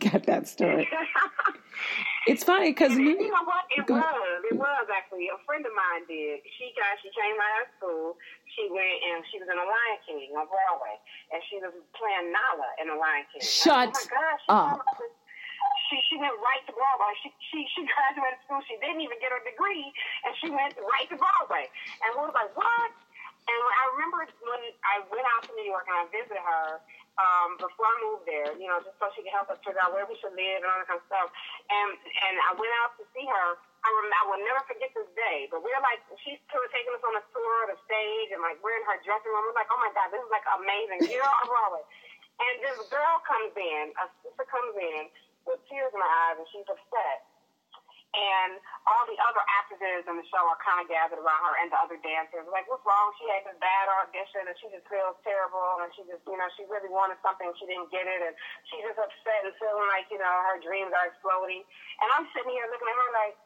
got 0.00 0.24
that 0.24 0.48
story. 0.48 0.88
It's 2.26 2.42
funny 2.42 2.74
because 2.74 2.98
you 2.98 3.14
know 3.14 3.46
what? 3.46 3.70
It 3.70 3.86
was. 3.86 4.42
It 4.50 4.58
was 4.58 4.86
actually 4.90 5.30
a 5.30 5.38
friend 5.46 5.62
of 5.62 5.70
mine 5.78 6.02
did. 6.10 6.42
She 6.58 6.74
got. 6.74 6.98
She 6.98 7.10
came 7.14 7.38
out 7.38 7.62
of 7.62 7.68
school. 7.78 8.18
She 8.58 8.66
went 8.66 8.98
and 9.14 9.22
she 9.30 9.38
was 9.38 9.46
in 9.46 9.54
The 9.54 9.62
Lion 9.62 9.98
King 10.02 10.34
on 10.34 10.50
Broadway, 10.50 10.98
and 11.30 11.38
she 11.46 11.62
was 11.62 11.70
playing 11.94 12.34
Nala 12.34 12.70
in 12.82 12.90
The 12.90 12.98
Lion 12.98 13.30
King. 13.30 13.46
Shut 13.46 13.90
oh 13.90 13.94
my 13.94 14.06
gosh! 14.10 14.42
Up. 14.50 14.74
came 14.74 14.82
out 14.82 14.98
with- 14.98 15.14
She 15.86 16.02
she 16.10 16.18
went 16.18 16.34
right 16.42 16.62
to 16.66 16.74
Broadway. 16.74 17.14
She 17.22 17.30
she 17.54 17.62
she 17.78 17.86
graduated 17.94 18.42
school. 18.42 18.58
She 18.66 18.74
didn't 18.82 19.06
even 19.06 19.22
get 19.22 19.30
her 19.30 19.42
degree, 19.46 19.86
and 20.26 20.34
she 20.42 20.50
went 20.50 20.74
right 20.82 21.06
to 21.14 21.16
Broadway. 21.16 21.70
And 22.02 22.10
we 22.18 22.26
was 22.26 22.34
like, 22.34 22.50
what? 22.58 22.90
And 23.46 23.60
I 23.62 23.84
remember 23.94 24.26
when 24.42 24.62
I 24.82 25.06
went 25.06 25.22
out 25.38 25.46
to 25.46 25.54
New 25.54 25.62
York 25.70 25.86
and 25.86 26.02
I 26.02 26.04
visited 26.10 26.42
her 26.42 26.82
um, 27.16 27.56
before 27.56 27.88
I 27.88 27.96
moved 28.04 28.24
there, 28.28 28.52
you 28.56 28.68
know, 28.68 28.80
just 28.84 28.96
so 29.00 29.08
she 29.16 29.24
could 29.24 29.32
help 29.32 29.48
us 29.48 29.60
figure 29.64 29.80
out 29.80 29.92
where 29.96 30.04
we 30.04 30.16
should 30.20 30.36
live 30.36 30.60
and 30.60 30.68
all 30.68 30.78
that 30.80 30.88
kind 30.88 31.00
of 31.00 31.06
stuff. 31.08 31.28
And 31.72 31.90
and 31.96 32.34
I 32.44 32.52
went 32.56 32.72
out 32.84 32.96
to 33.00 33.04
see 33.16 33.24
her. 33.24 33.48
I, 33.86 33.88
rem- 34.02 34.18
I 34.18 34.24
will 34.26 34.42
never 34.42 34.62
forget 34.66 34.90
this 34.98 35.06
day. 35.14 35.46
But 35.46 35.62
we're 35.62 35.78
like, 35.78 36.02
she's 36.26 36.42
taking 36.50 36.90
us 36.90 37.04
on 37.06 37.14
a 37.14 37.24
tour 37.30 37.56
of 37.68 37.76
the 37.76 37.78
stage, 37.86 38.34
and 38.34 38.42
like 38.42 38.58
we're 38.60 38.76
in 38.76 38.84
her 38.88 38.98
dressing 39.06 39.30
room. 39.30 39.46
We're 39.48 39.58
like, 39.58 39.70
oh 39.70 39.80
my 39.80 39.92
god, 39.94 40.10
this 40.10 40.20
is 40.20 40.32
like 40.32 40.46
amazing. 40.58 41.06
Know, 41.06 41.22
on 41.24 41.46
Broadway. 41.48 41.84
And 42.36 42.54
this 42.60 42.76
girl 42.92 43.16
comes 43.24 43.54
in, 43.56 43.96
a 43.96 44.04
sister 44.20 44.44
comes 44.44 44.76
in 44.76 45.08
with 45.48 45.62
tears 45.70 45.88
in 45.94 46.00
her 46.02 46.12
eyes, 46.28 46.36
and 46.36 46.48
she's 46.52 46.68
upset 46.68 47.24
and 48.16 48.56
all 48.88 49.04
the 49.04 49.18
other 49.28 49.44
actresses 49.60 50.08
in 50.08 50.16
the 50.16 50.26
show 50.32 50.40
are 50.40 50.56
kind 50.64 50.80
of 50.80 50.88
gathered 50.88 51.20
around 51.20 51.42
her 51.44 51.54
and 51.60 51.68
the 51.68 51.76
other 51.76 52.00
dancers. 52.00 52.48
Like, 52.48 52.64
what's 52.64 52.80
wrong? 52.88 53.12
She 53.20 53.28
had 53.28 53.44
this 53.44 53.60
bad 53.60 53.92
audition 53.92 54.48
and 54.48 54.56
she 54.56 54.72
just 54.72 54.88
feels 54.88 55.20
terrible 55.20 55.84
and 55.84 55.92
she 55.92 56.00
just, 56.08 56.24
you 56.24 56.36
know, 56.40 56.48
she 56.56 56.64
really 56.72 56.88
wanted 56.88 57.20
something, 57.20 57.44
she 57.60 57.68
didn't 57.68 57.92
get 57.92 58.08
it, 58.08 58.20
and 58.24 58.32
she's 58.72 58.80
just 58.88 58.96
upset 58.96 59.44
and 59.44 59.52
feeling 59.60 59.88
like, 59.92 60.08
you 60.08 60.16
know, 60.16 60.34
her 60.48 60.56
dreams 60.64 60.96
are 60.96 61.12
exploding. 61.12 61.60
And 62.00 62.08
I'm 62.16 62.24
sitting 62.32 62.56
here 62.56 62.64
looking 62.72 62.88
at 62.88 62.96
her 62.96 63.12
like, 63.12 63.36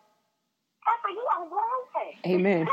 Papa, 0.87 1.09
you 1.13 1.25
are 1.37 1.45
wrong. 1.51 1.83
Amen. 2.33 2.65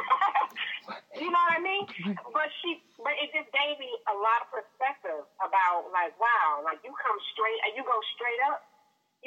you 1.19 1.27
know 1.27 1.43
what 1.43 1.59
I 1.59 1.61
mean? 1.61 1.83
But 2.31 2.47
she, 2.61 2.79
but 3.01 3.15
it 3.19 3.33
just 3.35 3.51
gave 3.51 3.75
me 3.81 3.89
a 4.07 4.15
lot 4.15 4.45
of 4.45 4.53
perspective 4.53 5.27
about 5.43 5.91
like, 5.91 6.15
wow, 6.15 6.63
like 6.63 6.79
you 6.87 6.93
come 6.95 7.19
straight, 7.35 7.59
and 7.67 7.75
you 7.75 7.83
go 7.83 7.97
straight 8.15 8.41
up. 8.47 8.63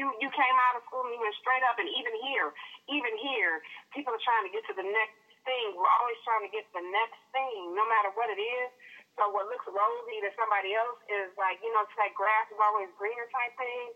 You 0.00 0.08
you 0.16 0.32
came 0.32 0.56
out 0.64 0.80
of 0.80 0.82
school 0.88 1.04
and 1.04 1.12
you 1.12 1.20
went 1.20 1.36
straight 1.36 1.60
up, 1.68 1.76
and 1.76 1.84
even 1.84 2.16
here, 2.24 2.48
even 2.88 3.12
here, 3.20 3.60
people 3.92 4.16
are 4.16 4.24
trying 4.24 4.48
to 4.48 4.52
get 4.52 4.64
to 4.72 4.74
the 4.74 4.88
next 4.88 5.20
thing. 5.44 5.76
We're 5.76 5.92
always 6.00 6.16
trying 6.24 6.44
to 6.48 6.52
get 6.52 6.64
to 6.72 6.80
the 6.80 6.88
next 6.88 7.20
thing, 7.36 7.76
no 7.76 7.84
matter 7.84 8.08
what 8.16 8.32
it 8.32 8.40
is. 8.40 8.72
So 9.20 9.28
what 9.28 9.52
looks 9.52 9.68
rosy 9.68 10.16
to 10.24 10.30
somebody 10.40 10.72
else 10.72 10.96
is 11.10 11.28
like, 11.36 11.60
you 11.60 11.68
know, 11.76 11.84
it's 11.84 11.92
like 12.00 12.16
grass 12.16 12.48
is 12.48 12.56
always 12.56 12.88
greener 12.96 13.28
type 13.28 13.52
thing. 13.60 13.86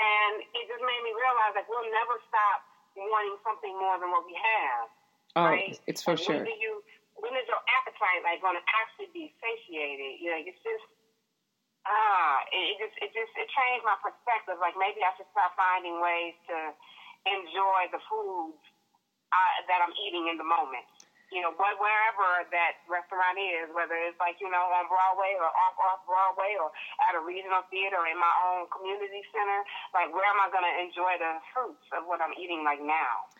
And 0.00 0.40
it 0.56 0.64
just 0.70 0.80
made 0.80 1.02
me 1.04 1.12
realize 1.12 1.52
like 1.52 1.68
we'll 1.68 1.84
never 1.92 2.16
stop 2.32 2.64
wanting 2.96 3.36
something 3.44 3.74
more 3.76 4.00
than 4.00 4.08
what 4.08 4.24
we 4.24 4.32
have. 4.32 4.88
Oh, 5.36 5.46
right? 5.52 5.76
it's 5.84 6.00
for 6.00 6.16
And 6.16 6.20
sure. 6.20 6.40
When 6.40 6.48
do 6.48 6.56
you 6.56 6.80
when 7.20 7.36
is 7.36 7.44
your 7.44 7.60
appetite 7.82 8.24
like 8.24 8.40
going 8.40 8.56
to 8.56 8.64
actually 8.80 9.12
be 9.12 9.28
satiated? 9.44 10.24
You 10.24 10.32
know, 10.32 10.40
it's 10.40 10.62
just 10.64 10.86
ah, 11.86 12.34
it, 12.52 12.74
it 12.74 12.76
just 12.80 12.96
it 13.00 13.10
just 13.12 13.32
it 13.36 13.48
changed 13.48 13.84
my 13.84 13.96
perspective. 14.00 14.56
Like 14.60 14.76
maybe 14.76 15.00
I 15.04 15.12
should 15.16 15.28
start 15.32 15.52
finding 15.56 16.00
ways 16.00 16.36
to 16.50 16.74
enjoy 17.28 17.88
the 17.92 18.00
foods 18.08 18.60
uh, 19.32 19.56
that 19.68 19.80
I'm 19.84 19.94
eating 19.96 20.28
in 20.32 20.36
the 20.40 20.46
moment. 20.48 20.84
You 21.30 21.38
know, 21.46 21.54
what 21.54 21.78
wherever 21.78 22.42
that 22.50 22.82
restaurant 22.90 23.38
is, 23.38 23.70
whether 23.70 23.94
it's 23.94 24.18
like 24.18 24.42
you 24.42 24.50
know 24.50 24.66
on 24.74 24.90
Broadway 24.90 25.38
or 25.38 25.46
off 25.46 25.78
off 25.78 26.02
Broadway 26.02 26.58
or 26.58 26.74
at 27.06 27.14
a 27.14 27.22
regional 27.22 27.62
theater 27.70 28.02
or 28.02 28.08
in 28.10 28.18
my 28.18 28.34
own 28.50 28.66
community 28.74 29.22
center, 29.30 29.60
like 29.94 30.10
where 30.10 30.26
am 30.26 30.42
I 30.42 30.50
going 30.50 30.66
to 30.66 30.76
enjoy 30.82 31.14
the 31.22 31.38
fruits 31.54 31.86
of 31.94 32.10
what 32.10 32.18
I'm 32.18 32.34
eating 32.34 32.66
like 32.66 32.82
now? 32.82 33.30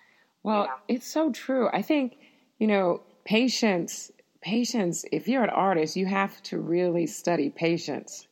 Well, 0.42 0.64
Yeah. 0.70 0.94
it's 0.96 1.06
so 1.06 1.32
true. 1.32 1.68
I 1.72 1.82
think, 1.82 2.16
you 2.58 2.66
know, 2.66 3.02
patience, 3.24 4.10
patience, 4.40 5.04
if 5.12 5.28
you're 5.28 5.42
an 5.44 5.50
artist, 5.50 5.96
you 5.96 6.06
have 6.06 6.40
to 6.44 6.58
really 6.58 7.06
study 7.06 7.50
patience. 7.50 8.26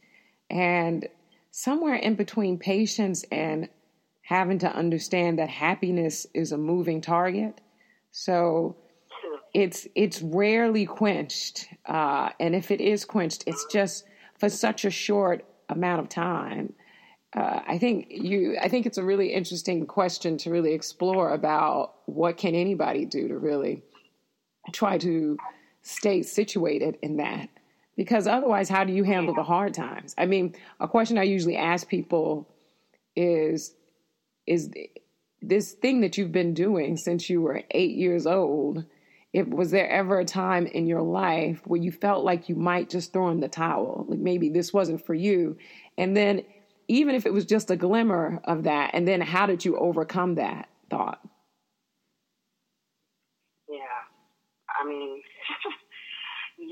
And 0.51 1.07
somewhere 1.51 1.95
in 1.95 2.15
between 2.15 2.59
patience 2.59 3.25
and 3.31 3.69
having 4.23 4.59
to 4.61 4.75
understand 4.75 5.39
that 5.39 5.49
happiness 5.49 6.27
is 6.35 6.53
a 6.53 6.59
moving 6.59 7.01
target. 7.01 7.61
So 8.11 8.77
it's 9.55 9.87
it's 9.95 10.23
rarely 10.23 10.87
quenched. 10.87 11.69
Uh, 11.87 12.31
and 12.39 12.55
if 12.55 12.71
it 12.71 12.81
is 12.81 13.05
quenched, 13.05 13.45
it's 13.47 13.67
just 13.71 14.05
for 14.39 14.49
such 14.49 14.85
a 14.85 14.91
short 14.91 15.45
amount 15.69 16.01
of 16.01 16.09
time 16.09 16.75
uh, 17.37 17.61
I 17.67 17.79
think 17.79 18.07
you. 18.11 18.57
I 18.61 18.69
think 18.69 18.87
it's 18.87 18.99
a 18.99 19.05
really 19.05 19.35
interesting 19.35 19.87
question 19.87 20.39
to 20.39 20.51
really 20.51 20.73
explore 20.73 21.33
about 21.35 21.95
what 22.07 22.39
can 22.39 22.55
anybody 22.55 23.05
do 23.05 23.29
to 23.29 23.37
really 23.37 23.83
try 24.73 24.97
to 24.99 25.37
stay 25.83 26.23
situated 26.23 26.97
in 27.03 27.19
that. 27.19 27.49
Because 27.99 28.29
otherwise, 28.29 28.69
how 28.69 28.85
do 28.85 28.93
you 28.93 29.03
handle 29.03 29.35
the 29.35 29.43
hard 29.43 29.75
times? 29.75 30.15
I 30.17 30.25
mean, 30.25 30.55
a 30.79 30.87
question 30.87 31.19
I 31.19 31.25
usually 31.25 31.57
ask 31.57 31.89
people 31.89 32.49
is, 33.17 33.75
is 34.47 34.71
this 35.43 35.73
thing 35.73 36.03
that 36.03 36.17
you've 36.17 36.31
been 36.31 36.55
doing 36.55 36.97
since 36.97 37.29
you 37.29 37.43
were 37.43 37.65
eight 37.73 37.97
years 37.97 38.25
old? 38.25 38.85
If 39.33 39.49
was 39.49 39.73
there 39.73 39.91
ever 39.91 40.21
a 40.21 40.25
time 40.25 40.67
in 40.67 40.87
your 40.87 41.03
life 41.03 41.61
where 41.65 41.81
you 41.81 41.91
felt 41.91 42.25
like 42.25 42.49
you 42.49 42.55
might 42.55 42.89
just 42.89 43.13
throw 43.13 43.31
in 43.31 43.41
the 43.41 43.49
towel, 43.49 44.07
like 44.09 44.21
maybe 44.21 44.49
this 44.49 44.73
wasn't 44.73 45.05
for 45.05 45.15
you, 45.15 45.57
and 45.99 46.17
then 46.17 46.45
even 46.87 47.17
if 47.17 47.27
it 47.27 47.33
was 47.33 47.47
just 47.47 47.69
a 47.69 47.77
glimmer 47.77 48.41
of 48.45 48.63
that, 48.63 48.93
and 48.95 49.09
then 49.09 49.21
how 49.21 49.47
did 49.47 49.65
you 49.65 49.77
overcome 49.77 50.37
that 50.37 50.69
thought? 50.89 51.21
Yeah, 53.69 53.81
I 54.81 54.89
mean, 54.89 55.21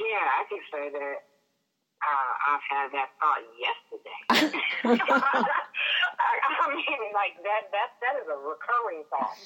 yeah, 0.08 0.26
I 0.38 0.42
can 0.48 0.60
say 0.72 0.90
that 0.90 1.16
uh, 2.02 2.32
I've 2.50 2.66
had 2.68 2.88
that 2.92 3.08
thought 3.20 3.42
yesterday. 3.58 4.20
I, 4.30 4.38
I 6.64 6.74
mean, 6.74 7.12
like 7.14 7.34
that 7.42 7.70
that 7.72 7.90
that 8.00 8.14
is 8.22 8.28
a 8.28 8.36
recurring 8.36 9.04
thought. 9.10 9.36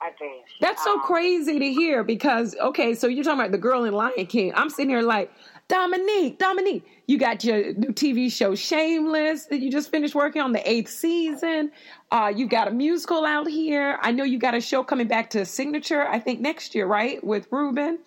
I 0.00 0.10
think 0.10 0.44
That's 0.60 0.84
so 0.84 0.94
Um, 0.94 1.00
crazy 1.00 1.58
to 1.58 1.72
hear 1.72 2.04
because 2.04 2.54
okay, 2.56 2.94
so 2.94 3.06
you're 3.06 3.24
talking 3.24 3.40
about 3.40 3.52
the 3.52 3.58
girl 3.58 3.84
in 3.84 3.94
Lion 3.94 4.26
King. 4.26 4.52
I'm 4.54 4.68
sitting 4.68 4.90
here 4.90 5.00
like 5.00 5.30
Dominique, 5.68 6.38
Dominique. 6.38 6.84
You 7.06 7.18
got 7.18 7.42
your 7.42 7.72
new 7.72 7.92
TV 7.92 8.30
show 8.30 8.54
Shameless 8.54 9.46
that 9.46 9.60
you 9.60 9.70
just 9.70 9.90
finished 9.90 10.14
working 10.14 10.42
on 10.42 10.52
the 10.52 10.70
eighth 10.70 10.90
season. 10.90 11.72
Uh, 12.10 12.30
you 12.34 12.46
got 12.46 12.68
a 12.68 12.70
musical 12.70 13.24
out 13.24 13.48
here. 13.48 13.98
I 14.02 14.12
know 14.12 14.24
you 14.24 14.38
got 14.38 14.54
a 14.54 14.60
show 14.60 14.84
coming 14.84 15.08
back 15.08 15.30
to 15.30 15.46
Signature. 15.46 16.06
I 16.06 16.18
think 16.18 16.40
next 16.40 16.74
year, 16.74 16.86
right, 16.86 17.22
with 17.24 17.48
Ruben. 17.50 17.98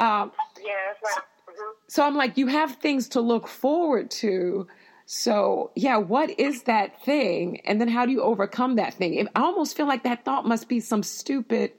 Um, 0.00 0.32
Yeah, 0.64 0.74
that's 0.86 1.16
right. 1.16 1.24
Mhm. 1.48 1.72
so 1.88 2.02
I'm 2.04 2.16
like, 2.16 2.36
you 2.36 2.46
have 2.46 2.76
things 2.76 3.08
to 3.10 3.20
look 3.20 3.48
forward 3.48 4.10
to. 4.22 4.66
So 5.06 5.70
yeah, 5.74 5.96
what 5.96 6.38
is 6.38 6.64
that 6.64 7.02
thing? 7.02 7.60
And 7.64 7.80
then 7.80 7.88
how 7.88 8.04
do 8.04 8.12
you 8.12 8.22
overcome 8.22 8.76
that 8.76 8.94
thing? 8.94 9.26
I 9.34 9.40
almost 9.40 9.76
feel 9.76 9.86
like 9.86 10.02
that 10.04 10.24
thought 10.24 10.46
must 10.46 10.68
be 10.68 10.80
some 10.80 11.02
stupid 11.02 11.72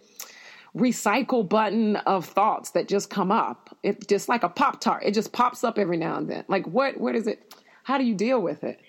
recycle 0.75 1.47
button 1.47 1.95
of 1.97 2.25
thoughts 2.25 2.71
that 2.71 2.88
just 2.88 3.09
come 3.09 3.32
up. 3.32 3.75
It 3.84 4.07
just 4.07 4.30
like 4.30 4.43
a 4.43 4.49
pop 4.49 4.82
tart. 4.82 5.03
It 5.03 5.13
just 5.13 5.32
pops 5.32 5.63
up 5.63 5.77
every 5.77 5.97
now 5.97 6.17
and 6.17 6.30
then. 6.30 6.43
Like 6.47 6.65
what? 6.67 6.99
What 6.99 7.15
is 7.15 7.27
it? 7.27 7.53
How 7.84 7.97
do 7.97 8.03
you 8.03 8.15
deal 8.15 8.41
with 8.41 8.63
it? 8.63 8.80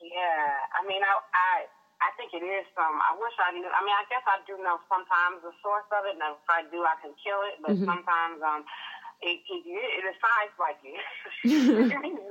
Yeah, 0.00 0.44
I 0.76 0.84
mean, 0.84 1.00
I, 1.00 1.14
I, 1.32 1.52
I 2.02 2.10
think 2.18 2.34
it 2.34 2.44
is 2.44 2.66
some. 2.74 2.96
I 3.00 3.16
wish 3.16 3.32
I 3.40 3.52
knew. 3.54 3.64
I 3.64 3.80
mean, 3.84 3.96
I 3.96 4.04
guess 4.12 4.24
I 4.26 4.42
do 4.44 4.58
know 4.60 4.76
sometimes 4.90 5.40
the 5.40 5.54
source 5.62 5.86
of 5.94 6.04
it, 6.04 6.18
and 6.18 6.24
if 6.36 6.48
I 6.50 6.66
do, 6.68 6.82
I 6.84 6.96
can 7.00 7.12
kill 7.20 7.40
it. 7.48 7.56
But 7.62 7.76
mm-hmm. 7.76 7.88
sometimes, 7.88 8.42
um, 8.42 8.64
it, 9.28 9.36
it, 9.44 9.62
it 9.68 10.02
decides 10.08 10.54
like 10.56 10.80
you. 10.80 10.96
you 11.44 11.76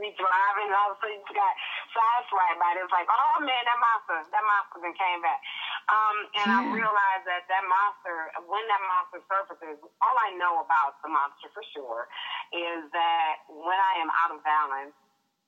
be 0.01 0.11
driving, 0.17 0.69
all 0.73 0.93
of 0.93 0.97
a 0.97 1.05
sudden 1.05 1.21
you 1.21 1.33
got 1.37 1.53
sideswiped 1.93 2.57
by 2.57 2.73
it. 2.73 2.81
It's 2.81 2.89
like, 2.89 3.05
oh 3.05 3.37
man, 3.45 3.61
that 3.69 3.77
monster, 3.77 4.17
that 4.33 4.41
monster 4.41 4.81
then 4.81 4.97
came 4.97 5.21
back. 5.21 5.37
Um, 5.85 6.17
and 6.41 6.47
yeah. 6.49 6.57
I 6.57 6.61
realized 6.73 7.25
that 7.29 7.45
that 7.45 7.65
monster, 7.65 8.33
when 8.49 8.65
that 8.73 8.81
monster 8.81 9.21
surfaces, 9.29 9.77
all 10.01 10.17
I 10.17 10.33
know 10.41 10.65
about 10.65 10.97
the 11.05 11.13
monster 11.13 11.53
for 11.53 11.61
sure 11.69 12.09
is 12.53 12.89
that 12.89 13.45
when 13.53 13.77
I 13.77 13.93
am 14.01 14.09
out 14.25 14.33
of 14.33 14.41
balance, 14.41 14.97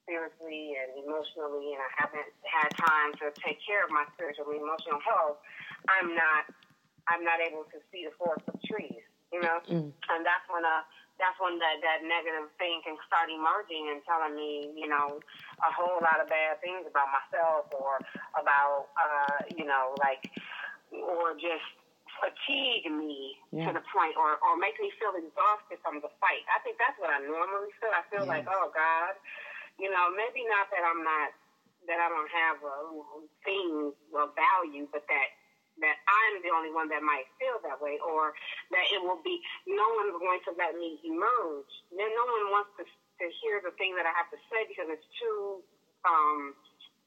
spiritually 0.05 0.77
and 0.77 0.97
emotionally, 0.97 1.77
and 1.77 1.81
I 1.81 1.91
haven't 2.05 2.31
had 2.41 2.69
time 2.73 3.13
to 3.21 3.29
take 3.41 3.61
care 3.61 3.85
of 3.85 3.93
my 3.93 4.05
spiritual 4.17 4.49
and 4.49 4.61
emotional 4.61 4.97
health, 5.01 5.37
I'm 5.89 6.17
not, 6.17 6.49
I'm 7.09 7.21
not 7.25 7.37
able 7.37 7.69
to 7.69 7.77
see 7.93 8.05
the 8.05 8.13
forest 8.17 8.45
of 8.49 8.57
trees. 8.65 9.01
You 9.31 9.39
know, 9.39 9.63
mm. 9.63 9.87
and 9.87 10.21
that's 10.27 10.43
when 10.51 10.67
a 10.67 10.83
that's 11.21 11.37
when 11.37 11.61
that, 11.61 11.77
that 11.85 12.01
negative 12.01 12.49
thing 12.57 12.81
can 12.81 12.97
start 13.05 13.29
emerging 13.29 13.93
and 13.93 14.01
telling 14.09 14.33
me, 14.33 14.73
you 14.73 14.89
know, 14.89 15.21
a 15.61 15.69
whole 15.69 16.01
lot 16.01 16.17
of 16.17 16.25
bad 16.25 16.57
things 16.65 16.81
about 16.89 17.13
myself 17.13 17.69
or 17.77 18.01
about, 18.33 18.89
uh, 18.97 19.45
you 19.53 19.63
know, 19.63 19.93
like, 20.01 20.25
or 20.89 21.37
just 21.37 21.63
fatigue 22.17 22.89
me 22.89 23.37
yeah. 23.53 23.69
to 23.69 23.77
the 23.77 23.85
point 23.93 24.17
or, 24.17 24.41
or 24.41 24.57
make 24.57 24.75
me 24.81 24.89
feel 24.97 25.13
exhausted 25.13 25.77
from 25.85 26.01
the 26.01 26.09
fight. 26.17 26.41
I 26.49 26.57
think 26.65 26.81
that's 26.81 26.97
what 26.97 27.13
I 27.13 27.21
normally 27.21 27.69
feel. 27.77 27.93
I 27.93 28.03
feel 28.09 28.25
yeah. 28.25 28.33
like, 28.41 28.45
oh 28.49 28.73
God, 28.73 29.13
you 29.77 29.93
know, 29.93 30.09
maybe 30.13 30.41
not 30.49 30.73
that 30.73 30.81
I'm 30.81 31.05
not, 31.05 31.29
that 31.89 31.97
I 31.97 32.07
don't 32.09 32.29
have 32.29 32.57
a 32.61 32.77
thing 33.41 33.93
of 34.13 34.33
value, 34.37 34.85
but 34.93 35.05
that 35.09 35.29
that 35.79 35.97
I'm 36.03 36.43
the 36.43 36.51
only 36.51 36.73
one 36.73 36.91
that 36.91 36.99
might 36.99 37.31
feel 37.39 37.61
that 37.63 37.79
way, 37.79 37.95
or 38.03 38.35
that 38.75 38.85
it 38.91 38.99
will 38.99 39.23
be 39.23 39.39
no 39.69 39.85
one's 39.95 40.17
going 40.19 40.43
to 40.49 40.51
let 40.59 40.75
me 40.75 40.99
emerge. 41.07 41.71
Then 41.95 42.11
no 42.11 42.25
one 42.27 42.45
wants 42.51 42.71
to 42.81 42.83
to 42.83 43.25
hear 43.45 43.61
the 43.61 43.69
thing 43.77 43.93
that 43.93 44.09
I 44.09 44.13
have 44.17 44.33
to 44.33 44.39
say 44.49 44.65
because 44.65 44.89
it's 44.89 45.07
too. 45.21 45.61
Um, 46.01 46.57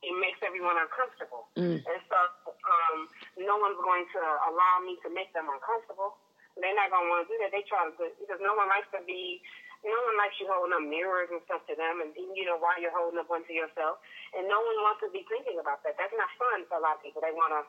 it 0.04 0.12
makes 0.20 0.36
everyone 0.44 0.76
uncomfortable, 0.76 1.48
mm. 1.56 1.80
and 1.80 2.00
so 2.12 2.18
um, 2.44 2.98
no 3.40 3.56
one's 3.56 3.80
going 3.80 4.04
to 4.12 4.22
allow 4.52 4.84
me 4.84 5.00
to 5.00 5.08
make 5.08 5.32
them 5.32 5.48
uncomfortable. 5.48 6.20
They're 6.60 6.76
not 6.76 6.92
going 6.92 7.08
to 7.08 7.10
want 7.10 7.24
to 7.24 7.32
do 7.32 7.40
that. 7.40 7.50
They 7.50 7.64
try 7.64 7.88
to 7.88 7.92
because 7.96 8.38
no 8.44 8.52
one 8.52 8.68
likes 8.68 8.86
to 8.92 9.00
be 9.08 9.40
no 9.84 10.00
one 10.08 10.16
likes 10.16 10.40
you 10.40 10.48
holding 10.48 10.72
up 10.72 10.84
mirrors 10.84 11.28
and 11.28 11.44
stuff 11.44 11.64
to 11.68 11.74
them, 11.76 12.00
and 12.00 12.12
you 12.16 12.44
know 12.48 12.56
while 12.56 12.76
you're 12.80 12.94
holding 12.94 13.20
up 13.20 13.28
one 13.28 13.44
to 13.44 13.54
yourself, 13.56 14.00
and 14.32 14.48
no 14.48 14.60
one 14.60 14.78
wants 14.80 15.04
to 15.04 15.12
be 15.12 15.24
thinking 15.28 15.60
about 15.60 15.84
that. 15.84 15.96
That's 16.00 16.14
not 16.16 16.32
fun 16.40 16.64
for 16.68 16.80
a 16.80 16.82
lot 16.84 17.00
of 17.00 17.04
people. 17.04 17.20
They 17.20 17.32
want 17.36 17.52
to 17.52 17.62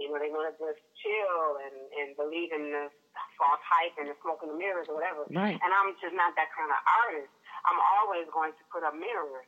you 0.00 0.08
know, 0.08 0.16
they 0.16 0.32
want 0.32 0.48
to 0.48 0.54
just 0.56 0.80
chill 1.00 1.60
and, 1.60 1.76
and 2.00 2.08
believe 2.16 2.52
in 2.52 2.72
the 2.72 2.88
false 3.36 3.60
hype 3.60 3.96
and 4.00 4.08
the 4.08 4.16
smoke 4.24 4.40
in 4.40 4.52
the 4.52 4.58
mirrors 4.58 4.88
or 4.88 4.96
whatever. 4.96 5.28
Right. 5.28 5.58
And 5.60 5.70
I'm 5.72 5.92
just 6.00 6.16
not 6.16 6.32
that 6.40 6.48
kind 6.56 6.72
of 6.72 6.80
artist. 7.06 7.32
I'm 7.68 7.78
always 8.00 8.26
going 8.32 8.56
to 8.56 8.64
put 8.72 8.82
up 8.82 8.96
mirrors, 8.96 9.46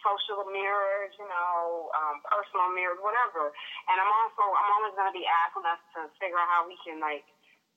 social 0.00 0.46
mirrors, 0.48 1.12
you 1.18 1.28
know, 1.28 1.92
um, 1.92 2.24
personal 2.24 2.72
mirrors, 2.72 3.02
whatever. 3.04 3.52
And 3.90 3.96
I'm 4.00 4.12
also, 4.24 4.44
I'm 4.46 4.70
always 4.80 4.94
going 4.96 5.10
to 5.10 5.16
be 5.16 5.26
asking 5.28 5.66
us 5.68 5.82
to 5.98 6.00
figure 6.22 6.38
out 6.40 6.48
how 6.48 6.64
we 6.64 6.78
can, 6.86 7.02
like, 7.02 7.26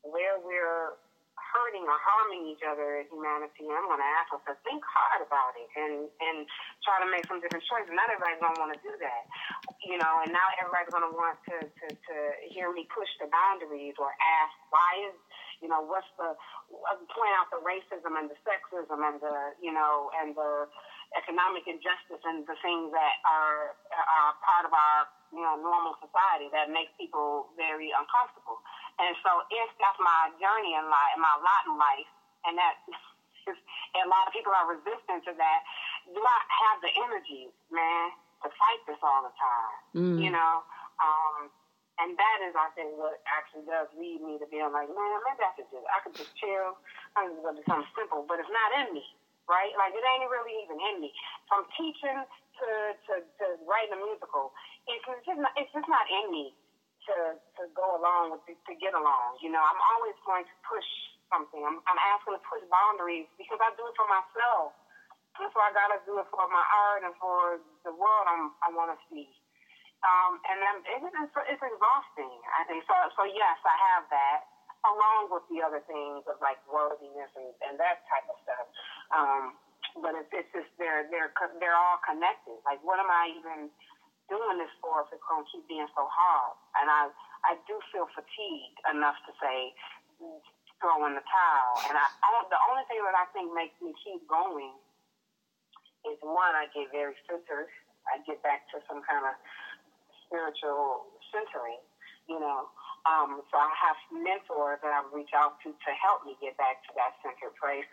where 0.05 0.39
we're 0.39 0.95
hurting 1.53 1.85
or 1.87 1.97
harming 1.99 2.47
each 2.51 2.63
other 2.63 3.03
as 3.03 3.07
humanity, 3.11 3.67
I'm 3.67 3.87
going 3.87 4.01
to 4.01 4.11
ask 4.19 4.29
us 4.35 4.43
to 4.51 4.55
think 4.67 4.83
hard 4.83 5.23
about 5.23 5.55
it 5.55 5.69
and 5.75 6.07
and 6.21 6.37
try 6.83 6.99
to 7.01 7.07
make 7.07 7.25
some 7.27 7.39
different 7.39 7.63
choices. 7.67 7.91
Not 7.91 8.11
everybody's 8.11 8.41
going 8.43 8.55
to 8.55 8.61
want 8.61 8.73
to 8.75 8.81
do 8.83 8.93
that, 8.99 9.23
you 9.83 9.97
know. 9.99 10.13
And 10.23 10.31
now 10.35 10.47
everybody's 10.59 10.91
going 10.91 11.07
to 11.07 11.15
want 11.15 11.37
to 11.51 11.57
to 11.63 11.85
to 11.91 12.15
hear 12.51 12.71
me 12.71 12.87
push 12.91 13.09
the 13.19 13.27
boundaries 13.31 13.95
or 13.99 14.11
ask 14.11 14.53
why 14.69 14.91
is 15.07 15.15
you 15.61 15.69
know 15.69 15.81
what's 15.81 16.09
the 16.21 16.35
uh, 16.35 16.99
point 17.09 17.33
out 17.39 17.49
the 17.49 17.61
racism 17.63 18.13
and 18.19 18.29
the 18.29 18.37
sexism 18.45 18.99
and 19.01 19.17
the 19.23 19.37
you 19.63 19.73
know 19.73 20.11
and 20.21 20.35
the 20.35 20.67
economic 21.15 21.63
injustice 21.65 22.21
and 22.27 22.43
the 22.45 22.57
things 22.59 22.91
that 22.91 23.15
are 23.23 23.77
are 23.95 24.31
part 24.43 24.67
of 24.67 24.73
our 24.75 25.07
you 25.31 25.43
know 25.43 25.55
normal 25.59 25.95
society 26.03 26.51
that 26.51 26.67
makes 26.71 26.91
people 26.99 27.51
very 27.55 27.91
uncomfortable. 27.95 28.59
And 28.97 29.13
so 29.21 29.45
if 29.53 29.69
that's 29.77 29.99
my 30.01 30.33
journey 30.41 30.73
in 30.73 30.85
life, 30.89 31.13
my 31.21 31.35
lot 31.37 31.63
in 31.69 31.75
life, 31.77 32.09
and 32.49 32.57
that 32.57 32.75
and 33.95 34.03
a 34.05 34.09
lot 34.09 34.25
of 34.25 34.33
people 34.33 34.51
are 34.51 34.67
resistant 34.67 35.21
to 35.29 35.33
that, 35.37 35.59
do 36.11 36.19
I 36.19 36.39
have 36.67 36.77
the 36.81 36.91
energy, 37.05 37.53
man, 37.69 38.11
to 38.43 38.49
fight 38.57 38.81
this 38.89 38.99
all 39.05 39.21
the 39.23 39.33
time? 39.37 39.77
Mm. 39.95 40.17
You 40.23 40.31
know? 40.33 40.65
Um, 40.97 41.53
and 41.97 42.13
that 42.13 42.37
is, 42.45 42.53
I 42.53 42.69
think, 42.77 42.93
what 42.93 43.21
actually 43.25 43.65
does 43.65 43.89
lead 43.97 44.21
me 44.21 44.37
to 44.37 44.45
being 44.49 44.69
like, 44.69 44.89
man, 44.89 45.17
maybe 45.25 45.41
I 45.41 45.53
could 45.57 45.69
just, 45.73 45.85
I 45.89 45.97
could 46.05 46.13
just 46.13 46.33
chill. 46.37 46.77
I 47.17 47.25
can 47.25 47.33
just 47.37 47.45
do 47.45 47.63
something 47.65 47.89
simple, 47.97 48.21
but 48.29 48.37
it's 48.37 48.53
not 48.53 48.69
in 48.85 48.93
me, 48.93 49.05
right? 49.49 49.73
Like 49.73 49.97
it 49.97 50.05
ain't 50.05 50.29
really 50.29 50.53
even 50.61 50.77
in 50.77 51.01
me. 51.01 51.09
From 51.49 51.65
teaching 51.73 52.21
to 52.21 52.69
to, 53.09 53.13
to 53.21 53.45
writing 53.65 53.97
a 53.97 53.99
musical, 54.01 54.53
it's 54.85 55.01
just 55.25 55.41
not, 55.41 55.53
it's 55.57 55.73
just 55.73 55.89
not 55.89 56.05
in 56.05 56.29
me 56.29 56.53
to 57.08 57.18
to 57.60 57.64
go 57.74 57.97
along 57.99 58.36
with 58.36 58.43
to 58.47 58.74
get 58.78 58.93
along. 58.93 59.39
You 59.39 59.51
know, 59.51 59.64
I'm 59.64 59.82
always 59.95 60.16
going 60.28 60.43
to 60.43 60.55
push 60.68 60.88
something. 61.32 61.62
I'm 61.64 61.80
I'm 61.88 61.99
asking 62.16 62.36
to 62.36 62.43
push 62.47 62.64
boundaries 62.68 63.28
because 63.39 63.60
I 63.60 63.72
do 63.76 63.88
it 63.88 63.95
for 63.95 64.08
myself. 64.08 64.76
And 65.38 65.49
so 65.53 65.60
I 65.62 65.70
gotta 65.70 66.01
do 66.01 66.18
it 66.18 66.28
for 66.34 66.49
my 66.49 66.66
art 66.89 67.05
and 67.05 67.14
for 67.22 67.62
the 67.86 67.93
world 67.93 68.26
I'm, 68.26 68.58
I 68.66 68.74
want 68.74 68.89
to 68.89 68.97
see. 69.05 69.30
Um, 70.01 70.41
and 70.49 70.58
then 70.62 70.76
it, 70.97 70.99
it's, 71.14 71.36
it's 71.45 71.62
exhausting. 71.62 72.34
I 72.58 72.66
think 72.66 72.82
so. 72.89 72.97
So 73.18 73.22
yes, 73.30 73.58
I 73.62 73.76
have 73.93 74.10
that 74.10 74.39
along 74.86 75.30
with 75.30 75.45
the 75.49 75.62
other 75.62 75.82
things 75.86 76.26
of 76.26 76.41
like 76.41 76.58
worthiness 76.66 77.30
and, 77.38 77.53
and 77.70 77.74
that 77.78 78.01
type 78.10 78.26
of 78.30 78.38
stuff. 78.45 78.66
Um, 79.14 79.43
but 80.01 80.14
it's, 80.14 80.30
it's 80.34 80.49
just 80.53 80.70
they're 80.78 81.10
they're 81.10 81.34
they're 81.58 81.78
all 81.78 81.97
connected. 82.05 82.58
Like, 82.66 82.82
what 82.86 83.01
am 83.01 83.10
I 83.10 83.34
even 83.34 83.70
doing 84.28 84.59
this 84.59 84.71
for 84.80 85.03
if 85.03 85.11
it's 85.11 85.23
going 85.28 85.43
to 85.43 85.49
keep 85.49 85.65
being 85.67 85.88
so 85.95 86.07
hard? 86.07 86.55
And 86.80 86.88
I, 86.88 87.11
I 87.47 87.59
do 87.67 87.80
feel 87.91 88.07
fatigued 88.11 88.80
enough 88.91 89.17
to 89.28 89.32
say, 89.39 89.73
throw 90.82 91.05
in 91.09 91.17
the 91.17 91.25
towel. 91.25 91.73
And 91.89 91.95
I, 91.97 92.05
I, 92.05 92.30
the 92.49 92.61
only 92.69 92.86
thing 92.86 93.01
that 93.01 93.17
I 93.17 93.25
think 93.34 93.49
makes 93.53 93.78
me 93.82 93.93
keep 94.01 94.21
going 94.30 94.78
is 96.05 96.17
one, 96.21 96.53
I 96.53 96.69
get 96.71 96.93
very 96.93 97.17
centered. 97.25 97.69
I 98.07 98.21
get 98.23 98.39
back 98.45 98.69
to 98.71 98.80
some 98.88 99.03
kind 99.03 99.25
of 99.28 99.36
spiritual 100.25 101.11
centering, 101.34 101.82
you 102.30 102.39
know. 102.39 102.71
Um, 103.07 103.39
so 103.47 103.55
I 103.55 103.71
have 103.71 103.95
mentors 104.11 104.84
that 104.84 104.91
I 104.91 104.99
reach 105.15 105.32
out 105.32 105.55
to 105.63 105.71
to 105.71 105.91
help 105.95 106.28
me 106.28 106.36
get 106.43 106.59
back 106.59 106.84
to 106.88 106.91
that 106.99 107.15
centered 107.23 107.55
place. 107.55 107.88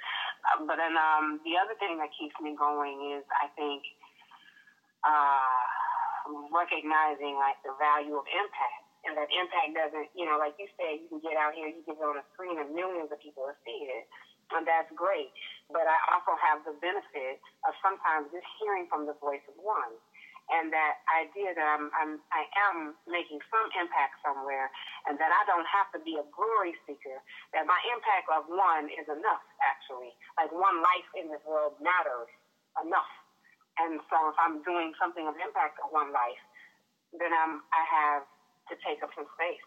Um, 0.51 0.67
but 0.67 0.75
then 0.75 0.99
um, 0.99 1.39
the 1.47 1.55
other 1.55 1.79
thing 1.79 2.03
that 2.03 2.11
keeps 2.19 2.35
me 2.43 2.59
going 2.59 3.15
is 3.15 3.23
I 3.31 3.47
think 3.55 3.87
uh, 5.07 5.63
recognizing 6.53 7.37
like 7.37 7.61
the 7.65 7.77
value 7.77 8.17
of 8.17 8.27
impact. 8.29 8.85
And 9.05 9.13
that 9.21 9.29
impact 9.29 9.77
doesn't, 9.77 10.09
you 10.17 10.25
know, 10.25 10.41
like 10.41 10.57
you 10.57 10.65
said, 10.81 10.97
you 10.97 11.09
can 11.13 11.21
get 11.21 11.37
out 11.37 11.53
here, 11.53 11.69
you 11.69 11.85
can 11.85 12.01
go 12.01 12.17
on 12.17 12.17
a 12.17 12.25
screen 12.33 12.57
and 12.57 12.73
millions 12.73 13.13
of 13.13 13.21
people 13.21 13.45
will 13.45 13.61
see 13.61 13.85
it. 13.93 14.09
And 14.53 14.65
that's 14.65 14.89
great. 14.97 15.33
But 15.69 15.85
I 15.85 15.97
also 16.13 16.37
have 16.41 16.65
the 16.65 16.77
benefit 16.81 17.41
of 17.69 17.73
sometimes 17.85 18.33
just 18.33 18.49
hearing 18.61 18.89
from 18.89 19.05
the 19.05 19.17
voice 19.21 19.45
of 19.49 19.57
one. 19.61 19.93
And 20.53 20.69
that 20.77 21.01
idea 21.09 21.57
that 21.57 21.65
I'm, 21.65 21.89
I'm, 21.97 22.21
I 22.29 22.45
am 22.69 22.93
making 23.09 23.41
some 23.49 23.65
impact 23.81 24.21
somewhere 24.21 24.69
and 25.09 25.17
that 25.17 25.33
I 25.33 25.43
don't 25.49 25.65
have 25.65 25.89
to 25.97 26.01
be 26.05 26.21
a 26.21 26.27
glory 26.29 26.77
seeker, 26.85 27.17
that 27.57 27.65
my 27.65 27.81
impact 27.89 28.29
of 28.29 28.45
one 28.53 28.93
is 28.93 29.09
enough, 29.09 29.45
actually. 29.65 30.13
Like 30.37 30.53
one 30.53 30.85
life 30.85 31.09
in 31.17 31.33
this 31.33 31.41
world 31.49 31.81
matters 31.81 32.29
enough 32.77 33.09
and 33.79 34.01
so 34.11 34.17
if 34.31 34.37
I'm 34.39 34.63
doing 34.63 34.93
something 35.01 35.27
of 35.27 35.35
impact 35.35 35.79
on 35.85 35.91
one 35.91 36.13
life, 36.13 36.43
then 37.19 37.31
I'm, 37.33 37.63
I 37.73 37.83
have 37.91 38.23
to 38.69 38.75
take 38.87 39.03
up 39.03 39.11
some 39.17 39.27
space. 39.35 39.65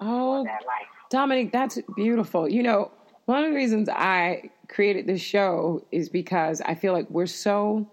Oh, 0.00 0.44
that 0.44 0.62
Dominique, 1.10 1.52
that's 1.52 1.78
beautiful. 1.94 2.48
You 2.48 2.62
know, 2.62 2.90
one 3.26 3.44
of 3.44 3.50
the 3.50 3.56
reasons 3.56 3.88
I 3.88 4.50
created 4.68 5.06
this 5.06 5.20
show 5.20 5.84
is 5.92 6.08
because 6.08 6.60
I 6.62 6.74
feel 6.74 6.92
like 6.92 7.08
we're 7.10 7.26
so, 7.26 7.90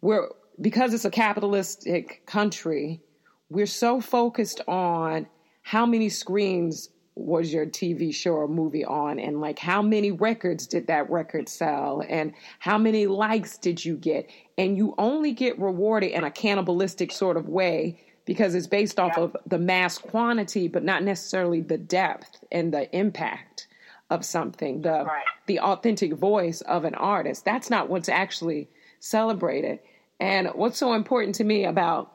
we're, 0.00 0.28
because 0.60 0.92
it's 0.92 1.04
a 1.04 1.10
capitalistic 1.10 2.24
country, 2.26 3.00
we're 3.48 3.66
so 3.66 4.00
focused 4.00 4.60
on 4.66 5.26
how 5.62 5.86
many 5.86 6.08
screens 6.08 6.90
was 7.16 7.50
your 7.52 7.64
TV 7.64 8.14
show 8.14 8.32
or 8.32 8.46
movie 8.46 8.84
on? 8.84 9.18
And 9.18 9.40
like 9.40 9.58
how 9.58 9.82
many 9.82 10.12
records 10.12 10.66
did 10.66 10.86
that 10.86 11.10
record 11.10 11.48
sell? 11.48 12.04
And 12.08 12.34
how 12.58 12.78
many 12.78 13.06
likes 13.06 13.56
did 13.56 13.84
you 13.84 13.96
get? 13.96 14.30
And 14.58 14.76
you 14.76 14.94
only 14.98 15.32
get 15.32 15.58
rewarded 15.58 16.12
in 16.12 16.24
a 16.24 16.30
cannibalistic 16.30 17.10
sort 17.10 17.38
of 17.38 17.48
way 17.48 17.98
because 18.26 18.54
it's 18.54 18.66
based 18.66 19.00
off 19.00 19.14
yeah. 19.16 19.24
of 19.24 19.36
the 19.46 19.58
mass 19.58 19.98
quantity 19.98 20.68
but 20.68 20.84
not 20.84 21.02
necessarily 21.02 21.62
the 21.62 21.78
depth 21.78 22.44
and 22.52 22.72
the 22.72 22.94
impact 22.94 23.66
of 24.10 24.24
something 24.24 24.82
the 24.82 25.04
right. 25.04 25.24
the 25.46 25.58
authentic 25.58 26.12
voice 26.12 26.60
of 26.60 26.84
an 26.84 26.94
artist. 26.94 27.44
That's 27.44 27.70
not 27.70 27.88
what's 27.88 28.08
actually 28.08 28.68
celebrated. 29.00 29.80
And 30.20 30.48
what's 30.54 30.78
so 30.78 30.92
important 30.92 31.34
to 31.36 31.44
me 31.44 31.64
about 31.64 32.12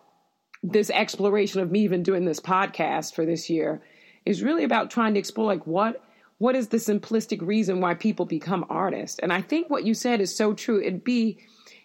this 0.63 0.89
exploration 0.91 1.59
of 1.59 1.71
me 1.71 1.81
even 1.81 2.03
doing 2.03 2.25
this 2.25 2.39
podcast 2.39 3.15
for 3.15 3.25
this 3.25 3.49
year 3.49 3.81
is 4.25 4.43
really 4.43 4.63
about 4.63 4.91
trying 4.91 5.13
to 5.13 5.19
explore 5.19 5.47
like 5.47 5.65
what 5.65 6.03
what 6.37 6.55
is 6.55 6.69
the 6.69 6.77
simplistic 6.77 7.39
reason 7.45 7.81
why 7.81 7.93
people 7.93 8.25
become 8.25 8.65
artists? 8.67 9.19
And 9.19 9.31
I 9.31 9.43
think 9.43 9.69
what 9.69 9.85
you 9.85 9.93
said 9.93 10.21
is 10.21 10.35
so 10.35 10.53
true. 10.53 10.81
It'd 10.81 11.03
be 11.03 11.37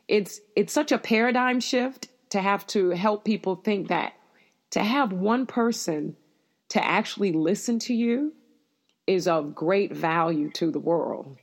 it's 0.08 0.40
it's 0.54 0.72
such 0.72 0.92
a 0.92 0.98
paradigm 0.98 1.60
shift 1.60 2.08
to 2.30 2.40
have 2.40 2.66
to 2.68 2.90
help 2.90 3.24
people 3.24 3.56
think 3.56 3.88
that 3.88 4.14
to 4.70 4.80
have 4.82 5.12
one 5.12 5.46
person 5.46 6.16
to 6.70 6.84
actually 6.84 7.32
listen 7.32 7.78
to 7.80 7.94
you 7.94 8.32
is 9.06 9.28
of 9.28 9.54
great 9.54 9.92
value 9.94 10.50
to 10.52 10.70
the 10.70 10.80
world. 10.80 11.36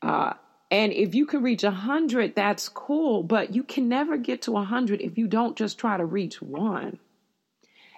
Uh, 0.00 0.34
and 0.70 0.92
if 0.92 1.14
you 1.14 1.26
can 1.26 1.42
reach 1.42 1.64
a 1.64 1.70
hundred, 1.70 2.34
that's 2.34 2.68
cool, 2.68 3.22
but 3.22 3.54
you 3.54 3.62
can 3.62 3.88
never 3.88 4.16
get 4.16 4.42
to 4.42 4.56
a 4.56 4.64
hundred 4.64 5.00
if 5.00 5.18
you 5.18 5.26
don't 5.26 5.56
just 5.56 5.78
try 5.78 5.96
to 5.96 6.04
reach 6.04 6.40
one. 6.40 6.98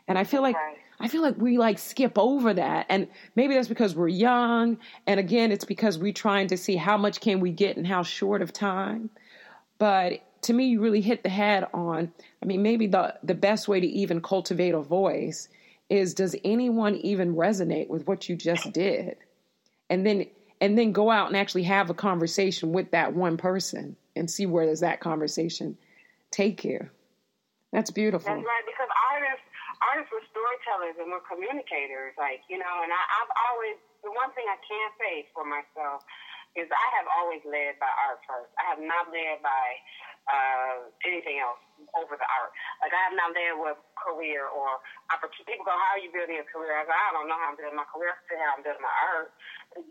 And 0.09 0.19
I 0.19 0.25
feel 0.25 0.43
like. 0.43 0.57
I 0.99 1.09
feel 1.09 1.23
like 1.23 1.37
we 1.37 1.59
like 1.59 1.79
skip 1.79 2.19
over 2.19 2.55
that. 2.55 2.87
And 2.89 3.09
maybe 3.35 3.55
that's 3.55 3.69
because 3.69 3.95
we're 3.95 4.09
young. 4.09 4.79
And 5.07 5.21
again, 5.21 5.53
it's 5.53 5.65
because 5.65 5.99
we're 5.99 6.13
trying 6.13 6.49
to 6.49 6.57
see 6.57 6.77
how 6.77 6.97
much 6.97 7.21
can 7.21 7.41
we 7.41 7.51
get 7.51 7.77
in 7.77 7.85
how 7.85 8.03
short 8.03 8.43
of 8.43 8.53
time. 8.53 9.11
But 9.79 10.23
to 10.43 10.53
me, 10.53 10.69
you 10.69 10.81
really 10.81 11.03
hit 11.03 11.23
the 11.23 11.29
head 11.29 11.67
on. 11.75 12.13
I 12.43 12.47
mean, 12.47 12.63
maybe 12.63 12.87
the, 12.87 13.15
the 13.23 13.35
best 13.35 13.69
way 13.69 13.81
to 13.81 13.87
even 13.87 14.21
cultivate 14.23 14.75
a 14.75 14.81
voice 14.81 15.49
is 15.89 16.15
does 16.15 16.35
anyone 16.45 16.97
even 16.97 17.35
resonate 17.37 17.89
with 17.89 18.07
what 18.07 18.29
you 18.29 18.37
just 18.37 18.73
did? 18.73 19.17
And 19.91 20.05
then 20.07 20.27
and 20.61 20.79
then 20.79 20.93
go 20.93 21.11
out 21.11 21.29
and 21.29 21.37
actually 21.37 21.65
have 21.65 21.91
a 21.91 21.95
conversation 21.95 22.73
with 22.73 22.93
that 22.93 23.15
one 23.15 23.37
person 23.37 23.97
and 24.17 24.31
see 24.31 24.47
where 24.47 24.65
does 24.65 24.81
that 24.81 25.01
conversation 25.01 25.77
take 26.31 26.65
you. 26.65 26.89
That's 27.73 27.91
beautiful. 27.91 28.35
That's 28.35 28.47
right, 28.47 28.65
because 28.65 28.89
artists 29.91 30.11
were 30.13 30.25
storytellers 30.31 30.97
and 30.99 31.09
we're 31.11 31.25
communicators, 31.25 32.15
like, 32.19 32.43
you 32.51 32.59
know, 32.59 32.75
and 32.83 32.91
I, 32.91 33.03
I've 33.23 33.33
always 33.51 33.79
the 34.07 34.13
one 34.15 34.31
thing 34.39 34.47
I 34.47 34.59
can 34.63 34.89
say 35.03 35.27
for 35.35 35.43
myself 35.43 36.03
is 36.57 36.67
I 36.73 36.87
have 36.99 37.09
always 37.21 37.45
led 37.45 37.77
by 37.83 37.91
art 38.09 38.23
first. 38.25 38.51
I 38.57 38.65
have 38.73 38.81
not 38.81 39.13
led 39.13 39.45
by 39.45 39.67
uh, 40.27 40.89
anything 41.05 41.39
else 41.39 41.61
over 41.95 42.17
the 42.17 42.25
art. 42.27 42.51
Like 42.81 42.95
I 42.97 43.03
have 43.11 43.17
not 43.19 43.37
led 43.37 43.61
with 43.61 43.79
career 44.01 44.49
or 44.49 44.81
opportunity. 45.13 45.55
People 45.55 45.69
go, 45.69 45.77
"How 45.77 45.99
are 45.99 46.03
you 46.03 46.11
building 46.11 46.41
a 46.41 46.47
career?" 46.49 46.75
I 46.75 46.89
go, 46.89 46.95
"I 46.97 47.13
don't 47.13 47.29
know 47.29 47.37
how 47.37 47.53
I'm 47.53 47.59
building 47.61 47.77
my 47.77 47.87
career. 47.93 48.17
I 48.17 48.19
say 48.27 48.39
how 48.41 48.57
I'm 48.57 48.65
building 48.65 48.83
my 48.83 48.97
art." 49.13 49.31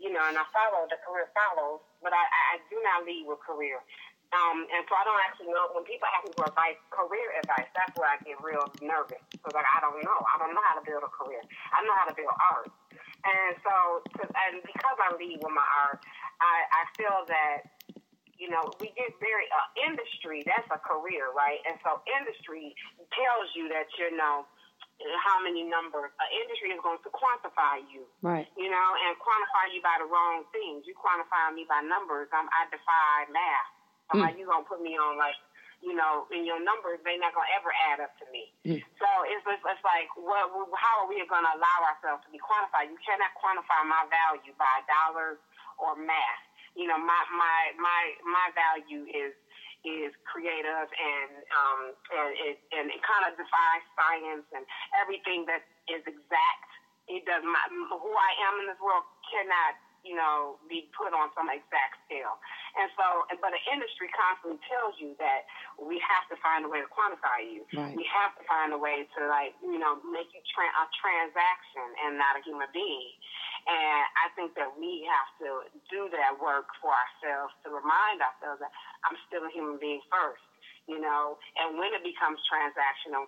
You 0.02 0.10
know, 0.10 0.24
and 0.26 0.36
I 0.36 0.44
follow 0.50 0.84
the 0.90 0.98
career 1.06 1.30
follows, 1.32 1.80
but 2.02 2.10
I, 2.12 2.24
I 2.52 2.54
do 2.68 2.76
not 2.82 3.06
lead 3.06 3.24
with 3.30 3.40
career. 3.46 3.78
Um, 4.34 4.66
and 4.68 4.82
so 4.90 4.92
I 4.98 5.06
don't 5.06 5.22
actually 5.22 5.54
know 5.54 5.70
when 5.70 5.86
people 5.86 6.10
ask 6.10 6.26
me 6.26 6.34
for 6.34 6.50
advice, 6.50 6.78
career 6.90 7.30
advice. 7.38 7.70
That's 7.72 7.94
where 7.94 8.10
I 8.10 8.18
get 8.26 8.36
real 8.42 8.66
nervous 8.82 9.22
because 9.30 9.54
like 9.54 9.66
I 9.66 9.78
don't 9.80 10.02
know. 10.02 10.18
I 10.26 10.34
don't 10.42 10.52
know 10.52 10.64
how 10.66 10.76
to 10.76 10.84
build 10.84 11.06
a 11.06 11.10
career. 11.10 11.40
I 11.72 11.86
know 11.86 11.94
how 11.94 12.10
to 12.10 12.14
build 12.16 12.34
art. 12.50 12.68
And 13.26 13.58
so, 13.62 14.02
and 14.22 14.62
because 14.62 14.96
I 15.02 15.14
lead 15.18 15.38
with 15.42 15.54
my 15.54 15.66
art, 15.86 16.02
I, 16.38 16.56
I 16.70 16.82
feel 16.94 17.26
that 17.26 17.76
you 18.36 18.52
know, 18.52 18.68
we 18.80 18.92
get 18.92 19.08
very 19.16 19.48
uh, 19.48 19.88
industry. 19.88 20.44
That's 20.44 20.68
a 20.68 20.76
career, 20.76 21.32
right? 21.32 21.56
And 21.64 21.80
so 21.80 22.04
industry 22.04 22.76
tells 23.16 23.48
you 23.56 23.68
that 23.72 23.88
you 23.96 24.12
know 24.12 24.44
how 25.24 25.40
many 25.44 25.64
numbers. 25.64 26.12
Uh, 26.16 26.24
industry 26.44 26.72
is 26.72 26.80
going 26.80 27.00
to 27.04 27.10
quantify 27.12 27.84
you, 27.92 28.08
right? 28.24 28.48
You 28.56 28.68
know, 28.72 28.88
and 29.04 29.12
quantify 29.20 29.72
you 29.72 29.80
by 29.84 29.96
the 30.00 30.08
wrong 30.08 30.48
things. 30.52 30.88
You 30.88 30.96
quantify 30.96 31.52
me 31.52 31.68
by 31.68 31.84
numbers. 31.84 32.28
I'm, 32.32 32.48
I 32.48 32.68
defy 32.72 33.28
math. 33.32 33.75
So 34.10 34.18
mm. 34.18 34.24
how 34.24 34.30
you 34.34 34.46
gonna 34.46 34.66
put 34.66 34.82
me 34.82 34.94
on 34.96 35.18
like? 35.18 35.36
You 35.84 35.92
know, 35.92 36.24
in 36.32 36.48
your 36.48 36.56
numbers, 36.56 37.04
they're 37.04 37.20
not 37.20 37.36
gonna 37.36 37.52
ever 37.52 37.68
add 37.92 38.00
up 38.00 38.16
to 38.18 38.26
me. 38.32 38.48
Mm. 38.64 38.80
So 38.96 39.08
it's, 39.28 39.44
it's 39.44 39.60
it's 39.60 39.84
like, 39.84 40.08
what? 40.16 40.48
How 40.72 41.04
are 41.04 41.08
we 41.08 41.20
gonna 41.28 41.52
allow 41.52 41.78
ourselves 41.84 42.24
to 42.24 42.32
be 42.32 42.40
quantified? 42.40 42.88
You 42.88 42.96
cannot 43.04 43.36
quantify 43.36 43.84
my 43.84 44.08
value 44.08 44.56
by 44.56 44.82
dollars 44.88 45.36
or 45.76 45.92
math. 46.00 46.42
You 46.74 46.88
know, 46.88 46.96
my 46.96 47.20
my 47.28 47.76
my 47.76 48.02
my 48.24 48.46
value 48.56 49.04
is 49.04 49.36
is 49.84 50.10
creative 50.26 50.88
and 50.90 51.30
um 51.54 51.80
and 51.92 52.30
it 52.40 52.56
and 52.74 52.90
it 52.90 53.00
kind 53.06 53.28
of 53.28 53.36
defies 53.38 53.84
science 53.94 54.48
and 54.56 54.64
everything 54.96 55.44
that 55.46 55.62
is 55.92 56.02
exact. 56.08 56.68
It 57.06 57.22
does 57.22 57.44
matter 57.46 57.70
who 58.00 58.12
I 58.16 58.32
am 58.50 58.64
in 58.64 58.66
this 58.66 58.80
world 58.82 59.06
cannot 59.30 59.78
you 60.06 60.14
know, 60.14 60.62
be 60.70 60.86
put 60.94 61.10
on 61.10 61.34
some 61.34 61.50
exact 61.50 61.98
scale. 62.06 62.38
And 62.78 62.86
so, 62.94 63.26
but 63.42 63.50
the 63.50 63.62
industry 63.66 64.06
constantly 64.14 64.62
tells 64.70 64.94
you 65.02 65.18
that 65.18 65.50
we 65.74 65.98
have 65.98 66.24
to 66.30 66.38
find 66.38 66.62
a 66.62 66.70
way 66.70 66.78
to 66.78 66.88
quantify 66.88 67.42
you. 67.42 67.66
Right. 67.74 67.98
We 67.98 68.06
have 68.14 68.32
to 68.38 68.42
find 68.46 68.70
a 68.70 68.78
way 68.78 69.10
to, 69.18 69.20
like, 69.26 69.58
you 69.58 69.82
know, 69.82 69.98
make 70.06 70.30
you 70.30 70.40
tra- 70.54 70.76
a 70.78 70.86
transaction 71.02 71.86
and 72.06 72.14
not 72.14 72.38
a 72.38 72.42
human 72.46 72.70
being. 72.70 73.12
And 73.66 74.02
I 74.22 74.30
think 74.38 74.54
that 74.54 74.70
we 74.78 75.02
have 75.10 75.30
to 75.42 75.66
do 75.90 76.06
that 76.14 76.38
work 76.38 76.70
for 76.78 76.94
ourselves 76.94 77.50
to 77.66 77.74
remind 77.74 78.22
ourselves 78.22 78.62
that 78.62 78.70
I'm 79.02 79.18
still 79.26 79.42
a 79.42 79.50
human 79.50 79.82
being 79.82 79.98
first, 80.06 80.46
you 80.86 81.02
know. 81.02 81.34
And 81.58 81.74
when 81.74 81.90
it 81.90 82.06
becomes 82.06 82.38
transactional, 82.46 83.26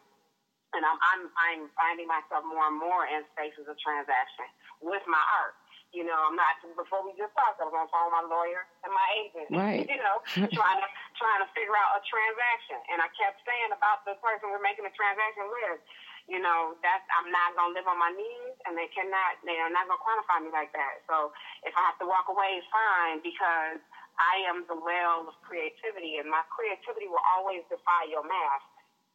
and 0.77 0.85
I'm 0.85 1.01
I'm, 1.01 1.23
I'm 1.33 1.63
finding 1.75 2.07
myself 2.07 2.45
more 2.45 2.69
and 2.69 2.77
more 2.77 3.09
in 3.09 3.25
spaces 3.33 3.67
of 3.67 3.75
transaction 3.81 4.47
with 4.85 5.03
my 5.09 5.21
art. 5.41 5.57
You 5.93 6.05
know, 6.05 6.21
I'm 6.29 6.37
not. 6.37 6.61
Before 6.77 7.01
we 7.01 7.17
just 7.17 7.33
talked, 7.33 7.59
I 7.59 7.65
was 7.65 7.73
on 7.73 7.89
the 7.89 7.93
phone 7.93 8.13
with 8.13 8.17
my 8.21 8.27
lawyer 8.29 8.69
and 8.85 8.93
my 8.93 9.09
agent. 9.17 9.49
Right. 9.49 9.85
You 9.93 10.01
know, 10.05 10.21
trying 10.53 10.81
to 10.85 10.89
trying 11.17 11.41
to 11.41 11.49
figure 11.57 11.75
out 11.75 11.97
a 11.97 12.03
transaction, 12.05 12.79
and 12.93 13.01
I 13.01 13.09
kept 13.17 13.41
saying 13.49 13.73
about 13.73 14.05
the 14.05 14.21
person 14.21 14.53
we're 14.53 14.63
making 14.63 14.85
a 14.85 14.93
transaction 14.93 15.49
with 15.49 15.81
you 16.29 16.37
know, 16.37 16.77
that's 16.85 17.03
I'm 17.17 17.33
not 17.33 17.57
gonna 17.57 17.73
live 17.73 17.89
on 17.89 17.97
my 17.97 18.13
knees, 18.13 18.57
and 18.69 18.77
they 18.77 18.93
cannot, 18.93 19.41
they 19.49 19.57
are 19.57 19.73
not 19.73 19.89
gonna 19.89 20.05
quantify 20.05 20.45
me 20.45 20.53
like 20.53 20.71
that. 20.77 21.01
So 21.09 21.33
if 21.65 21.73
I 21.73 21.83
have 21.89 21.97
to 22.05 22.07
walk 22.07 22.29
away, 22.29 22.61
fine, 22.69 23.25
because 23.25 23.81
I 24.21 24.45
am 24.45 24.69
the 24.69 24.77
well 24.77 25.25
of 25.25 25.35
creativity, 25.41 26.21
and 26.21 26.29
my 26.29 26.45
creativity 26.53 27.09
will 27.09 27.25
always 27.33 27.65
defy 27.73 28.13
your 28.13 28.23
math 28.29 28.65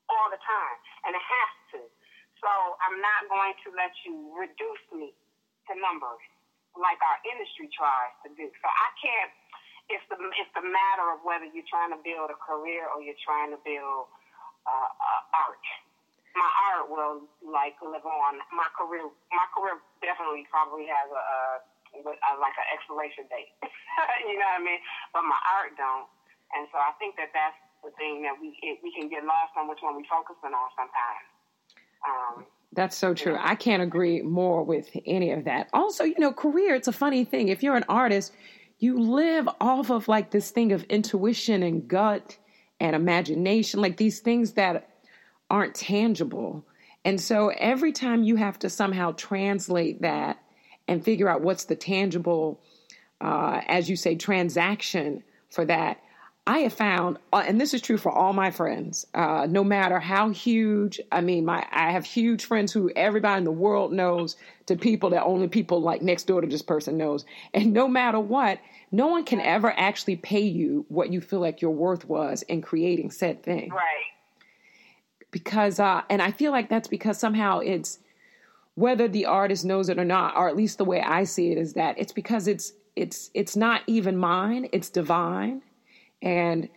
all 0.10 0.34
the 0.34 0.42
time, 0.42 0.78
and 1.06 1.14
it 1.14 1.22
has 1.22 1.54
to. 1.78 1.82
So 2.42 2.50
I'm 2.82 2.98
not 2.98 3.30
going 3.30 3.56
to 3.62 3.70
let 3.78 3.94
you 4.04 4.34
reduce 4.34 4.84
me 4.90 5.14
to 5.70 5.78
numbers 5.78 6.20
like 6.78 7.00
our 7.02 7.20
industry 7.28 7.70
tries 7.74 8.14
to 8.26 8.30
do. 8.34 8.50
So 8.62 8.68
I 8.68 8.90
can't. 9.00 9.32
It's 9.92 10.06
the 10.08 10.16
it's 10.40 10.54
the 10.56 10.64
matter 10.64 11.06
of 11.12 11.22
whether 11.28 11.46
you're 11.46 11.68
trying 11.68 11.92
to 11.92 12.00
build 12.00 12.32
a 12.32 12.40
career 12.40 12.88
or 12.88 13.04
you're 13.04 13.20
trying 13.20 13.52
to 13.52 13.60
build 13.62 14.08
uh, 14.64 14.90
uh, 14.90 15.22
art 15.36 15.60
my 16.34 16.50
art 16.74 16.90
will 16.90 17.30
like 17.46 17.78
live 17.82 18.06
on. 18.06 18.42
My 18.50 18.70
career, 18.74 19.06
my 19.30 19.48
career 19.54 19.78
definitely 20.02 20.50
probably 20.50 20.90
has 20.90 21.08
a, 21.10 21.22
a, 21.22 22.02
a 22.02 22.32
like 22.42 22.58
an 22.58 22.68
expiration 22.74 23.30
date. 23.30 23.54
you 24.30 24.38
know 24.38 24.50
what 24.50 24.62
I 24.62 24.66
mean? 24.66 24.82
But 25.14 25.24
my 25.30 25.38
art 25.54 25.78
don't. 25.78 26.10
And 26.54 26.70
so 26.74 26.78
I 26.78 26.94
think 26.98 27.18
that 27.18 27.34
that's 27.34 27.58
the 27.86 27.94
thing 27.98 28.26
that 28.26 28.38
we 28.38 28.58
it, 28.66 28.82
we 28.82 28.90
can 28.94 29.10
get 29.10 29.26
lost 29.26 29.54
on 29.58 29.70
which 29.70 29.82
one 29.86 29.98
we 29.98 30.06
focusing 30.10 30.54
on 30.54 30.68
sometimes. 30.74 31.28
Um, 32.04 32.36
that's 32.76 32.98
so 32.98 33.14
true. 33.14 33.38
I 33.40 33.56
can't 33.56 33.84
agree 33.84 34.22
more 34.22 34.64
with 34.64 34.90
any 35.06 35.32
of 35.32 35.46
that. 35.46 35.70
Also, 35.74 36.04
you 36.04 36.20
know, 36.20 36.32
career, 36.32 36.76
it's 36.76 36.88
a 36.88 36.94
funny 36.94 37.24
thing. 37.24 37.48
If 37.48 37.64
you're 37.64 37.76
an 37.76 37.86
artist, 37.88 38.34
you 38.80 39.00
live 39.00 39.48
off 39.62 39.90
of 39.90 40.08
like 40.08 40.32
this 40.32 40.52
thing 40.52 40.72
of 40.72 40.84
intuition 40.84 41.64
and 41.64 41.88
gut 41.88 42.38
and 42.80 42.96
imagination, 42.96 43.82
like 43.82 43.98
these 43.98 44.20
things 44.20 44.54
that 44.54 44.90
aren't 45.50 45.76
tangible. 45.76 46.66
And 47.06 47.20
so 47.20 47.50
every 47.50 47.92
time 47.92 48.24
you 48.24 48.36
have 48.36 48.60
to 48.60 48.70
somehow 48.70 49.14
translate 49.14 50.02
that 50.02 50.38
and 50.88 51.04
figure 51.04 51.30
out 51.30 51.42
what's 51.42 51.66
the 51.66 51.76
tangible, 51.76 52.62
uh, 53.22 53.62
as 53.68 53.90
you 53.90 53.96
say, 53.96 54.16
transaction 54.16 55.24
for 55.50 55.66
that, 55.66 56.03
I 56.46 56.60
have 56.60 56.74
found, 56.74 57.20
uh, 57.32 57.44
and 57.48 57.60
this 57.60 57.74
is 57.74 57.82
true 57.82 57.98
for 57.98 58.12
all 58.12 58.34
my 58.34 58.52
friends, 58.52 59.08
uh, 59.14 59.48
no 59.50 59.64
matter 59.64 59.98
how 60.00 60.30
huge. 60.30 61.00
I 61.12 61.22
mean, 61.22 61.46
my 61.46 61.66
I 61.72 61.92
have 61.92 62.04
huge 62.04 62.44
friends 62.44 62.74
who 62.74 62.92
everybody 62.98 63.38
in 63.38 63.44
the 63.46 63.52
world 63.52 63.94
knows, 63.94 64.36
to 64.66 64.76
people 64.76 65.10
that 65.12 65.24
only 65.24 65.48
people 65.48 65.82
like 65.82 66.02
next 66.02 66.24
door 66.24 66.42
to 66.42 66.48
this 66.48 66.62
person 66.62 66.98
knows. 66.98 67.26
And 67.54 67.72
no 67.72 67.88
matter 67.88 68.20
what, 68.20 68.60
no 68.92 69.08
one 69.08 69.24
can 69.24 69.40
ever 69.40 69.72
actually 69.78 70.18
pay 70.18 70.42
you 70.42 70.86
what 70.90 71.14
you 71.14 71.22
feel 71.22 71.40
like 71.40 71.62
your 71.62 71.72
worth 71.72 72.08
was 72.10 72.42
in 72.44 72.62
creating 72.62 73.12
said 73.12 73.42
thing. 73.42 73.70
Right 73.70 74.04
because 75.34 75.80
uh, 75.80 76.04
and 76.10 76.22
I 76.22 76.32
feel 76.32 76.54
like 76.54 76.70
that's 76.70 76.88
because 76.88 77.18
somehow 77.18 77.60
it's 77.60 78.00
whether 78.76 79.10
the 79.10 79.26
artist 79.26 79.66
knows 79.66 79.90
it 79.90 80.00
or 80.00 80.06
not, 80.06 80.38
or 80.38 80.48
at 80.48 80.56
least 80.56 80.78
the 80.78 80.86
way 80.86 81.02
I 81.02 81.26
see 81.26 81.52
it 81.52 81.58
is 81.58 81.74
that 81.74 81.98
it's 81.98 82.14
because 82.14 82.48
it's 82.48 82.72
it's 82.96 83.30
it's 83.34 83.58
not 83.58 83.82
even 83.88 84.16
mine, 84.16 84.70
it's 84.72 84.90
divine. 84.90 85.62
And 86.24 86.70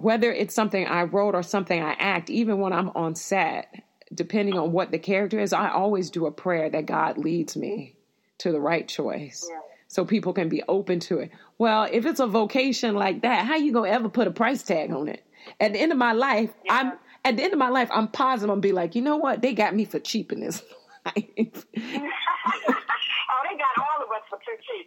whether 0.00 0.32
it's 0.32 0.54
something 0.54 0.86
I 0.86 1.02
wrote 1.02 1.34
or 1.34 1.42
something 1.42 1.82
I 1.82 1.94
act, 1.98 2.30
even 2.30 2.60
when 2.60 2.72
I'm 2.72 2.90
on 2.90 3.14
set, 3.14 3.82
depending 4.14 4.56
on 4.56 4.72
what 4.72 4.90
the 4.90 4.98
character 4.98 5.40
is, 5.40 5.52
I 5.52 5.70
always 5.70 6.10
do 6.10 6.26
a 6.26 6.30
prayer 6.30 6.70
that 6.70 6.86
God 6.86 7.18
leads 7.18 7.56
me 7.56 7.96
to 8.38 8.52
the 8.52 8.60
right 8.60 8.86
choice. 8.86 9.46
Yeah. 9.50 9.58
So 9.88 10.04
people 10.04 10.34
can 10.34 10.48
be 10.50 10.62
open 10.68 11.00
to 11.00 11.18
it. 11.20 11.30
Well, 11.56 11.88
if 11.90 12.04
it's 12.04 12.20
a 12.20 12.26
vocation 12.26 12.94
like 12.94 13.22
that, 13.22 13.46
how 13.46 13.56
you 13.56 13.72
gonna 13.72 13.88
ever 13.88 14.08
put 14.08 14.28
a 14.28 14.30
price 14.30 14.62
tag 14.62 14.92
on 14.92 15.08
it? 15.08 15.24
At 15.60 15.72
the 15.72 15.80
end 15.80 15.92
of 15.92 15.98
my 15.98 16.12
life, 16.12 16.50
yeah. 16.64 16.74
I'm 16.74 16.92
at 17.24 17.36
the 17.36 17.42
end 17.42 17.52
of 17.52 17.58
my 17.58 17.70
life, 17.70 17.88
I'm 17.92 18.08
positive. 18.08 18.50
I'm 18.50 18.60
be 18.60 18.72
like, 18.72 18.94
you 18.94 19.02
know 19.02 19.16
what? 19.16 19.42
They 19.42 19.54
got 19.54 19.74
me 19.74 19.84
for 19.86 19.98
cheap 19.98 20.32
in 20.32 20.40
this 20.40 20.62
life. 21.06 21.16
oh, 21.16 21.64
they 21.76 23.56
got 23.56 23.78
all 23.78 23.97
for 24.28 24.38
too 24.44 24.56
cheap. 24.64 24.86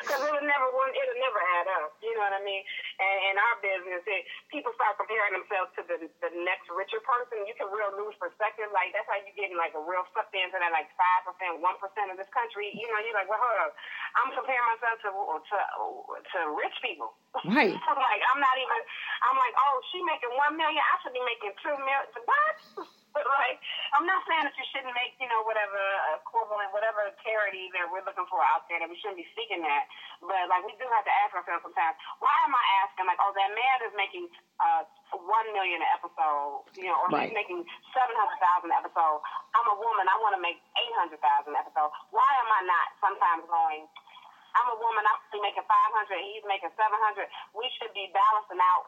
Because 0.00 0.20
it'll 0.24 0.44
never 0.44 0.68
one, 0.72 0.92
it'll 0.92 1.20
never 1.20 1.40
add 1.60 1.68
up. 1.80 1.96
You 2.00 2.16
know 2.16 2.24
what 2.24 2.36
I 2.36 2.42
mean? 2.42 2.64
And 2.98 3.16
in 3.32 3.34
our 3.36 3.56
business, 3.60 4.02
it, 4.08 4.22
people 4.48 4.72
start 4.76 4.96
comparing 4.96 5.36
themselves 5.36 5.72
to 5.76 5.84
the 5.84 5.96
the 6.20 6.30
next 6.44 6.68
richer 6.72 7.00
person. 7.04 7.44
You 7.44 7.54
can 7.56 7.68
real 7.68 7.92
lose 7.96 8.16
perspective. 8.16 8.72
Like 8.72 8.92
that's 8.96 9.08
how 9.08 9.20
you 9.20 9.32
get 9.36 9.52
like 9.56 9.76
a 9.76 9.82
real 9.84 10.04
sucked 10.16 10.32
into 10.32 10.56
that 10.56 10.72
like 10.72 10.88
five 10.96 11.28
percent, 11.28 11.60
one 11.60 11.76
percent 11.76 12.08
of 12.12 12.16
this 12.16 12.28
country. 12.32 12.72
You 12.72 12.88
know, 12.88 12.98
you're 13.04 13.16
like, 13.16 13.28
well, 13.28 13.40
hold 13.40 13.70
up. 13.70 13.72
I'm 14.16 14.30
comparing 14.32 14.66
myself 14.76 14.96
to 15.04 15.10
to 15.12 15.58
to 16.16 16.38
rich 16.56 16.76
people. 16.80 17.12
Right. 17.44 17.76
like 18.10 18.22
I'm 18.32 18.40
not 18.40 18.56
even. 18.56 18.80
I'm 19.28 19.36
like, 19.36 19.54
oh, 19.56 19.74
she 19.92 20.00
making 20.02 20.32
one 20.34 20.56
million. 20.56 20.80
I 20.80 20.96
should 21.04 21.12
be 21.12 21.22
making 21.22 21.52
two 21.60 21.76
million. 21.76 22.08
What? 22.24 22.88
But 23.12 23.26
like, 23.42 23.58
I'm 23.94 24.06
not 24.06 24.22
saying 24.26 24.46
that 24.46 24.54
you 24.54 24.66
shouldn't 24.70 24.94
make, 24.94 25.18
you 25.18 25.26
know, 25.26 25.42
whatever 25.46 25.78
uh, 25.78 26.22
equivalent, 26.22 26.70
whatever 26.70 27.10
charity 27.50 27.66
that 27.74 27.90
we're 27.90 28.06
looking 28.06 28.26
for 28.30 28.38
out 28.54 28.66
there, 28.70 28.78
that 28.78 28.86
we 28.86 28.94
shouldn't 29.02 29.18
be 29.18 29.26
seeking 29.34 29.62
that. 29.66 29.84
But 30.22 30.46
like, 30.46 30.62
we 30.62 30.74
do 30.78 30.86
have 30.86 31.02
to 31.02 31.14
ask 31.26 31.34
ourselves 31.34 31.66
sometimes, 31.66 31.98
why 32.22 32.34
am 32.46 32.54
I 32.54 32.64
asking? 32.86 33.10
Like, 33.10 33.18
oh, 33.18 33.34
that 33.34 33.50
man 33.50 33.76
is 33.90 33.94
making 33.98 34.30
uh, 34.62 34.86
one 35.18 35.48
million 35.50 35.82
an 35.82 35.90
episode, 35.98 36.70
you 36.78 36.86
know, 36.86 36.96
or 37.02 37.10
right. 37.10 37.26
he's 37.26 37.34
making 37.34 37.66
seven 37.90 38.14
hundred 38.14 38.38
thousand 38.38 38.70
episode. 38.70 39.18
I'm 39.58 39.66
a 39.66 39.76
woman. 39.82 40.06
I 40.06 40.16
want 40.22 40.38
to 40.38 40.42
make 40.42 40.62
eight 40.78 40.94
hundred 40.94 41.18
thousand 41.18 41.58
episode. 41.58 41.90
Why 42.14 42.30
am 42.38 42.48
I 42.54 42.60
not 42.70 42.86
sometimes 43.02 43.42
going? 43.50 43.90
I'm 44.50 44.68
a 44.70 44.78
woman. 44.78 45.02
I'm 45.06 45.42
making 45.42 45.66
five 45.66 45.90
hundred. 45.94 46.22
He's 46.22 46.46
making 46.46 46.70
seven 46.78 46.98
hundred. 47.02 47.26
We 47.54 47.66
should 47.78 47.90
be 47.94 48.10
balancing 48.14 48.62
out 48.62 48.86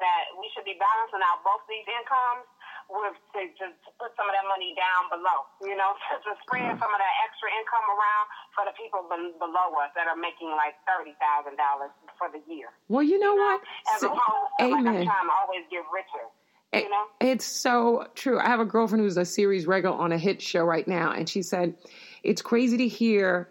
that 0.00 0.32
we 0.40 0.48
should 0.56 0.64
be 0.64 0.76
balancing 0.80 1.20
out 1.20 1.44
both 1.44 1.60
these 1.68 1.84
incomes 1.84 2.48
with 2.90 3.16
to, 3.34 3.40
to, 3.60 3.64
to 3.70 3.88
put 3.98 4.10
some 4.18 4.26
of 4.26 4.34
that 4.34 4.46
money 4.46 4.74
down 4.74 5.10
below, 5.12 5.46
you 5.62 5.74
know, 5.74 5.94
to, 6.10 6.12
to 6.22 6.32
spread 6.46 6.64
mm-hmm. 6.64 6.82
some 6.82 6.92
of 6.92 7.00
that 7.00 7.14
extra 7.26 7.48
income 7.54 7.86
around 7.86 8.24
for 8.54 8.62
the 8.66 8.74
people 8.78 9.04
be, 9.10 9.34
below 9.38 9.74
us 9.82 9.90
that 9.94 10.06
are 10.06 10.18
making 10.18 10.50
like 10.54 10.78
thirty 10.86 11.14
thousand 11.18 11.58
dollars 11.58 11.92
for 12.16 12.32
the 12.32 12.42
year. 12.50 12.72
Well, 12.88 13.04
you 13.04 13.18
know, 13.18 13.34
you 13.34 13.40
know? 13.40 13.58
what? 13.58 13.60
As 13.94 14.00
so, 14.02 14.10
opposed 14.10 14.48
to 14.58 14.64
amen. 14.66 14.84
like 14.86 15.08
trying 15.08 15.28
to 15.28 15.34
always 15.34 15.64
get 15.70 15.84
richer. 15.92 16.26
You 16.72 16.88
know? 16.88 17.04
It's 17.20 17.44
so 17.44 18.06
true. 18.14 18.38
I 18.38 18.46
have 18.46 18.60
a 18.60 18.64
girlfriend 18.64 19.04
who's 19.04 19.18
a 19.18 19.26
series 19.26 19.66
regular 19.66 19.94
on 19.94 20.10
a 20.10 20.16
hit 20.16 20.40
show 20.40 20.64
right 20.64 20.88
now, 20.88 21.12
and 21.12 21.28
she 21.28 21.42
said 21.42 21.74
it's 22.22 22.40
crazy 22.40 22.78
to 22.78 22.88
hear 22.88 23.48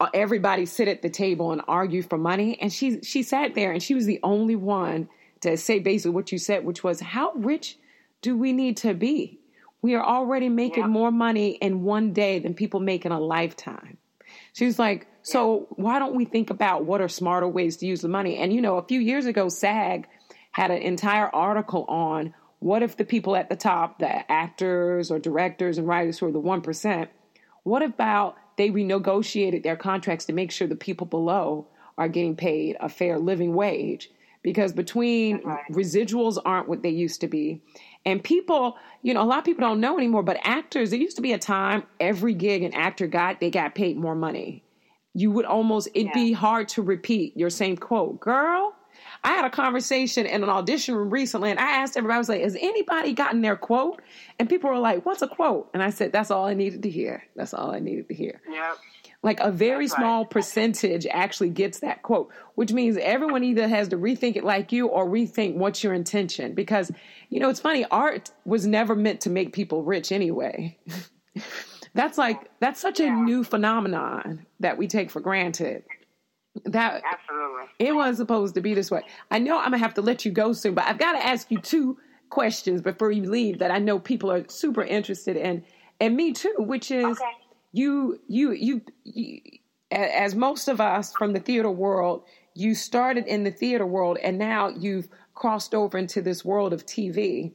uh, 0.00 0.08
everybody 0.14 0.66
sit 0.66 0.88
at 0.88 1.02
the 1.02 1.10
table 1.10 1.52
and 1.52 1.62
argue 1.68 2.02
for 2.02 2.18
money. 2.18 2.58
And 2.60 2.72
she 2.72 3.00
she 3.02 3.22
sat 3.22 3.54
there, 3.54 3.72
and 3.72 3.82
she 3.82 3.94
was 3.94 4.06
the 4.06 4.20
only 4.22 4.56
one 4.56 5.08
to 5.40 5.56
say 5.56 5.78
basically 5.78 6.12
what 6.12 6.32
you 6.32 6.38
said, 6.38 6.64
which 6.64 6.82
was 6.82 7.00
how 7.00 7.32
rich 7.36 7.78
do 8.24 8.36
we 8.38 8.54
need 8.54 8.78
to 8.78 8.94
be? 8.94 9.38
We 9.82 9.94
are 9.94 10.02
already 10.02 10.48
making 10.48 10.84
yeah. 10.84 10.88
more 10.88 11.12
money 11.12 11.50
in 11.50 11.82
one 11.82 12.14
day 12.14 12.38
than 12.38 12.54
people 12.54 12.80
make 12.80 13.04
in 13.04 13.12
a 13.12 13.20
lifetime. 13.20 13.98
She's 14.54 14.78
like, 14.78 15.06
so 15.20 15.66
why 15.76 15.98
don't 15.98 16.14
we 16.14 16.24
think 16.24 16.48
about 16.48 16.86
what 16.86 17.02
are 17.02 17.08
smarter 17.08 17.46
ways 17.46 17.76
to 17.76 17.86
use 17.86 18.00
the 18.00 18.08
money? 18.08 18.38
And 18.38 18.50
you 18.50 18.62
know, 18.62 18.78
a 18.78 18.86
few 18.86 18.98
years 18.98 19.26
ago, 19.26 19.50
SAG 19.50 20.08
had 20.52 20.70
an 20.70 20.80
entire 20.80 21.28
article 21.28 21.84
on 21.84 22.32
what 22.60 22.82
if 22.82 22.96
the 22.96 23.04
people 23.04 23.36
at 23.36 23.50
the 23.50 23.56
top, 23.56 23.98
the 23.98 24.32
actors 24.32 25.10
or 25.10 25.18
directors 25.18 25.76
and 25.76 25.86
writers 25.86 26.18
who 26.18 26.26
are 26.26 26.32
the 26.32 26.40
1%, 26.40 27.08
what 27.62 27.82
about 27.82 28.36
they 28.56 28.70
renegotiated 28.70 29.62
their 29.62 29.76
contracts 29.76 30.24
to 30.26 30.32
make 30.32 30.50
sure 30.50 30.66
the 30.66 30.76
people 30.76 31.06
below 31.06 31.66
are 31.98 32.08
getting 32.08 32.36
paid 32.36 32.78
a 32.80 32.88
fair 32.88 33.18
living 33.18 33.52
wage? 33.52 34.10
Because 34.42 34.72
between 34.72 35.42
right. 35.42 35.64
residuals 35.70 36.38
aren't 36.42 36.68
what 36.68 36.82
they 36.82 36.90
used 36.90 37.20
to 37.20 37.28
be 37.28 37.60
and 38.06 38.22
people, 38.22 38.76
you 39.02 39.14
know, 39.14 39.22
a 39.22 39.24
lot 39.24 39.38
of 39.38 39.44
people 39.44 39.62
don't 39.62 39.80
know 39.80 39.96
anymore, 39.96 40.22
but 40.22 40.38
actors, 40.42 40.90
there 40.90 40.98
used 40.98 41.16
to 41.16 41.22
be 41.22 41.32
a 41.32 41.38
time 41.38 41.84
every 42.00 42.34
gig 42.34 42.62
an 42.62 42.74
actor 42.74 43.06
got, 43.06 43.40
they 43.40 43.50
got 43.50 43.74
paid 43.74 43.96
more 43.96 44.14
money. 44.14 44.62
You 45.14 45.30
would 45.30 45.44
almost, 45.44 45.88
it'd 45.94 46.08
yeah. 46.08 46.14
be 46.14 46.32
hard 46.32 46.68
to 46.70 46.82
repeat 46.82 47.36
your 47.36 47.50
same 47.50 47.76
quote. 47.76 48.20
Girl, 48.20 48.74
I 49.22 49.28
had 49.32 49.44
a 49.44 49.50
conversation 49.50 50.26
in 50.26 50.42
an 50.42 50.50
audition 50.50 50.94
room 50.94 51.10
recently 51.10 51.50
and 51.50 51.58
I 51.58 51.70
asked 51.70 51.96
everybody, 51.96 52.16
I 52.16 52.18
was 52.18 52.28
like, 52.28 52.42
has 52.42 52.56
anybody 52.56 53.12
gotten 53.12 53.40
their 53.40 53.56
quote? 53.56 54.02
And 54.38 54.48
people 54.48 54.68
were 54.68 54.78
like, 54.78 55.06
what's 55.06 55.22
a 55.22 55.28
quote? 55.28 55.70
And 55.72 55.82
I 55.82 55.90
said, 55.90 56.12
that's 56.12 56.30
all 56.30 56.44
I 56.44 56.54
needed 56.54 56.82
to 56.82 56.90
hear. 56.90 57.24
That's 57.36 57.54
all 57.54 57.70
I 57.70 57.78
needed 57.78 58.08
to 58.08 58.14
hear. 58.14 58.42
Yep. 58.50 58.78
Like 59.24 59.40
a 59.40 59.50
very 59.50 59.86
That's 59.86 59.96
small 59.96 60.22
right. 60.24 60.30
percentage 60.30 61.06
actually 61.10 61.48
gets 61.48 61.78
that 61.78 62.02
quote, 62.02 62.30
which 62.56 62.74
means 62.74 62.98
everyone 62.98 63.42
either 63.42 63.66
has 63.66 63.88
to 63.88 63.96
rethink 63.96 64.36
it 64.36 64.44
like 64.44 64.70
you 64.70 64.86
or 64.86 65.08
rethink 65.08 65.54
what's 65.54 65.82
your 65.82 65.94
intention. 65.94 66.54
Because, 66.54 66.92
you 67.30 67.40
know, 67.40 67.48
it's 67.48 67.58
funny, 67.58 67.86
art 67.90 68.30
was 68.44 68.66
never 68.66 68.94
meant 68.94 69.22
to 69.22 69.30
make 69.30 69.54
people 69.54 69.82
rich 69.82 70.12
anyway. 70.12 70.78
that's 71.94 72.18
like, 72.18 72.50
that's 72.60 72.78
such 72.78 73.00
yeah. 73.00 73.06
a 73.06 73.22
new 73.22 73.44
phenomenon 73.44 74.44
that 74.60 74.76
we 74.76 74.88
take 74.88 75.10
for 75.10 75.20
granted. 75.20 75.84
That 76.66 77.02
absolutely 77.10 77.64
it 77.78 77.94
wasn't 77.94 78.18
supposed 78.18 78.54
to 78.56 78.60
be 78.60 78.74
this 78.74 78.90
way. 78.90 79.04
I 79.30 79.38
know 79.38 79.56
I'm 79.56 79.64
gonna 79.64 79.78
have 79.78 79.94
to 79.94 80.02
let 80.02 80.26
you 80.26 80.32
go 80.32 80.52
soon, 80.52 80.74
but 80.74 80.84
I've 80.84 80.98
got 80.98 81.14
to 81.14 81.26
ask 81.26 81.50
you 81.50 81.58
two 81.58 81.98
questions 82.30 82.80
before 82.80 83.10
you 83.10 83.28
leave 83.28 83.58
that 83.58 83.70
I 83.70 83.78
know 83.78 83.98
people 83.98 84.30
are 84.30 84.46
super 84.48 84.84
interested 84.84 85.36
in, 85.36 85.64
and 85.98 86.14
me 86.14 86.32
too, 86.32 86.54
which 86.58 86.92
is 86.92 87.18
okay 87.18 87.43
you, 87.74 88.20
you, 88.28 88.52
you, 88.52 88.80
you, 89.02 89.40
as 89.90 90.36
most 90.36 90.68
of 90.68 90.80
us 90.80 91.12
from 91.12 91.32
the 91.32 91.40
theater 91.40 91.70
world, 91.70 92.22
you 92.54 92.72
started 92.72 93.26
in 93.26 93.42
the 93.42 93.50
theater 93.50 93.84
world 93.84 94.16
and 94.22 94.38
now 94.38 94.68
you've 94.68 95.08
crossed 95.34 95.74
over 95.74 95.98
into 95.98 96.22
this 96.22 96.44
world 96.44 96.72
of 96.72 96.86
TV. 96.86 97.52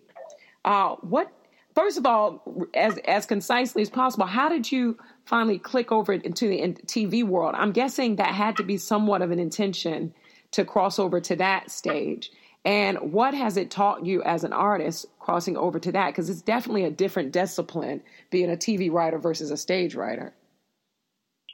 Uh, 0.66 0.96
what, 0.96 1.32
first 1.74 1.98
of 1.98 2.06
all, 2.06 2.68
as, 2.74 2.98
as 3.08 3.26
concisely 3.26 3.82
as 3.82 3.90
possible, 3.90 4.26
how 4.26 4.50
did 4.50 4.70
you 4.70 4.98
finally 5.24 5.58
click 5.58 5.90
over 5.90 6.12
into 6.12 6.50
the 6.50 6.58
TV 6.86 7.24
world? 7.24 7.56
I'm 7.58 7.72
guessing 7.72 8.18
that 8.18 8.36
had 8.36 8.58
to 8.58 8.64
be 8.64 8.76
somewhat 8.76 9.22
of 9.22 9.32
an 9.32 9.40
intention 9.40 10.14
to 10.52 10.66
cross 10.66 11.00
over 11.00 11.22
to 11.22 11.38
that 11.38 11.72
stage. 11.72 12.30
And 12.66 13.14
what 13.14 13.34
has 13.34 13.56
it 13.56 13.72
taught 13.72 14.06
you 14.06 14.22
as 14.24 14.44
an 14.44 14.52
artist 14.52 15.06
crossing 15.20 15.56
over 15.56 15.80
to 15.80 15.92
that? 15.94 16.12
Because 16.12 16.30
it's 16.30 16.42
definitely 16.42 16.84
a 16.84 16.92
different 16.92 17.32
discipline 17.32 18.04
being 18.30 18.52
a 18.52 18.58
TV 18.60 18.92
writer 18.92 19.18
versus 19.18 19.50
a 19.50 19.58
stage 19.58 19.96
writer. 19.96 20.34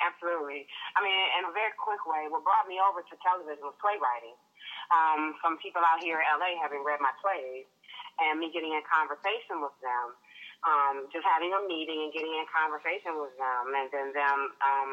Absolutely. 0.02 0.66
I 0.98 1.00
mean, 1.06 1.20
in 1.40 1.46
a 1.46 1.54
very 1.54 1.72
quick 1.78 2.04
way, 2.10 2.26
what 2.28 2.42
brought 2.44 2.66
me 2.68 2.82
over 2.82 3.06
to 3.06 3.14
television 3.22 3.64
was 3.64 3.78
playwriting. 3.80 4.36
Um, 4.94 5.34
from 5.42 5.58
people 5.66 5.82
out 5.82 5.98
here 5.98 6.22
in 6.22 6.26
LA 6.38 6.62
having 6.62 6.86
read 6.86 7.02
my 7.02 7.10
plays 7.18 7.66
and 8.22 8.38
me 8.38 8.54
getting 8.54 8.70
in 8.70 8.86
conversation 8.86 9.58
with 9.58 9.74
them. 9.82 10.14
Um, 10.66 10.96
just 11.14 11.26
having 11.26 11.54
a 11.54 11.62
meeting 11.66 12.06
and 12.06 12.14
getting 12.14 12.34
in 12.34 12.46
conversation 12.50 13.22
with 13.22 13.34
them, 13.38 13.70
and 13.78 13.86
then 13.94 14.08
them 14.18 14.40
um, 14.66 14.92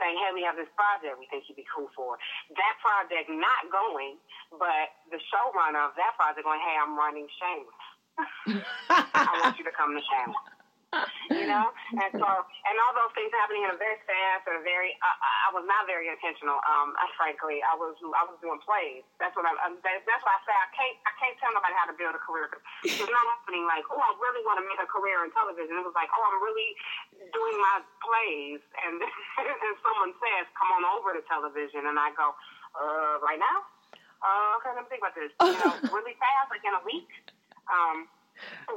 saying, 0.00 0.16
hey, 0.16 0.30
we 0.32 0.44
have 0.44 0.56
this 0.56 0.70
project 0.76 1.16
we 1.18 1.26
think 1.28 1.48
you'd 1.48 1.58
be 1.58 1.68
cool 1.68 1.88
for. 1.96 2.20
That 2.54 2.74
project 2.80 3.28
not 3.32 3.68
going, 3.72 4.20
but 4.56 4.92
the 5.08 5.20
showrunner 5.32 5.88
of 5.88 5.96
that 5.96 6.16
project 6.20 6.44
going, 6.44 6.60
hey, 6.60 6.76
I'm 6.76 6.94
running 6.94 7.28
Shameless. 7.40 7.82
I 8.92 9.40
want 9.40 9.56
you 9.56 9.64
to 9.64 9.72
come 9.72 9.96
to 9.96 10.02
Shameless 10.04 10.51
you 11.32 11.48
know, 11.48 11.72
and 11.96 12.12
so 12.12 12.28
and 12.28 12.74
all 12.84 12.92
those 12.92 13.12
things 13.16 13.32
happening 13.32 13.64
in 13.64 13.72
a 13.72 13.78
very 13.80 13.96
fast 14.04 14.44
and 14.44 14.60
very. 14.60 14.92
Uh, 15.00 15.48
I 15.48 15.50
was 15.56 15.64
not 15.64 15.88
very 15.88 16.12
intentional. 16.12 16.60
Um, 16.68 16.92
frankly, 17.16 17.64
I 17.64 17.72
was 17.72 17.96
I 18.12 18.28
was 18.28 18.36
doing 18.44 18.60
plays. 18.60 19.00
That's 19.16 19.32
what 19.32 19.48
I. 19.48 19.56
Um, 19.64 19.80
that, 19.80 20.04
that's 20.04 20.20
why 20.20 20.36
I 20.36 20.40
say 20.44 20.52
I 20.52 20.68
can't 20.76 20.96
I 21.08 21.12
can't 21.16 21.36
tell 21.40 21.52
nobody 21.56 21.74
how 21.80 21.88
to 21.88 21.96
build 21.96 22.12
a 22.12 22.20
career. 22.20 22.52
It's 22.84 23.00
not 23.00 23.26
happening 23.40 23.64
like 23.64 23.88
oh 23.88 24.00
I 24.00 24.12
really 24.20 24.44
want 24.44 24.60
to 24.60 24.66
make 24.68 24.80
a 24.84 24.88
career 24.88 25.24
in 25.24 25.32
television. 25.32 25.80
It 25.80 25.86
was 25.86 25.96
like 25.96 26.12
oh 26.12 26.24
I'm 26.28 26.40
really 26.44 26.76
doing 27.32 27.56
my 27.56 27.80
plays, 28.04 28.60
and 28.84 29.00
and 29.40 29.74
someone 29.80 30.12
says 30.20 30.44
come 30.52 30.76
on 30.76 30.84
over 30.84 31.16
to 31.16 31.24
television, 31.24 31.88
and 31.88 31.96
I 31.96 32.12
go 32.12 32.36
uh 32.76 33.16
right 33.24 33.40
now. 33.40 33.64
Uh, 34.22 34.54
okay, 34.62 34.70
let 34.78 34.86
me 34.86 34.88
think 34.92 35.02
about 35.02 35.16
this. 35.18 35.34
You 35.42 35.58
know, 35.58 35.74
really 35.98 36.14
fast, 36.22 36.52
like 36.54 36.62
in 36.62 36.70
a 36.76 36.84
week. 36.86 37.10
Um, 37.66 38.06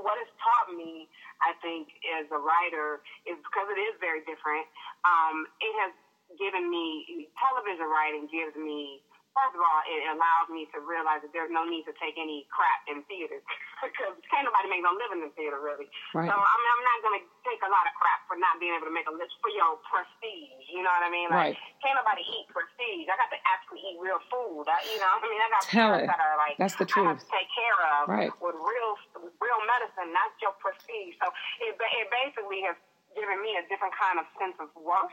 what 0.02 0.18
it's 0.22 0.34
taught 0.42 0.74
me, 0.74 1.08
I 1.46 1.54
think, 1.62 1.90
as 2.20 2.26
a 2.34 2.40
writer, 2.40 3.02
is 3.30 3.38
because 3.46 3.68
it 3.70 3.80
is 3.80 3.96
very 4.02 4.26
different. 4.26 4.66
Um, 5.06 5.46
it 5.62 5.74
has 5.86 5.94
given 6.42 6.70
me 6.70 7.30
television 7.38 7.86
writing 7.86 8.26
gives 8.28 8.58
me 8.58 9.05
first 9.36 9.54
of 9.54 9.62
all, 9.62 9.82
it 9.84 10.08
allows 10.16 10.48
me 10.48 10.64
to 10.72 10.80
realize 10.80 11.20
that 11.20 11.36
there's 11.36 11.52
no 11.52 11.68
need 11.68 11.84
to 11.84 11.94
take 12.00 12.16
any 12.16 12.48
crap 12.48 12.88
in 12.88 13.04
theater 13.12 13.44
because 13.84 14.16
can't 14.32 14.48
nobody 14.48 14.72
make 14.72 14.82
no 14.82 14.96
living 14.96 15.22
in 15.28 15.30
theater 15.36 15.60
really. 15.60 15.92
Right. 16.16 16.32
So 16.32 16.34
I'm, 16.34 16.62
I'm 16.64 16.84
not 16.88 17.00
going 17.04 17.20
to 17.20 17.24
take 17.44 17.60
a 17.62 17.70
lot 17.70 17.84
of 17.84 17.94
crap 18.00 18.24
for 18.32 18.40
not 18.40 18.58
being 18.64 18.72
able 18.72 18.88
to 18.88 18.96
make 18.96 19.06
a 19.12 19.14
list 19.14 19.36
for 19.44 19.52
your 19.52 19.76
prestige. 19.92 20.66
You 20.72 20.82
know 20.82 20.92
what 20.96 21.04
I 21.04 21.12
mean? 21.12 21.28
Like, 21.28 21.54
right. 21.54 21.84
can't 21.84 22.00
nobody 22.00 22.24
eat 22.24 22.48
prestige. 22.50 23.12
I 23.12 23.20
got 23.20 23.30
to 23.30 23.40
actually 23.44 23.84
eat 23.84 24.00
real 24.00 24.24
food. 24.32 24.66
I, 24.72 24.80
you 24.88 24.98
know, 25.04 25.12
I 25.12 25.28
mean, 25.28 25.42
I 25.44 25.48
got 25.52 25.62
Tell 25.68 25.92
it. 26.00 26.08
that 26.08 26.22
are 26.24 26.40
like 26.40 26.56
that's 26.56 26.80
the 26.80 26.88
truth. 26.88 27.12
I 27.12 27.20
have 27.20 27.22
to 27.22 27.30
take 27.30 27.52
care 27.52 27.80
of 28.00 28.08
right. 28.08 28.32
with 28.40 28.56
real 28.56 28.92
real 29.20 29.62
medicine, 29.68 30.16
not 30.16 30.32
your 30.40 30.56
prestige. 30.64 31.20
So 31.20 31.28
it 31.60 31.76
it 31.76 32.08
basically 32.08 32.64
has 32.64 32.80
given 33.12 33.44
me 33.44 33.60
a 33.60 33.64
different 33.68 33.96
kind 34.00 34.20
of 34.20 34.26
sense 34.40 34.56
of 34.64 34.72
worth 34.80 35.12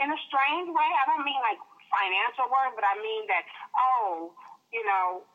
in 0.00 0.08
a 0.08 0.18
strange 0.28 0.68
way. 0.72 0.90
I 0.96 1.04
don't 1.12 1.24
mean 1.24 1.40
like 1.44 1.60
financial 1.90 2.46
worth, 2.48 2.74
but 2.78 2.86
I 2.86 2.94
mean 3.02 3.26
that, 3.26 3.44
oh, 3.74 4.32
you 4.72 4.82
know, 4.86 5.26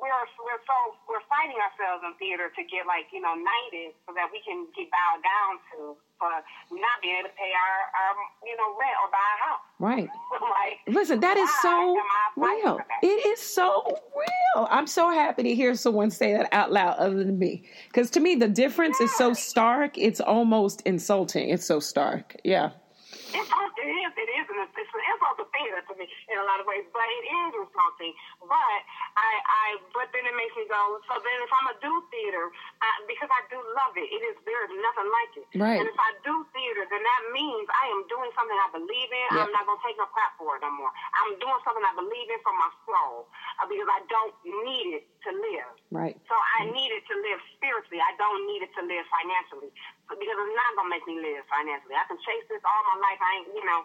we're 0.00 0.26
we're 0.42 0.62
so 0.62 0.76
we're 1.10 1.24
fighting 1.26 1.58
ourselves 1.58 2.06
in 2.06 2.14
theater 2.22 2.50
to 2.54 2.62
get 2.70 2.86
like 2.86 3.10
you 3.10 3.20
know 3.20 3.34
knighted 3.34 3.94
so 4.06 4.14
that 4.14 4.30
we 4.30 4.38
can 4.46 4.66
get 4.74 4.86
bowed 4.94 5.20
down 5.22 5.58
to 5.74 5.98
for 6.18 6.30
not 6.74 6.96
being 7.02 7.18
able 7.18 7.30
to 7.30 7.34
pay 7.34 7.50
our, 7.54 7.78
our 7.94 8.12
you 8.46 8.54
know 8.58 8.74
rent 8.78 8.96
or 9.02 9.08
buy 9.10 9.22
a 9.22 9.38
house. 9.42 9.64
Right. 9.78 10.10
like, 10.58 10.78
Listen, 10.86 11.20
that 11.20 11.36
is 11.36 11.50
so 11.62 11.94
why 11.94 11.98
am 11.98 12.06
I 12.10 12.24
fighting 12.34 12.82
real. 13.02 13.14
It 13.14 13.26
is 13.26 13.40
so 13.40 13.86
real. 14.16 14.66
I'm 14.70 14.86
so 14.86 15.10
happy 15.10 15.42
to 15.44 15.54
hear 15.54 15.74
someone 15.74 16.10
say 16.10 16.32
that 16.34 16.48
out 16.52 16.72
loud 16.72 16.96
other 16.98 17.22
than 17.22 17.38
me. 17.38 17.64
Because 17.88 18.10
to 18.10 18.20
me, 18.20 18.34
the 18.34 18.48
difference 18.48 19.00
is 19.00 19.14
so 19.16 19.32
stark, 19.32 19.96
it's 19.96 20.20
almost 20.20 20.82
insulting. 20.82 21.50
It's 21.50 21.66
so 21.66 21.78
stark. 21.78 22.34
Yeah. 22.44 22.70
It's, 23.12 23.34
it 23.34 23.86
is, 23.86 24.12
it 24.16 24.30
is, 24.40 24.46
and 24.48 24.58
it's, 24.64 24.72
it's 24.72 24.90
an 24.90 25.02
insult 25.04 25.36
to 25.38 25.46
theater 25.52 25.80
to 25.86 25.87
me 25.98 26.06
in 26.30 26.36
a 26.38 26.46
lot 26.46 26.62
of 26.62 26.66
ways, 26.70 26.86
but 26.94 27.04
it 27.04 27.24
is 27.26 27.50
insulting. 27.58 28.14
But 28.46 28.80
I, 29.18 29.30
I, 29.42 29.66
but 29.92 30.08
then 30.14 30.24
it 30.24 30.34
makes 30.38 30.54
me 30.54 30.64
go. 30.70 31.02
So 31.10 31.18
then, 31.18 31.36
if 31.42 31.50
I'm 31.50 31.64
gonna 31.68 31.82
do 31.82 31.94
theater, 32.14 32.48
I, 32.80 32.88
because 33.10 33.28
I 33.28 33.42
do 33.50 33.58
love 33.74 33.98
it, 33.98 34.06
it 34.06 34.22
is 34.22 34.38
there 34.46 34.62
is 34.64 34.72
nothing 34.78 35.08
like 35.10 35.32
it. 35.42 35.46
Right. 35.58 35.78
And 35.82 35.86
if 35.90 35.98
I 35.98 36.10
do 36.22 36.46
theater, 36.54 36.86
then 36.86 37.02
that 37.02 37.22
means 37.34 37.66
I 37.68 37.90
am 37.92 38.06
doing 38.06 38.30
something 38.38 38.54
I 38.54 38.70
believe 38.70 39.10
in. 39.10 39.26
Yep. 39.34 39.42
I'm 39.42 39.52
not 39.52 39.64
gonna 39.66 39.82
take 39.82 39.98
no 39.98 40.06
crap 40.14 40.38
for 40.38 40.56
it 40.56 40.62
no 40.62 40.70
more. 40.72 40.94
I'm 41.18 41.34
doing 41.42 41.60
something 41.66 41.82
I 41.82 41.94
believe 41.98 42.28
in 42.30 42.40
from 42.46 42.56
my 42.56 42.70
soul 42.86 43.26
uh, 43.58 43.66
because 43.66 43.90
I 43.90 44.00
don't 44.06 44.34
need 44.64 45.02
it 45.02 45.04
to 45.26 45.30
live. 45.34 45.72
Right. 45.90 46.14
So 46.30 46.36
I 46.60 46.70
need 46.70 46.94
it 46.94 47.02
to 47.10 47.14
live 47.18 47.40
spiritually. 47.58 48.00
I 48.00 48.14
don't 48.16 48.46
need 48.46 48.62
it 48.62 48.72
to 48.78 48.82
live 48.86 49.04
financially 49.10 49.74
because 50.06 50.36
it's 50.38 50.56
not 50.56 50.70
gonna 50.78 50.92
make 50.92 51.04
me 51.04 51.20
live 51.20 51.44
financially. 51.50 51.96
I 51.96 52.06
can 52.08 52.16
chase 52.22 52.46
this 52.48 52.62
all 52.64 52.82
my 52.94 52.98
life. 53.02 53.20
I 53.20 53.30
ain't, 53.42 53.48
you 53.52 53.64
know, 53.66 53.82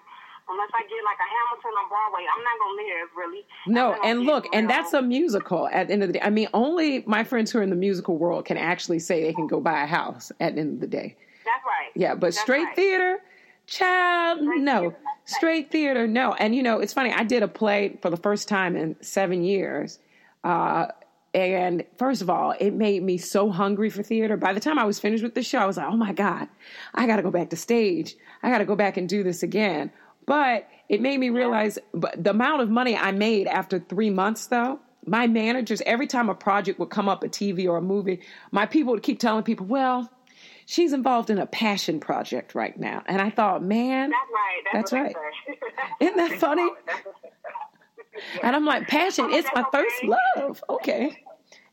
unless 0.49 0.69
I 0.73 0.81
get 0.83 1.03
like 1.05 1.19
a 1.19 1.29
Hamilton 1.29 1.71
on 1.79 1.89
Broadway, 1.89 2.25
I'm 2.27 2.43
not 2.43 2.55
gonna 2.59 2.81
live 2.83 3.09
really. 3.15 3.45
No, 3.67 3.85
I'm 3.85 3.91
not 3.91 4.01
gonna 4.01 4.09
and 4.09 4.19
look, 4.25 4.45
and 4.53 4.69
that's 4.69 4.93
a 4.93 5.01
musical 5.01 5.67
at 5.69 5.87
the 5.87 5.93
end 5.93 6.03
of 6.03 6.09
the 6.09 6.13
day. 6.13 6.21
I 6.21 6.29
mean, 6.29 6.47
only 6.53 7.03
my 7.05 7.23
friends 7.23 7.51
who 7.51 7.59
are 7.59 7.63
in 7.63 7.69
the 7.69 7.75
musical 7.75 8.17
world 8.17 8.45
can 8.45 8.57
actually 8.57 8.99
say 8.99 9.23
they 9.23 9.33
can 9.33 9.47
go 9.47 9.59
buy 9.59 9.83
a 9.83 9.87
house 9.87 10.31
at 10.39 10.55
the 10.55 10.61
end 10.61 10.73
of 10.75 10.79
the 10.81 10.87
day. 10.87 11.15
That's 11.45 11.63
right. 11.65 11.91
Yeah, 11.95 12.15
but 12.15 12.27
That's 12.27 12.39
straight 12.39 12.65
right. 12.65 12.75
theater, 12.75 13.19
child, 13.67 14.41
no. 14.41 14.79
theater. 14.79 14.97
Straight 15.25 15.71
theater, 15.71 16.07
no. 16.07 16.33
And 16.33 16.53
you 16.53 16.63
know, 16.63 16.79
it's 16.79 16.93
funny. 16.93 17.11
I 17.11 17.23
did 17.23 17.43
a 17.43 17.47
play 17.47 17.97
for 18.01 18.09
the 18.09 18.17
first 18.17 18.47
time 18.47 18.75
in 18.75 18.95
seven 19.01 19.43
years. 19.43 19.99
Uh, 20.43 20.87
and 21.33 21.83
first 21.97 22.21
of 22.21 22.29
all, 22.29 22.53
it 22.59 22.71
made 22.73 23.01
me 23.01 23.17
so 23.17 23.49
hungry 23.49 23.89
for 23.89 24.03
theater. 24.03 24.37
By 24.37 24.53
the 24.53 24.59
time 24.59 24.77
I 24.77 24.83
was 24.83 24.99
finished 24.99 25.23
with 25.23 25.33
the 25.33 25.41
show, 25.41 25.59
I 25.59 25.65
was 25.65 25.77
like, 25.77 25.87
oh 25.87 25.97
my 25.97 26.13
God, 26.13 26.47
I 26.93 27.07
got 27.07 27.15
to 27.15 27.23
go 27.23 27.31
back 27.31 27.49
to 27.49 27.55
stage. 27.55 28.15
I 28.43 28.51
got 28.51 28.59
to 28.59 28.65
go 28.65 28.75
back 28.75 28.97
and 28.97 29.09
do 29.09 29.23
this 29.23 29.41
again. 29.41 29.91
But 30.26 30.67
it 30.89 31.01
made 31.01 31.19
me 31.19 31.30
realize 31.30 31.80
but 31.93 32.24
the 32.24 32.32
amount 32.32 32.61
of 32.61 32.69
money 32.69 32.95
I 32.95 33.11
made 33.11 33.47
after 33.47 33.80
three 33.80 34.09
months, 34.09 34.47
though. 34.47 34.80
My 35.05 35.28
managers, 35.28 35.82
every 35.86 36.07
time 36.07 36.30
a 36.30 36.36
project 36.36 36.80
would 36.80 36.89
come 36.89 37.09
up, 37.09 37.24
a 37.24 37.28
TV 37.28 37.67
or 37.67 37.76
a 37.76 37.82
movie, 37.82 38.21
my 38.51 38.65
people 38.65 38.93
would 38.93 39.03
keep 39.03 39.19
telling 39.19 39.43
people, 39.43 39.65
well, 39.65 40.09
she's 40.65 40.93
involved 40.93 41.30
in 41.30 41.39
a 41.39 41.45
passion 41.45 41.99
project 41.99 42.55
right 42.55 42.80
now. 42.80 43.03
And 43.05 43.21
I 43.21 43.30
thought, 43.30 43.63
man, 43.63 44.11
That's 44.71 44.93
right. 44.93 45.13
That's, 45.13 45.15
right. 45.15 45.15
Isn't 45.99 46.17
that 46.17 46.39
funny? 46.39 46.69
And 48.41 48.55
I'm 48.55 48.65
like, 48.65 48.88
passion, 48.88 49.28
it's 49.32 49.49
my 49.53 49.65
first 49.71 49.95
love. 50.03 50.63
Okay. 50.69 51.21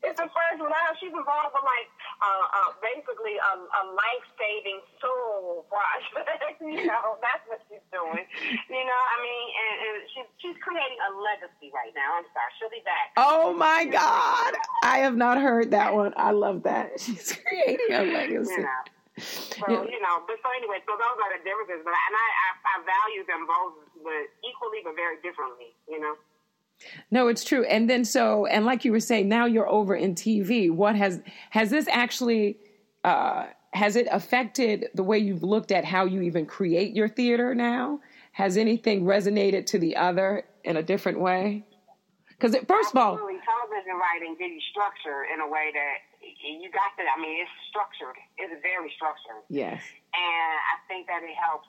It's 0.02 0.16
the 0.16 0.28
first 0.32 0.58
love. 0.64 0.92
She's 0.96 1.12
involved 1.12 1.52
with 1.52 1.66
like 1.66 1.88
uh, 2.24 2.44
uh, 2.56 2.70
basically 2.80 3.36
a, 3.36 3.52
a 3.60 3.82
life 3.92 4.24
saving 4.40 4.80
soul 4.96 5.68
project. 5.68 6.56
you 6.64 6.88
know, 6.88 7.20
that's 7.20 7.44
what 7.44 7.60
she's 7.68 7.84
doing. 7.92 8.24
You 8.72 8.84
know, 8.88 9.00
I 9.12 9.16
mean, 9.20 9.44
and, 9.52 9.74
and 9.84 9.94
she's 10.16 10.28
she's 10.40 10.56
creating 10.64 10.96
a 11.04 11.10
legacy 11.20 11.68
right 11.76 11.92
now. 11.92 12.16
I'm 12.16 12.24
sorry, 12.32 12.50
she'll 12.56 12.72
be 12.72 12.80
back. 12.88 13.12
Oh 13.20 13.52
my 13.52 13.84
God. 13.84 14.56
I 14.84 15.04
have 15.04 15.16
not 15.20 15.36
heard 15.36 15.70
that 15.76 15.92
one. 15.92 16.16
I 16.16 16.32
love 16.32 16.64
that. 16.64 16.96
She's 17.00 17.36
creating 17.36 17.92
a 17.92 18.00
You 18.04 18.12
legacy. 18.16 18.56
know. 18.64 18.80
So 19.20 19.68
Yeah. 19.68 19.84
you 19.84 20.00
know, 20.00 20.24
but 20.24 20.40
so 20.40 20.48
anyway, 20.56 20.80
so 20.88 20.96
those 20.96 21.18
are 21.20 21.30
the 21.36 21.44
differences. 21.44 21.84
But 21.84 21.92
and 21.92 22.14
I, 22.16 22.28
I 22.40 22.48
I 22.64 22.74
value 22.88 23.22
them 23.28 23.44
both, 23.44 23.84
but 24.00 24.24
equally, 24.48 24.80
but 24.80 24.96
very 24.96 25.20
differently. 25.20 25.76
You 25.84 26.00
know. 26.00 26.16
No, 27.10 27.28
it's 27.28 27.44
true. 27.44 27.64
And 27.64 27.88
then 27.88 28.04
so, 28.04 28.46
and 28.46 28.64
like 28.64 28.84
you 28.84 28.92
were 28.92 29.00
saying, 29.00 29.28
now 29.28 29.46
you're 29.46 29.68
over 29.68 29.94
in 29.94 30.14
TV. 30.14 30.70
What 30.70 30.96
has, 30.96 31.20
has 31.50 31.70
this 31.70 31.86
actually, 31.88 32.58
uh, 33.04 33.46
has 33.72 33.96
it 33.96 34.08
affected 34.10 34.88
the 34.94 35.02
way 35.02 35.18
you've 35.18 35.42
looked 35.42 35.72
at 35.72 35.84
how 35.84 36.04
you 36.04 36.22
even 36.22 36.46
create 36.46 36.94
your 36.94 37.08
theater 37.08 37.54
now? 37.54 38.00
Has 38.32 38.56
anything 38.56 39.04
resonated 39.04 39.66
to 39.66 39.78
the 39.78 39.96
other 39.96 40.44
in 40.64 40.76
a 40.76 40.82
different 40.82 41.20
way? 41.20 41.64
Because 42.30 42.56
first 42.66 42.90
of 42.90 42.96
all, 42.96 43.20
television 43.20 43.96
writing 44.00 44.32
gives 44.40 44.56
you 44.56 44.64
structure 44.72 45.28
in 45.28 45.44
a 45.44 45.48
way 45.48 45.68
that 45.76 45.96
you 46.20 46.72
got 46.72 46.96
to. 46.96 47.04
I 47.04 47.20
mean, 47.20 47.36
it's 47.36 47.52
structured. 47.68 48.16
It's 48.40 48.56
very 48.64 48.88
structured, 48.96 49.44
yes, 49.48 49.84
and 50.16 50.54
I 50.56 50.80
think 50.88 51.06
that 51.08 51.20
it 51.22 51.36
helps. 51.36 51.68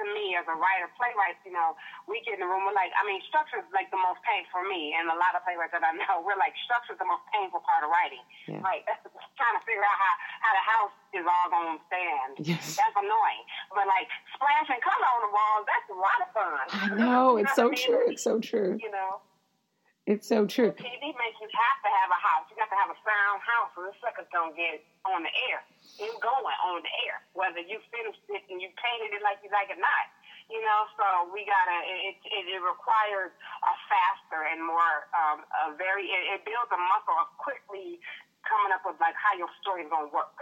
To 0.00 0.04
me, 0.16 0.32
as 0.32 0.48
a 0.48 0.56
writer, 0.56 0.88
playwrights, 0.96 1.44
you 1.44 1.52
know, 1.52 1.76
we 2.08 2.24
get 2.24 2.40
in 2.40 2.40
the 2.40 2.48
room. 2.48 2.64
We're 2.64 2.72
like, 2.72 2.88
I 2.96 3.04
mean, 3.04 3.20
structure 3.28 3.60
is 3.60 3.68
like 3.68 3.92
the 3.92 4.00
most 4.00 4.24
painful 4.24 4.48
for 4.48 4.64
me, 4.64 4.96
and 4.96 5.12
a 5.12 5.18
lot 5.20 5.36
of 5.36 5.44
playwrights 5.44 5.76
that 5.76 5.84
I 5.84 5.92
know, 5.92 6.24
we're 6.24 6.40
like, 6.40 6.56
structure 6.64 6.96
is 6.96 7.00
the 7.00 7.04
most 7.04 7.20
painful 7.28 7.60
part 7.68 7.84
of 7.84 7.92
writing. 7.92 8.24
Yeah. 8.48 8.64
Like 8.64 8.88
trying 9.40 9.56
to 9.60 9.62
figure 9.68 9.84
out 9.84 9.98
how 10.00 10.14
how 10.40 10.52
the 10.56 10.64
house 10.64 10.94
is 11.12 11.24
all 11.28 11.46
going 11.52 11.76
to 11.76 11.80
stand. 11.84 12.30
Yes. 12.40 12.80
That's 12.80 12.96
annoying. 12.96 13.44
But 13.76 13.84
like 13.92 14.08
splashing 14.32 14.80
color 14.80 15.04
on 15.04 15.20
the 15.28 15.32
walls, 15.36 15.64
that's 15.68 15.88
a 15.92 15.98
lot 16.00 16.18
of 16.24 16.28
fun. 16.32 16.64
I 16.72 16.86
know 16.96 17.36
it's 17.44 17.52
so 17.52 17.68
I 17.68 17.76
mean? 17.76 17.84
true. 17.84 18.04
It's 18.08 18.24
so 18.24 18.40
true. 18.40 18.80
You 18.80 18.88
know. 18.88 19.20
It's 20.10 20.26
so 20.26 20.42
true. 20.42 20.74
TV 20.74 21.14
makes 21.14 21.38
you 21.38 21.46
have 21.46 21.78
to 21.86 21.90
have 22.02 22.10
a 22.10 22.18
house. 22.18 22.50
You 22.50 22.58
got 22.58 22.66
to 22.74 22.78
have 22.82 22.90
a 22.90 22.98
sound 23.06 23.38
house, 23.46 23.70
or 23.78 23.86
the 23.86 23.94
suckers 24.02 24.26
don't 24.34 24.58
get 24.58 24.82
on 25.06 25.22
the 25.22 25.30
air. 25.54 25.62
It's 26.02 26.18
going 26.18 26.58
on 26.66 26.82
the 26.82 26.94
air, 27.06 27.22
whether 27.38 27.62
you 27.62 27.78
finished 27.94 28.18
it 28.26 28.42
and 28.50 28.58
you 28.58 28.74
painted 28.74 29.14
it 29.14 29.22
like 29.22 29.38
you 29.46 29.54
like 29.54 29.70
it 29.70 29.78
or 29.78 29.84
not. 29.86 30.06
You 30.50 30.58
know, 30.66 30.80
so 30.98 31.30
we 31.30 31.46
gotta. 31.46 31.78
It 31.86 32.18
it, 32.26 32.44
it 32.58 32.58
requires 32.58 33.30
a 33.30 33.72
faster 33.86 34.50
and 34.50 34.58
more 34.66 35.06
um, 35.14 35.46
a 35.70 35.78
very. 35.78 36.10
It, 36.10 36.22
it 36.34 36.40
builds 36.42 36.74
a 36.74 36.80
muscle 36.90 37.14
of 37.14 37.30
quickly 37.38 38.02
coming 38.42 38.74
up 38.74 38.82
with 38.82 38.98
like 38.98 39.14
how 39.14 39.38
your 39.38 39.46
story's 39.62 39.86
gonna 39.94 40.10
work. 40.10 40.34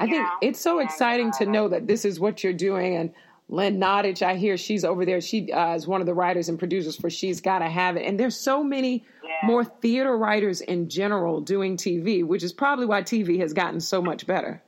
I 0.00 0.08
think 0.08 0.24
Yeah. 0.24 0.40
it's 0.48 0.56
so 0.64 0.80
And, 0.80 0.88
exciting 0.88 1.28
to 1.36 1.44
uh, 1.44 1.52
know 1.52 1.68
that 1.68 1.84
this 1.84 2.08
is 2.08 2.16
what 2.16 2.40
you're 2.40 2.56
doing. 2.56 2.96
And 2.96 3.12
Lynn 3.48 3.78
Nottage, 3.78 4.22
I 4.22 4.36
hear 4.36 4.56
she's 4.56 4.84
over 4.84 5.04
there. 5.04 5.20
She 5.20 5.52
uh, 5.52 5.74
is 5.74 5.86
one 5.86 6.00
of 6.00 6.06
the 6.06 6.14
writers 6.14 6.48
and 6.48 6.58
producers 6.58 6.96
for 6.96 7.10
She's 7.10 7.40
Gotta 7.40 7.68
Have 7.68 7.96
It. 7.96 8.04
And 8.06 8.18
there's 8.18 8.36
so 8.36 8.64
many 8.64 9.04
Yeah. 9.22 9.30
more 9.44 9.64
theater 9.64 10.16
writers 10.16 10.60
in 10.62 10.88
general 10.88 11.40
doing 11.40 11.76
TV, 11.76 12.24
which 12.24 12.42
is 12.42 12.52
probably 12.52 12.86
why 12.86 13.02
TV 13.02 13.38
has 13.40 13.52
gotten 13.52 13.80
so 13.80 14.00
much 14.00 14.26
better. 14.26 14.62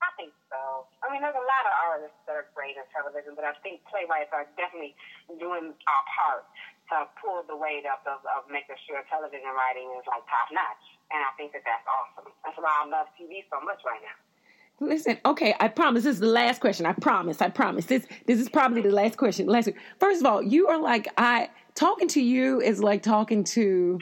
I 0.00 0.10
think 0.16 0.32
so. 0.48 0.86
I 1.02 1.10
mean, 1.10 1.22
there's 1.22 1.34
a 1.34 1.38
lot 1.42 1.66
of 1.66 1.72
artists 1.90 2.18
that 2.26 2.36
are 2.36 2.46
great 2.54 2.76
in 2.76 2.84
television, 2.94 3.34
but 3.34 3.44
I 3.44 3.52
think 3.66 3.82
playwrights 3.90 4.30
are 4.32 4.46
definitely 4.56 4.94
doing 5.40 5.74
our 5.74 6.04
part 6.14 6.46
to 6.90 7.08
pull 7.20 7.42
the 7.48 7.56
weight 7.56 7.86
up 7.86 8.06
of, 8.06 8.22
of 8.38 8.46
making 8.50 8.76
sure 8.86 9.02
television 9.10 9.50
writing 9.58 9.90
is 9.98 10.06
like 10.06 10.22
top 10.30 10.48
notch. 10.54 10.84
And 11.10 11.18
I 11.18 11.30
think 11.36 11.50
that 11.52 11.66
that's 11.66 11.86
awesome. 11.90 12.30
That's 12.46 12.58
why 12.58 12.70
I 12.70 12.86
love 12.86 13.10
TV 13.18 13.42
so 13.50 13.58
much 13.64 13.82
right 13.82 14.00
now. 14.02 14.16
Listen, 14.80 15.18
okay, 15.24 15.54
I 15.60 15.68
promise 15.68 16.04
this 16.04 16.14
is 16.14 16.20
the 16.20 16.26
last 16.26 16.60
question. 16.60 16.86
I 16.86 16.92
promise, 16.92 17.40
I 17.40 17.48
promise. 17.50 17.86
This 17.86 18.06
this 18.26 18.40
is 18.40 18.48
probably 18.48 18.82
the 18.82 18.90
last 18.90 19.16
question. 19.16 19.46
Last 19.46 19.68
First 20.00 20.20
of 20.20 20.26
all, 20.26 20.42
you 20.42 20.68
are 20.68 20.78
like 20.78 21.08
I 21.16 21.50
talking 21.74 22.08
to 22.08 22.20
you 22.20 22.60
is 22.60 22.82
like 22.82 23.02
talking 23.02 23.44
to 23.44 23.98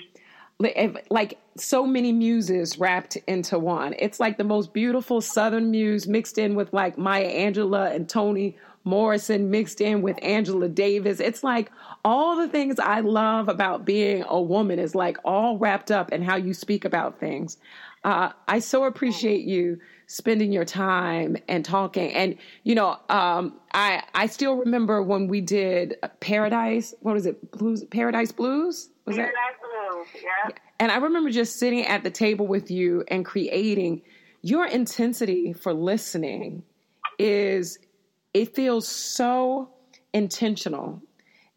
like- 1.10 1.38
so 1.56 1.86
many 1.86 2.12
muses 2.12 2.78
wrapped 2.78 3.16
into 3.26 3.58
one. 3.58 3.94
It's 3.98 4.18
like 4.20 4.38
the 4.38 4.44
most 4.44 4.72
beautiful 4.72 5.20
southern 5.20 5.70
muse 5.70 6.06
mixed 6.06 6.38
in 6.38 6.54
with 6.54 6.72
like 6.72 6.96
Maya 6.96 7.30
Angelou 7.30 7.94
and 7.94 8.08
Toni 8.08 8.56
Morrison 8.84 9.50
mixed 9.50 9.80
in 9.82 10.00
with 10.00 10.18
Angela 10.22 10.68
Davis. 10.68 11.20
It's 11.20 11.44
like 11.44 11.70
all 12.02 12.36
the 12.36 12.48
things 12.48 12.78
I 12.78 13.00
love 13.00 13.48
about 13.48 13.84
being 13.84 14.24
a 14.26 14.40
woman 14.40 14.78
is 14.78 14.94
like 14.94 15.18
all 15.24 15.58
wrapped 15.58 15.90
up 15.90 16.12
in 16.12 16.22
how 16.22 16.36
you 16.36 16.54
speak 16.54 16.86
about 16.86 17.20
things. 17.20 17.58
Uh, 18.04 18.30
I 18.48 18.60
so 18.60 18.84
appreciate 18.84 19.44
you 19.44 19.78
spending 20.10 20.50
your 20.50 20.64
time 20.64 21.36
and 21.46 21.64
talking. 21.64 22.12
And 22.12 22.36
you 22.64 22.74
know, 22.74 22.98
um, 23.08 23.54
I 23.72 24.02
I 24.12 24.26
still 24.26 24.56
remember 24.56 25.02
when 25.02 25.28
we 25.28 25.40
did 25.40 25.96
Paradise. 26.18 26.92
What 27.00 27.14
was 27.14 27.26
it? 27.26 27.52
Blues. 27.52 27.84
Paradise 27.84 28.32
Blues. 28.32 28.90
Was 29.06 29.16
that? 29.16 29.30
Paradise 29.32 29.60
Blue, 29.60 30.20
yeah. 30.22 30.56
And 30.80 30.90
I 30.90 30.96
remember 30.96 31.30
just 31.30 31.60
sitting 31.60 31.86
at 31.86 32.02
the 32.02 32.10
table 32.10 32.46
with 32.46 32.72
you 32.72 33.04
and 33.08 33.24
creating 33.24 34.02
your 34.42 34.66
intensity 34.66 35.52
for 35.52 35.72
listening 35.72 36.64
is 37.18 37.78
it 38.34 38.56
feels 38.56 38.88
so 38.88 39.70
intentional. 40.12 41.02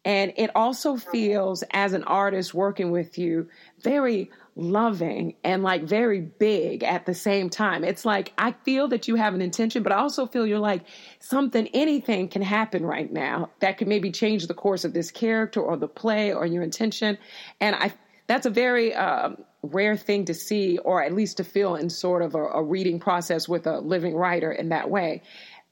And 0.04 0.32
it 0.36 0.50
also 0.54 0.96
feels 0.96 1.64
as 1.72 1.92
an 1.92 2.04
artist 2.04 2.54
working 2.54 2.90
with 2.90 3.18
you 3.18 3.48
very 3.82 4.30
loving 4.56 5.34
and 5.42 5.62
like 5.62 5.82
very 5.82 6.20
big 6.20 6.84
at 6.84 7.06
the 7.06 7.14
same 7.14 7.50
time. 7.50 7.82
It's 7.82 8.04
like 8.04 8.32
I 8.38 8.52
feel 8.64 8.88
that 8.88 9.08
you 9.08 9.16
have 9.16 9.34
an 9.34 9.42
intention, 9.42 9.82
but 9.82 9.92
I 9.92 9.96
also 9.96 10.26
feel 10.26 10.46
you're 10.46 10.58
like 10.58 10.82
something, 11.18 11.68
anything 11.74 12.28
can 12.28 12.42
happen 12.42 12.86
right 12.86 13.12
now 13.12 13.50
that 13.60 13.78
could 13.78 13.88
maybe 13.88 14.12
change 14.12 14.46
the 14.46 14.54
course 14.54 14.84
of 14.84 14.92
this 14.92 15.10
character 15.10 15.60
or 15.60 15.76
the 15.76 15.88
play 15.88 16.32
or 16.32 16.46
your 16.46 16.62
intention. 16.62 17.18
And 17.60 17.74
I 17.74 17.92
that's 18.26 18.46
a 18.46 18.50
very 18.50 18.94
um, 18.94 19.38
rare 19.62 19.96
thing 19.96 20.24
to 20.26 20.34
see, 20.34 20.78
or 20.78 21.02
at 21.02 21.12
least 21.12 21.36
to 21.38 21.44
feel 21.44 21.74
in 21.74 21.90
sort 21.90 22.22
of 22.22 22.34
a, 22.34 22.38
a 22.38 22.62
reading 22.62 22.98
process 22.98 23.48
with 23.48 23.66
a 23.66 23.80
living 23.80 24.14
writer 24.14 24.50
in 24.50 24.70
that 24.70 24.88
way. 24.88 25.22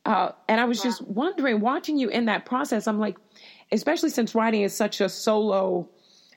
Uh, 0.05 0.33
and 0.49 0.61
I 0.61 0.64
was 0.64 0.83
just 0.83 1.01
wondering, 1.07 1.61
watching 1.61 1.97
you 1.97 2.09
in 2.09 2.26
that 2.26 2.45
process, 2.45 2.87
I'm 2.87 2.99
like, 2.99 3.16
especially 3.70 4.11
since 4.11 4.35
writing 4.35 4.62
is 4.62 4.74
such 4.74 5.01
a 5.01 5.09
solo 5.09 5.89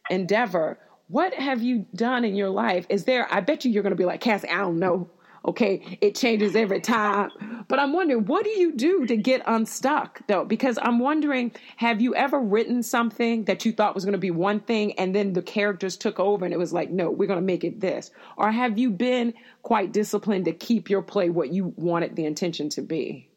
endeavor, 0.10 0.78
what 1.08 1.34
have 1.34 1.62
you 1.62 1.86
done 1.94 2.26
in 2.26 2.36
your 2.36 2.50
life? 2.50 2.86
Is 2.90 3.06
there, 3.06 3.32
I 3.32 3.42
bet 3.42 3.66
you 3.66 3.72
you're 3.72 3.84
going 3.84 3.92
to 3.92 3.98
be 3.98 4.06
like, 4.06 4.22
Cassie, 4.22 4.50
I 4.50 4.58
don't 4.58 4.80
know. 4.80 5.10
Okay, 5.48 6.00
it 6.02 6.16
changes 6.16 6.56
every 6.56 6.82
time. 6.82 7.30
But 7.68 7.78
I'm 7.78 7.94
wondering, 7.94 8.26
what 8.26 8.44
do 8.44 8.50
you 8.50 8.72
do 8.72 9.06
to 9.06 9.16
get 9.16 9.44
unstuck 9.46 10.22
though? 10.28 10.44
Because 10.44 10.80
I'm 10.82 10.98
wondering, 10.98 11.52
have 11.78 12.02
you 12.02 12.16
ever 12.16 12.40
written 12.40 12.82
something 12.82 13.46
that 13.46 13.64
you 13.64 13.72
thought 13.72 13.94
was 13.94 14.06
going 14.06 14.14
to 14.14 14.18
be 14.18 14.32
one 14.32 14.60
thing 14.60 14.94
and 14.94 15.14
then 15.14 15.34
the 15.34 15.44
characters 15.44 15.98
took 15.98 16.20
over 16.20 16.46
and 16.46 16.54
it 16.54 16.58
was 16.58 16.74
like, 16.74 16.90
no, 16.90 17.12
we're 17.12 17.28
going 17.28 17.40
to 17.40 17.46
make 17.46 17.64
it 17.64 17.80
this? 17.80 18.10
Or 18.38 18.52
have 18.52 18.80
you 18.80 18.90
been 18.90 19.36
quite 19.62 19.94
disciplined 19.94 20.46
to 20.46 20.52
keep 20.52 20.90
your 20.90 21.04
play 21.04 21.30
what 21.30 21.54
you 21.54 21.76
wanted 21.76 22.16
the 22.16 22.26
intention 22.26 22.70
to 22.70 22.82
be? 22.82 23.30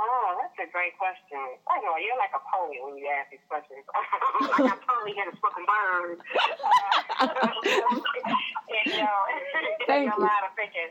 Oh, 0.00 0.36
that's 0.40 0.68
a 0.68 0.72
great 0.72 0.96
question. 0.96 1.49
I 1.70 1.78
know 1.86 1.94
you're 2.02 2.18
like 2.18 2.34
a 2.34 2.42
poet 2.42 2.82
when 2.82 2.98
you 2.98 3.06
ask 3.06 3.30
these 3.30 3.46
questions. 3.46 3.86
like 3.94 4.74
I 4.74 4.76
totally 4.82 5.14
hit 5.14 5.30
a 5.30 5.34
spoken 5.38 5.62
word. 5.62 6.18
Uh, 6.18 7.30
and, 8.74 8.86
you 8.90 9.06
know, 9.06 9.20
Thank 9.86 10.10
you. 10.10 10.14
a 10.14 10.18
lot 10.18 10.42
of 10.42 10.52
thinking. 10.58 10.90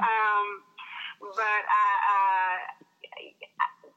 um, 0.00 0.46
but 1.20 1.62
uh, 1.68 1.98
uh, 2.08 2.56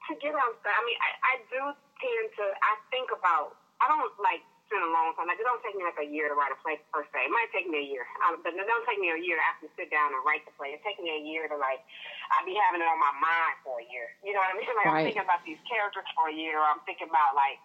to 0.08 0.12
get 0.20 0.36
on, 0.36 0.52
stuff, 0.60 0.76
I 0.76 0.82
mean, 0.84 0.98
I, 1.00 1.10
I 1.24 1.34
do 1.48 1.60
tend 1.96 2.26
to. 2.36 2.44
I 2.60 2.76
think 2.92 3.08
about. 3.08 3.56
I 3.80 3.88
don't 3.88 4.12
like 4.20 4.44
spend 4.70 4.86
a 4.86 4.92
long 4.94 5.10
time. 5.18 5.26
Like 5.26 5.42
it 5.42 5.44
don't 5.44 5.58
take 5.66 5.74
me 5.74 5.82
like 5.82 5.98
a 5.98 6.06
year 6.06 6.30
to 6.30 6.38
write 6.38 6.54
a 6.54 6.58
play 6.62 6.78
per 6.94 7.02
se. 7.10 7.26
It 7.26 7.34
might 7.34 7.50
take 7.50 7.66
me 7.66 7.82
a 7.82 7.86
year, 7.90 8.06
um, 8.22 8.38
but 8.46 8.54
it 8.54 8.62
don't 8.62 8.86
take 8.86 9.02
me 9.02 9.10
a 9.10 9.18
year 9.18 9.34
to 9.34 9.42
actually 9.42 9.74
sit 9.74 9.90
down 9.90 10.14
and 10.14 10.22
write 10.22 10.46
the 10.46 10.54
play. 10.54 10.78
It 10.78 10.80
takes 10.86 11.02
me 11.02 11.10
a 11.10 11.22
year 11.26 11.50
to 11.50 11.58
like 11.58 11.82
I 12.30 12.46
be 12.46 12.54
having 12.54 12.78
it 12.78 12.86
on 12.86 13.02
my 13.02 13.10
mind 13.18 13.58
for 13.66 13.82
a 13.82 13.86
year. 13.90 14.14
You 14.22 14.30
know 14.30 14.40
what 14.40 14.54
I 14.54 14.56
mean? 14.56 14.70
Like 14.80 14.86
right. 14.86 15.02
I'm 15.02 15.06
thinking 15.12 15.26
about 15.26 15.42
these 15.42 15.60
characters 15.66 16.06
for 16.14 16.30
a 16.30 16.34
year. 16.34 16.56
I'm 16.56 16.80
thinking 16.86 17.10
about 17.10 17.34
like 17.34 17.58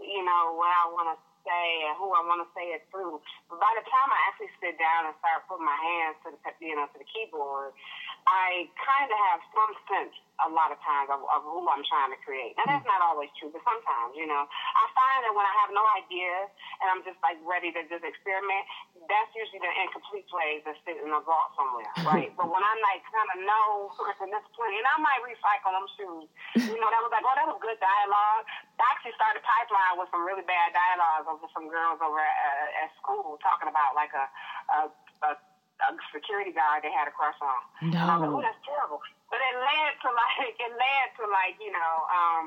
you 0.00 0.22
know 0.22 0.54
what 0.54 0.70
I 0.70 0.86
want 0.94 1.12
to 1.12 1.18
say 1.44 1.66
and 1.90 1.92
who 2.00 2.08
I 2.14 2.24
want 2.24 2.40
to 2.40 2.48
say 2.56 2.72
it 2.72 2.88
through. 2.88 3.20
But 3.50 3.60
by 3.60 3.72
the 3.76 3.84
time 3.84 4.08
I 4.08 4.20
actually 4.32 4.54
sit 4.62 4.80
down 4.80 5.10
and 5.10 5.14
start 5.20 5.44
putting 5.50 5.66
my 5.66 5.76
hands 5.76 6.16
to 6.24 6.32
the 6.32 6.38
you 6.62 6.78
know 6.78 6.88
to 6.88 6.96
the 6.96 7.08
keyboard, 7.10 7.76
I 8.24 8.70
kind 8.78 9.10
of 9.10 9.18
have 9.28 9.40
some 9.52 9.72
sense 9.90 10.14
a 10.42 10.50
lot 10.50 10.74
of 10.74 10.78
times 10.82 11.08
of, 11.14 11.22
of 11.22 11.40
who 11.46 11.62
I'm 11.70 11.86
trying 11.86 12.10
to 12.10 12.20
create. 12.26 12.58
Now 12.58 12.66
that's 12.66 12.86
not 12.86 12.98
always 12.98 13.30
true, 13.38 13.54
but 13.54 13.62
sometimes, 13.62 14.18
you 14.18 14.26
know, 14.26 14.42
I 14.50 14.84
find 14.90 15.20
that 15.22 15.32
when 15.34 15.46
I 15.46 15.54
have 15.62 15.70
no 15.70 15.84
ideas 15.94 16.50
and 16.82 16.86
I'm 16.90 17.02
just 17.06 17.18
like 17.22 17.38
ready 17.46 17.70
to 17.70 17.80
just 17.86 18.02
experiment, 18.02 18.66
that's 19.06 19.30
usually 19.38 19.62
the 19.62 19.72
incomplete 19.78 20.26
plays 20.26 20.66
that 20.66 20.74
sit 20.82 20.98
in 20.98 21.10
a 21.12 21.22
vault 21.22 21.54
somewhere, 21.54 21.90
right? 22.10 22.34
but 22.34 22.50
when 22.50 22.62
I'm 22.62 22.80
like 22.82 23.06
kind 23.14 23.30
of 23.30 23.38
know 23.46 23.94
and 24.24 24.30
that's 24.32 24.48
plenty, 24.56 24.80
and 24.80 24.88
I 24.88 24.96
might 24.98 25.20
recycle 25.20 25.72
them 25.74 25.86
shoes. 25.98 26.28
You 26.56 26.78
know, 26.80 26.88
that 26.88 27.02
was 27.04 27.12
like, 27.12 27.24
oh, 27.26 27.36
that 27.36 27.44
was 27.44 27.60
good 27.60 27.76
dialogue. 27.76 28.44
I 28.80 28.84
actually 28.90 29.14
started 29.20 29.44
pipeline 29.44 30.00
with 30.00 30.08
some 30.08 30.24
really 30.24 30.44
bad 30.48 30.72
dialogue 30.72 31.28
over 31.28 31.46
some 31.52 31.68
girls 31.68 32.00
over 32.00 32.18
at, 32.18 32.36
uh, 32.40 32.82
at 32.86 32.90
school 32.98 33.36
talking 33.44 33.68
about 33.68 33.92
like 33.92 34.12
a, 34.16 34.26
a, 34.72 34.78
a 35.28 35.30
a 35.82 35.90
security 36.14 36.54
guard 36.54 36.86
they 36.86 36.94
had 36.94 37.10
a 37.10 37.14
crush 37.14 37.38
on. 37.42 37.90
No. 37.90 37.98
And 37.98 38.08
I 38.10 38.14
was 38.16 38.22
like, 38.22 38.34
oh, 38.38 38.42
that's 38.44 38.62
terrible. 38.62 39.00
But 39.30 39.42
it 39.42 39.54
led 39.58 39.92
to 40.06 40.08
like 40.14 40.54
it 40.54 40.72
led 40.72 41.06
to 41.18 41.24
like 41.30 41.56
you 41.58 41.72
know 41.74 41.92
um, 42.10 42.46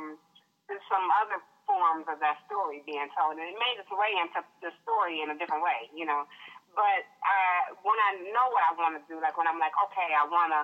some 0.87 1.05
other 1.23 1.43
forms 1.67 2.07
of 2.07 2.23
that 2.23 2.39
story 2.47 2.81
being 2.87 3.11
told, 3.19 3.35
and 3.35 3.43
it 3.43 3.59
made 3.59 3.75
its 3.75 3.91
way 3.91 4.15
into 4.15 4.39
the 4.63 4.71
story 4.87 5.19
in 5.19 5.27
a 5.31 5.35
different 5.35 5.61
way, 5.61 5.91
you 5.91 6.07
know. 6.07 6.23
But 6.71 7.03
uh, 7.25 7.75
when 7.83 7.99
I 7.99 8.21
know 8.31 8.47
what 8.53 8.63
I 8.63 8.71
want 8.79 8.95
to 8.95 9.03
do, 9.11 9.19
like 9.19 9.35
when 9.35 9.49
I'm 9.49 9.59
like, 9.59 9.75
okay, 9.89 10.15
I 10.15 10.23
want 10.29 10.55
to, 10.55 10.61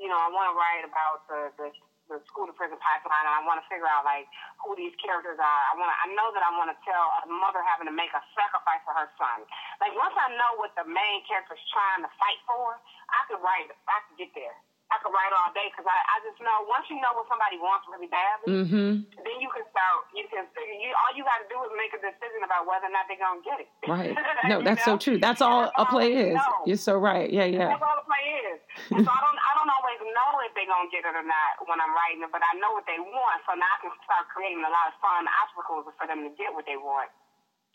you 0.00 0.08
know, 0.08 0.16
I 0.16 0.30
want 0.32 0.48
to 0.48 0.56
write 0.56 0.84
about 0.88 1.28
the 1.28 1.40
the 1.60 1.68
the 2.10 2.18
school 2.26 2.50
to 2.50 2.54
prison 2.58 2.76
pipeline, 2.82 3.24
and 3.24 3.34
I 3.38 3.42
want 3.46 3.62
to 3.62 3.66
figure 3.70 3.86
out 3.86 4.02
like 4.02 4.26
who 4.58 4.74
these 4.74 4.92
characters 4.98 5.38
are. 5.38 5.62
I 5.70 5.78
want 5.78 5.88
I 5.94 6.10
know 6.12 6.34
that 6.34 6.42
I 6.42 6.50
want 6.58 6.74
to 6.74 6.78
tell 6.82 7.06
a 7.22 7.30
mother 7.30 7.62
having 7.62 7.86
to 7.86 7.94
make 7.94 8.10
a 8.10 8.22
sacrifice 8.34 8.82
for 8.82 8.94
her 8.98 9.08
son. 9.14 9.46
Like 9.78 9.94
once 9.94 10.14
I 10.18 10.34
know 10.34 10.58
what 10.58 10.74
the 10.74 10.84
main 10.84 11.22
character's 11.30 11.62
trying 11.70 12.02
to 12.02 12.10
fight 12.18 12.40
for, 12.44 12.76
I 13.14 13.20
could 13.30 13.40
write. 13.40 13.70
I 13.86 13.98
could 14.10 14.18
get 14.18 14.34
there. 14.34 14.58
I 14.90 14.98
could 14.98 15.14
write 15.14 15.30
all 15.30 15.54
day 15.54 15.70
because 15.70 15.86
I, 15.86 15.94
I 15.94 16.16
just 16.26 16.42
know 16.42 16.66
once 16.66 16.90
you 16.90 16.98
know 16.98 17.14
what 17.14 17.30
somebody 17.30 17.62
wants 17.62 17.86
really 17.86 18.10
badly, 18.10 18.66
mm-hmm. 18.66 18.92
then 19.06 19.36
you 19.38 19.46
can 19.54 19.62
start. 19.70 20.02
You 20.10 20.26
can. 20.26 20.50
You, 20.50 20.90
all 20.98 21.14
you 21.14 21.22
got 21.22 21.38
to 21.38 21.46
do 21.46 21.62
is 21.62 21.70
make 21.78 21.94
a 21.94 22.02
decision 22.02 22.42
about 22.42 22.66
whether 22.66 22.90
or 22.90 22.94
not 22.94 23.06
they're 23.06 23.22
gonna 23.22 23.42
get 23.46 23.62
it. 23.62 23.70
Right. 23.86 24.14
No, 24.50 24.64
that's 24.64 24.82
know? 24.88 24.96
so 24.96 24.98
true. 24.98 25.20
That's 25.20 25.44
all 25.44 25.68
that's 25.68 25.78
a 25.78 25.84
play 25.86 26.32
is. 26.32 26.34
Know. 26.34 26.64
You're 26.64 26.80
so 26.80 26.96
right. 26.96 27.28
Yeah, 27.28 27.44
yeah. 27.44 27.76
That's 27.76 27.84
all 27.84 28.02
a 28.02 28.06
play 28.08 28.24
is. 28.50 28.58
so 28.88 28.96
I 28.98 29.20
don't. 29.20 29.38
I 29.38 29.52
don't 29.54 29.70
always 29.70 30.00
know 30.00 30.30
if 30.42 30.52
they're 30.56 30.66
gonna 30.66 30.90
get 30.90 31.06
it 31.06 31.14
or 31.14 31.22
not 31.22 31.60
when 31.68 31.78
I'm 31.78 31.92
writing 31.94 32.24
it, 32.24 32.32
but 32.34 32.42
I 32.42 32.56
know 32.58 32.74
what 32.74 32.88
they 32.88 32.98
want, 32.98 33.38
so 33.46 33.54
now 33.54 33.68
I 33.68 33.78
can 33.84 33.92
start 34.02 34.26
creating 34.32 34.64
a 34.64 34.72
lot 34.72 34.90
of 34.90 34.98
fun 34.98 35.28
obstacles 35.44 35.86
for 35.94 36.06
them 36.08 36.26
to 36.26 36.30
get 36.34 36.50
what 36.50 36.66
they 36.66 36.80
want. 36.80 37.12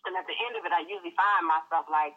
And 0.05 0.13
at 0.19 0.25
the 0.27 0.35
end 0.35 0.53
of 0.57 0.65
it, 0.65 0.73
I 0.73 0.83
usually 0.85 1.15
find 1.15 1.47
myself 1.47 1.87
like 1.87 2.13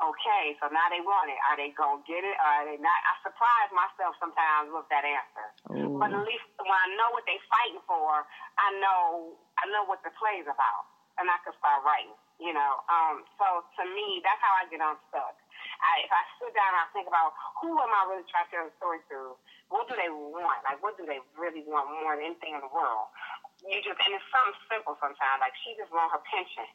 okay, 0.00 0.44
so 0.58 0.66
now 0.70 0.86
they 0.90 1.02
want 1.02 1.30
it. 1.30 1.38
Are 1.50 1.56
they 1.58 1.70
gonna 1.74 2.02
get 2.06 2.22
it? 2.26 2.36
Are 2.40 2.66
they 2.66 2.78
not? 2.78 3.00
I 3.06 3.14
surprise 3.22 3.70
myself 3.70 4.18
sometimes 4.18 4.70
with 4.74 4.88
that 4.90 5.06
answer. 5.06 5.46
Ooh. 5.78 5.98
But 5.98 6.10
at 6.10 6.22
least 6.26 6.46
when 6.58 6.74
I 6.74 6.88
know 6.98 7.14
what 7.14 7.22
they're 7.28 7.48
fighting 7.50 7.82
for, 7.86 8.26
I 8.58 8.68
know 8.82 9.34
I 9.60 9.70
know 9.70 9.86
what 9.86 10.02
the 10.02 10.10
play's 10.18 10.46
about, 10.46 10.90
and 11.18 11.30
I 11.30 11.38
can 11.46 11.54
start 11.58 11.86
writing. 11.86 12.16
You 12.42 12.50
know, 12.50 12.82
um, 12.90 13.22
so 13.38 13.62
to 13.62 13.82
me, 13.94 14.18
that's 14.26 14.42
how 14.42 14.58
I 14.58 14.66
get 14.66 14.82
unstuck. 14.82 15.38
I, 15.80 16.02
if 16.02 16.10
I 16.10 16.22
sit 16.42 16.50
down 16.50 16.74
and 16.74 16.82
I 16.82 16.88
think 16.90 17.06
about 17.06 17.30
who 17.62 17.70
am 17.78 17.94
I 17.94 18.10
really 18.10 18.26
trying 18.26 18.50
to 18.50 18.52
tell 18.52 18.66
a 18.66 18.74
story 18.74 19.00
through, 19.06 19.38
what 19.70 19.86
do 19.86 19.94
they 19.94 20.10
want? 20.10 20.60
Like, 20.66 20.82
what 20.82 20.98
do 20.98 21.06
they 21.06 21.22
really 21.38 21.62
want 21.62 21.94
more 22.02 22.18
than 22.18 22.34
anything 22.34 22.58
in 22.58 22.62
the 22.62 22.72
world? 22.74 23.06
You 23.64 23.80
just, 23.80 23.96
and 23.96 24.12
it's 24.12 24.28
something 24.28 24.60
simple 24.68 24.94
sometimes. 25.00 25.40
Like, 25.40 25.56
she 25.64 25.72
just 25.80 25.88
want 25.90 26.12
her 26.12 26.20
pension 26.28 26.68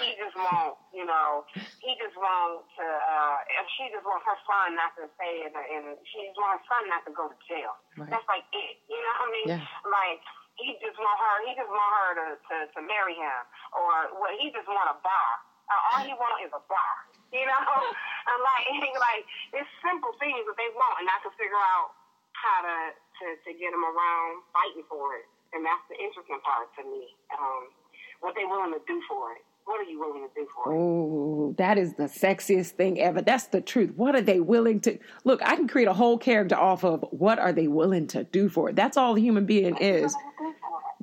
he 0.00 0.12
just 0.20 0.36
won't, 0.36 0.76
you 0.92 1.04
know, 1.08 1.44
he 1.80 1.96
just 1.96 2.12
wants 2.16 2.68
to, 2.76 2.84
uh, 2.84 3.36
and 3.56 3.64
she 3.76 3.88
just 3.88 4.04
wants 4.04 4.24
her 4.28 4.38
son 4.44 4.76
not 4.76 4.92
to 5.00 5.08
stay 5.16 5.48
in, 5.48 5.52
and 5.52 5.96
she 6.04 6.28
just 6.28 6.36
wants 6.36 6.60
her 6.60 6.66
son 6.68 6.82
not 6.92 7.02
to 7.08 7.12
go 7.16 7.32
to 7.32 7.36
jail. 7.48 7.72
Right. 7.96 8.12
That's 8.12 8.26
like 8.28 8.44
it, 8.52 8.76
you 8.88 9.00
know 9.00 9.14
what 9.16 9.28
I 9.28 9.32
mean? 9.32 9.48
Yeah. 9.56 9.88
Like, 9.88 10.20
he 10.60 10.76
just 10.84 11.00
want 11.00 11.16
her, 11.16 11.34
he 11.48 11.52
just 11.56 11.72
want 11.72 11.92
her 11.96 12.10
to, 12.20 12.26
to, 12.36 12.56
to 12.76 12.80
marry 12.84 13.16
him, 13.16 13.40
or 13.72 14.20
well, 14.20 14.32
he 14.36 14.52
just 14.52 14.68
want 14.68 14.92
a 14.92 14.96
bar. 15.00 15.30
Uh, 15.70 15.94
all 15.94 16.02
he 16.02 16.12
want 16.18 16.42
is 16.44 16.52
a 16.52 16.62
bar, 16.68 16.94
you 17.32 17.46
know? 17.46 17.64
and 18.30 18.38
like, 18.44 18.64
like, 19.08 19.22
it's 19.56 19.70
simple 19.80 20.12
things 20.20 20.44
that 20.44 20.56
they 20.60 20.68
want, 20.76 21.00
and 21.00 21.08
I 21.08 21.16
can 21.24 21.32
figure 21.40 21.56
out 21.56 21.96
how 22.36 22.58
to, 22.68 22.76
to, 22.92 23.26
to 23.48 23.50
get 23.56 23.72
them 23.72 23.84
around 23.84 24.44
fighting 24.52 24.84
for 24.92 25.16
it. 25.16 25.26
And 25.52 25.66
that's 25.66 25.84
the 25.90 25.98
interesting 25.98 26.38
part 26.46 26.70
to 26.78 26.82
me. 26.86 27.10
Um, 27.34 27.74
what 28.22 28.36
they 28.38 28.46
willing 28.46 28.74
to 28.74 28.82
do 28.86 29.00
for 29.08 29.34
it 29.34 29.42
what 29.70 29.78
are 29.78 29.88
you 29.88 30.00
willing 30.00 30.26
to 30.26 30.34
do 30.34 30.48
for 30.52 30.72
it? 30.72 30.76
Oh, 30.76 31.54
that 31.58 31.78
is 31.78 31.94
the 31.94 32.10
sexiest 32.10 32.70
thing 32.70 32.98
ever. 32.98 33.22
That's 33.22 33.46
the 33.46 33.60
truth. 33.60 33.92
What 33.94 34.16
are 34.16 34.20
they 34.20 34.40
willing 34.40 34.80
to 34.80 34.98
look? 35.22 35.40
I 35.44 35.54
can 35.54 35.68
create 35.68 35.86
a 35.86 35.92
whole 35.92 36.18
character 36.18 36.56
off 36.56 36.82
of 36.82 37.04
what 37.10 37.38
are 37.38 37.52
they 37.52 37.68
willing 37.68 38.08
to 38.08 38.24
do 38.24 38.48
for 38.48 38.70
it. 38.70 38.74
That's 38.74 38.96
all 38.96 39.14
the 39.14 39.22
human 39.22 39.46
being 39.46 39.76
is. 39.76 40.12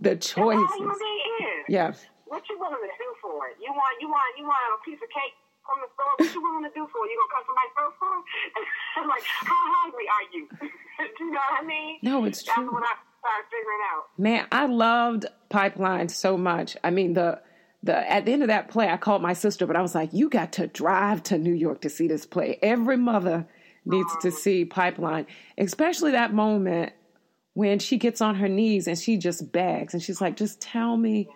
The 0.01 0.17
choices. 0.17 0.61
That's 0.61 0.73
all 0.73 0.77
human 0.77 0.97
being 0.99 1.37
is. 1.39 1.65
Yeah. 1.69 1.93
What 2.25 2.43
you 2.49 2.59
willing 2.59 2.75
to 2.75 2.97
do 2.99 3.09
for 3.21 3.47
it? 3.47 3.55
You 3.63 3.71
want 3.71 4.01
you 4.01 4.09
want 4.09 4.37
you 4.37 4.43
want 4.43 4.59
a 4.75 4.83
piece 4.83 4.99
of 5.01 5.09
cake 5.15 5.33
from 5.67 5.83
the 5.83 5.89
store. 5.93 6.13
What 6.17 6.33
you 6.33 6.41
willing 6.41 6.63
to 6.63 6.73
do 6.73 6.87
for 6.87 7.03
it? 7.03 7.11
You 7.11 7.17
gonna 7.19 7.33
come 7.35 7.45
to 7.45 7.55
my 7.59 7.67
store 7.75 7.91
for 7.99 8.09
it? 8.15 8.23
like, 9.11 9.25
how 9.27 9.61
hungry 9.83 10.07
are 10.07 10.25
you? 10.31 10.43
do 11.17 11.23
you 11.23 11.31
know 11.31 11.43
what 11.51 11.63
I 11.63 11.65
mean? 11.67 11.99
No, 12.01 12.25
it's 12.25 12.41
That's 12.43 12.55
true. 12.55 12.63
That's 12.63 12.73
what 12.73 12.83
I 12.83 12.95
started 13.19 13.45
figuring 13.51 13.83
out. 13.91 14.03
Man, 14.17 14.47
I 14.51 14.65
loved 14.65 15.25
Pipeline 15.49 16.09
so 16.09 16.37
much. 16.37 16.77
I 16.83 16.89
mean 16.89 17.13
the 17.13 17.41
the 17.83 18.11
at 18.11 18.25
the 18.25 18.33
end 18.33 18.41
of 18.41 18.47
that 18.47 18.69
play, 18.69 18.89
I 18.89 18.97
called 18.97 19.21
my 19.21 19.33
sister, 19.33 19.67
but 19.67 19.75
I 19.75 19.81
was 19.81 19.93
like, 19.93 20.09
"You 20.13 20.29
got 20.29 20.53
to 20.53 20.67
drive 20.67 21.23
to 21.23 21.37
New 21.37 21.53
York 21.53 21.81
to 21.81 21.89
see 21.89 22.07
this 22.07 22.25
play. 22.25 22.57
Every 22.61 22.97
mother 22.97 23.47
needs 23.85 24.11
to 24.21 24.29
uh-huh. 24.29 24.37
see 24.37 24.65
Pipeline, 24.65 25.27
especially 25.57 26.11
that 26.11 26.33
moment 26.33 26.93
when 27.53 27.79
she 27.79 27.97
gets 27.97 28.21
on 28.21 28.35
her 28.35 28.47
knees 28.47 28.87
and 28.87 28.99
she 28.99 29.17
just 29.17 29.51
begs 29.51 29.93
and 29.93 30.03
she's 30.03 30.21
like, 30.21 30.35
"Just 30.35 30.59
tell 30.61 30.97
me 30.97 31.29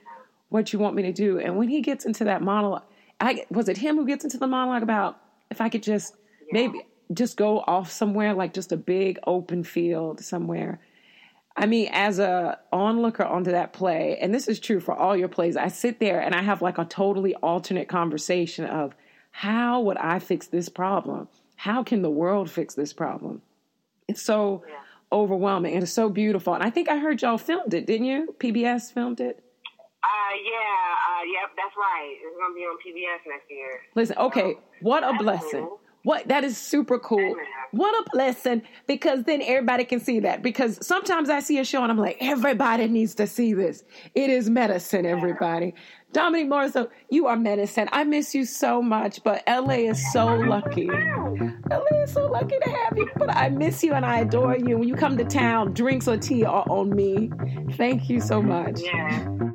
what 0.49 0.73
you 0.73 0.79
want 0.79 0.95
me 0.95 1.03
to 1.03 1.13
do." 1.13 1.39
And 1.39 1.57
when 1.57 1.69
he 1.69 1.81
gets 1.81 2.05
into 2.05 2.25
that 2.25 2.41
monologue, 2.41 2.83
I 3.21 3.45
was 3.49 3.69
it 3.69 3.77
him 3.77 3.95
who 3.95 4.05
gets 4.05 4.23
into 4.23 4.37
the 4.37 4.47
monologue 4.47 4.83
about 4.83 5.17
if 5.49 5.61
I 5.61 5.69
could 5.69 5.83
just 5.83 6.15
maybe 6.51 6.81
just 7.13 7.37
go 7.37 7.59
off 7.59 7.91
somewhere 7.91 8.33
like 8.33 8.53
just 8.53 8.71
a 8.71 8.77
big 8.77 9.19
open 9.25 9.63
field 9.63 10.19
somewhere 10.21 10.79
I 11.55 11.65
mean, 11.65 11.89
as 11.91 12.19
a 12.19 12.59
onlooker 12.71 13.23
onto 13.23 13.51
that 13.51 13.73
play, 13.73 14.17
and 14.21 14.33
this 14.33 14.47
is 14.47 14.59
true 14.59 14.79
for 14.79 14.95
all 14.95 15.17
your 15.17 15.27
plays, 15.27 15.57
I 15.57 15.67
sit 15.67 15.99
there 15.99 16.21
and 16.21 16.33
I 16.33 16.41
have 16.41 16.61
like 16.61 16.77
a 16.77 16.85
totally 16.85 17.35
alternate 17.35 17.89
conversation 17.89 18.65
of 18.65 18.95
how 19.31 19.81
would 19.81 19.97
I 19.97 20.19
fix 20.19 20.47
this 20.47 20.69
problem? 20.69 21.27
How 21.55 21.83
can 21.83 22.01
the 22.01 22.09
world 22.09 22.49
fix 22.49 22.73
this 22.73 22.93
problem? 22.93 23.41
It's 24.07 24.21
so 24.21 24.63
yeah. 24.67 24.75
overwhelming 25.11 25.73
and 25.73 25.83
it's 25.83 25.91
so 25.91 26.09
beautiful. 26.09 26.53
And 26.53 26.63
I 26.63 26.69
think 26.69 26.89
I 26.89 26.97
heard 26.97 27.21
y'all 27.21 27.37
filmed 27.37 27.73
it, 27.73 27.85
didn't 27.85 28.07
you? 28.07 28.35
PBS 28.39 28.93
filmed 28.93 29.19
it. 29.19 29.43
Uh, 30.03 30.33
yeah, 30.43 30.95
uh, 31.09 31.23
yep, 31.31 31.51
that's 31.55 31.75
right. 31.77 32.15
It's 32.23 32.37
gonna 32.39 32.55
be 32.55 32.61
on 32.61 32.77
PBS 32.81 33.29
next 33.29 33.49
year. 33.49 33.81
Listen, 33.95 34.17
okay, 34.17 34.53
so, 34.53 34.59
what 34.81 35.03
a 35.03 35.13
blessing. 35.17 35.67
Cool. 35.67 35.79
What 36.03 36.27
that 36.29 36.43
is 36.43 36.57
super 36.57 36.97
cool. 36.97 37.35
What 37.71 37.93
a 37.93 38.09
blessing 38.11 38.63
because 38.87 39.23
then 39.25 39.41
everybody 39.43 39.85
can 39.85 39.99
see 39.99 40.19
that. 40.21 40.41
Because 40.41 40.85
sometimes 40.85 41.29
I 41.29 41.41
see 41.41 41.59
a 41.59 41.63
show 41.63 41.83
and 41.83 41.91
I'm 41.91 41.97
like, 41.99 42.17
everybody 42.19 42.87
needs 42.87 43.13
to 43.15 43.27
see 43.27 43.53
this. 43.53 43.83
It 44.15 44.31
is 44.31 44.49
medicine, 44.49 45.05
everybody. 45.05 45.75
Dominique 46.11 46.49
Morisseau, 46.49 46.89
you 47.09 47.27
are 47.27 47.37
medicine. 47.37 47.87
I 47.91 48.03
miss 48.03 48.33
you 48.33 48.45
so 48.45 48.81
much, 48.81 49.23
but 49.23 49.43
LA 49.47 49.91
is 49.91 50.11
so 50.11 50.25
lucky. 50.35 50.87
LA 50.89 52.01
is 52.03 52.11
so 52.11 52.25
lucky 52.25 52.57
to 52.63 52.69
have 52.69 52.97
you. 52.97 53.07
But 53.15 53.35
I 53.35 53.49
miss 53.49 53.83
you 53.83 53.93
and 53.93 54.03
I 54.03 54.21
adore 54.21 54.57
you. 54.57 54.79
When 54.79 54.87
you 54.87 54.95
come 54.95 55.17
to 55.17 55.23
town, 55.23 55.73
drinks 55.73 56.07
or 56.07 56.17
tea 56.17 56.43
are 56.43 56.65
on 56.67 56.89
me. 56.89 57.29
Thank 57.77 58.09
you 58.09 58.19
so 58.19 58.41
much. 58.41 58.81
Yeah. 58.81 59.51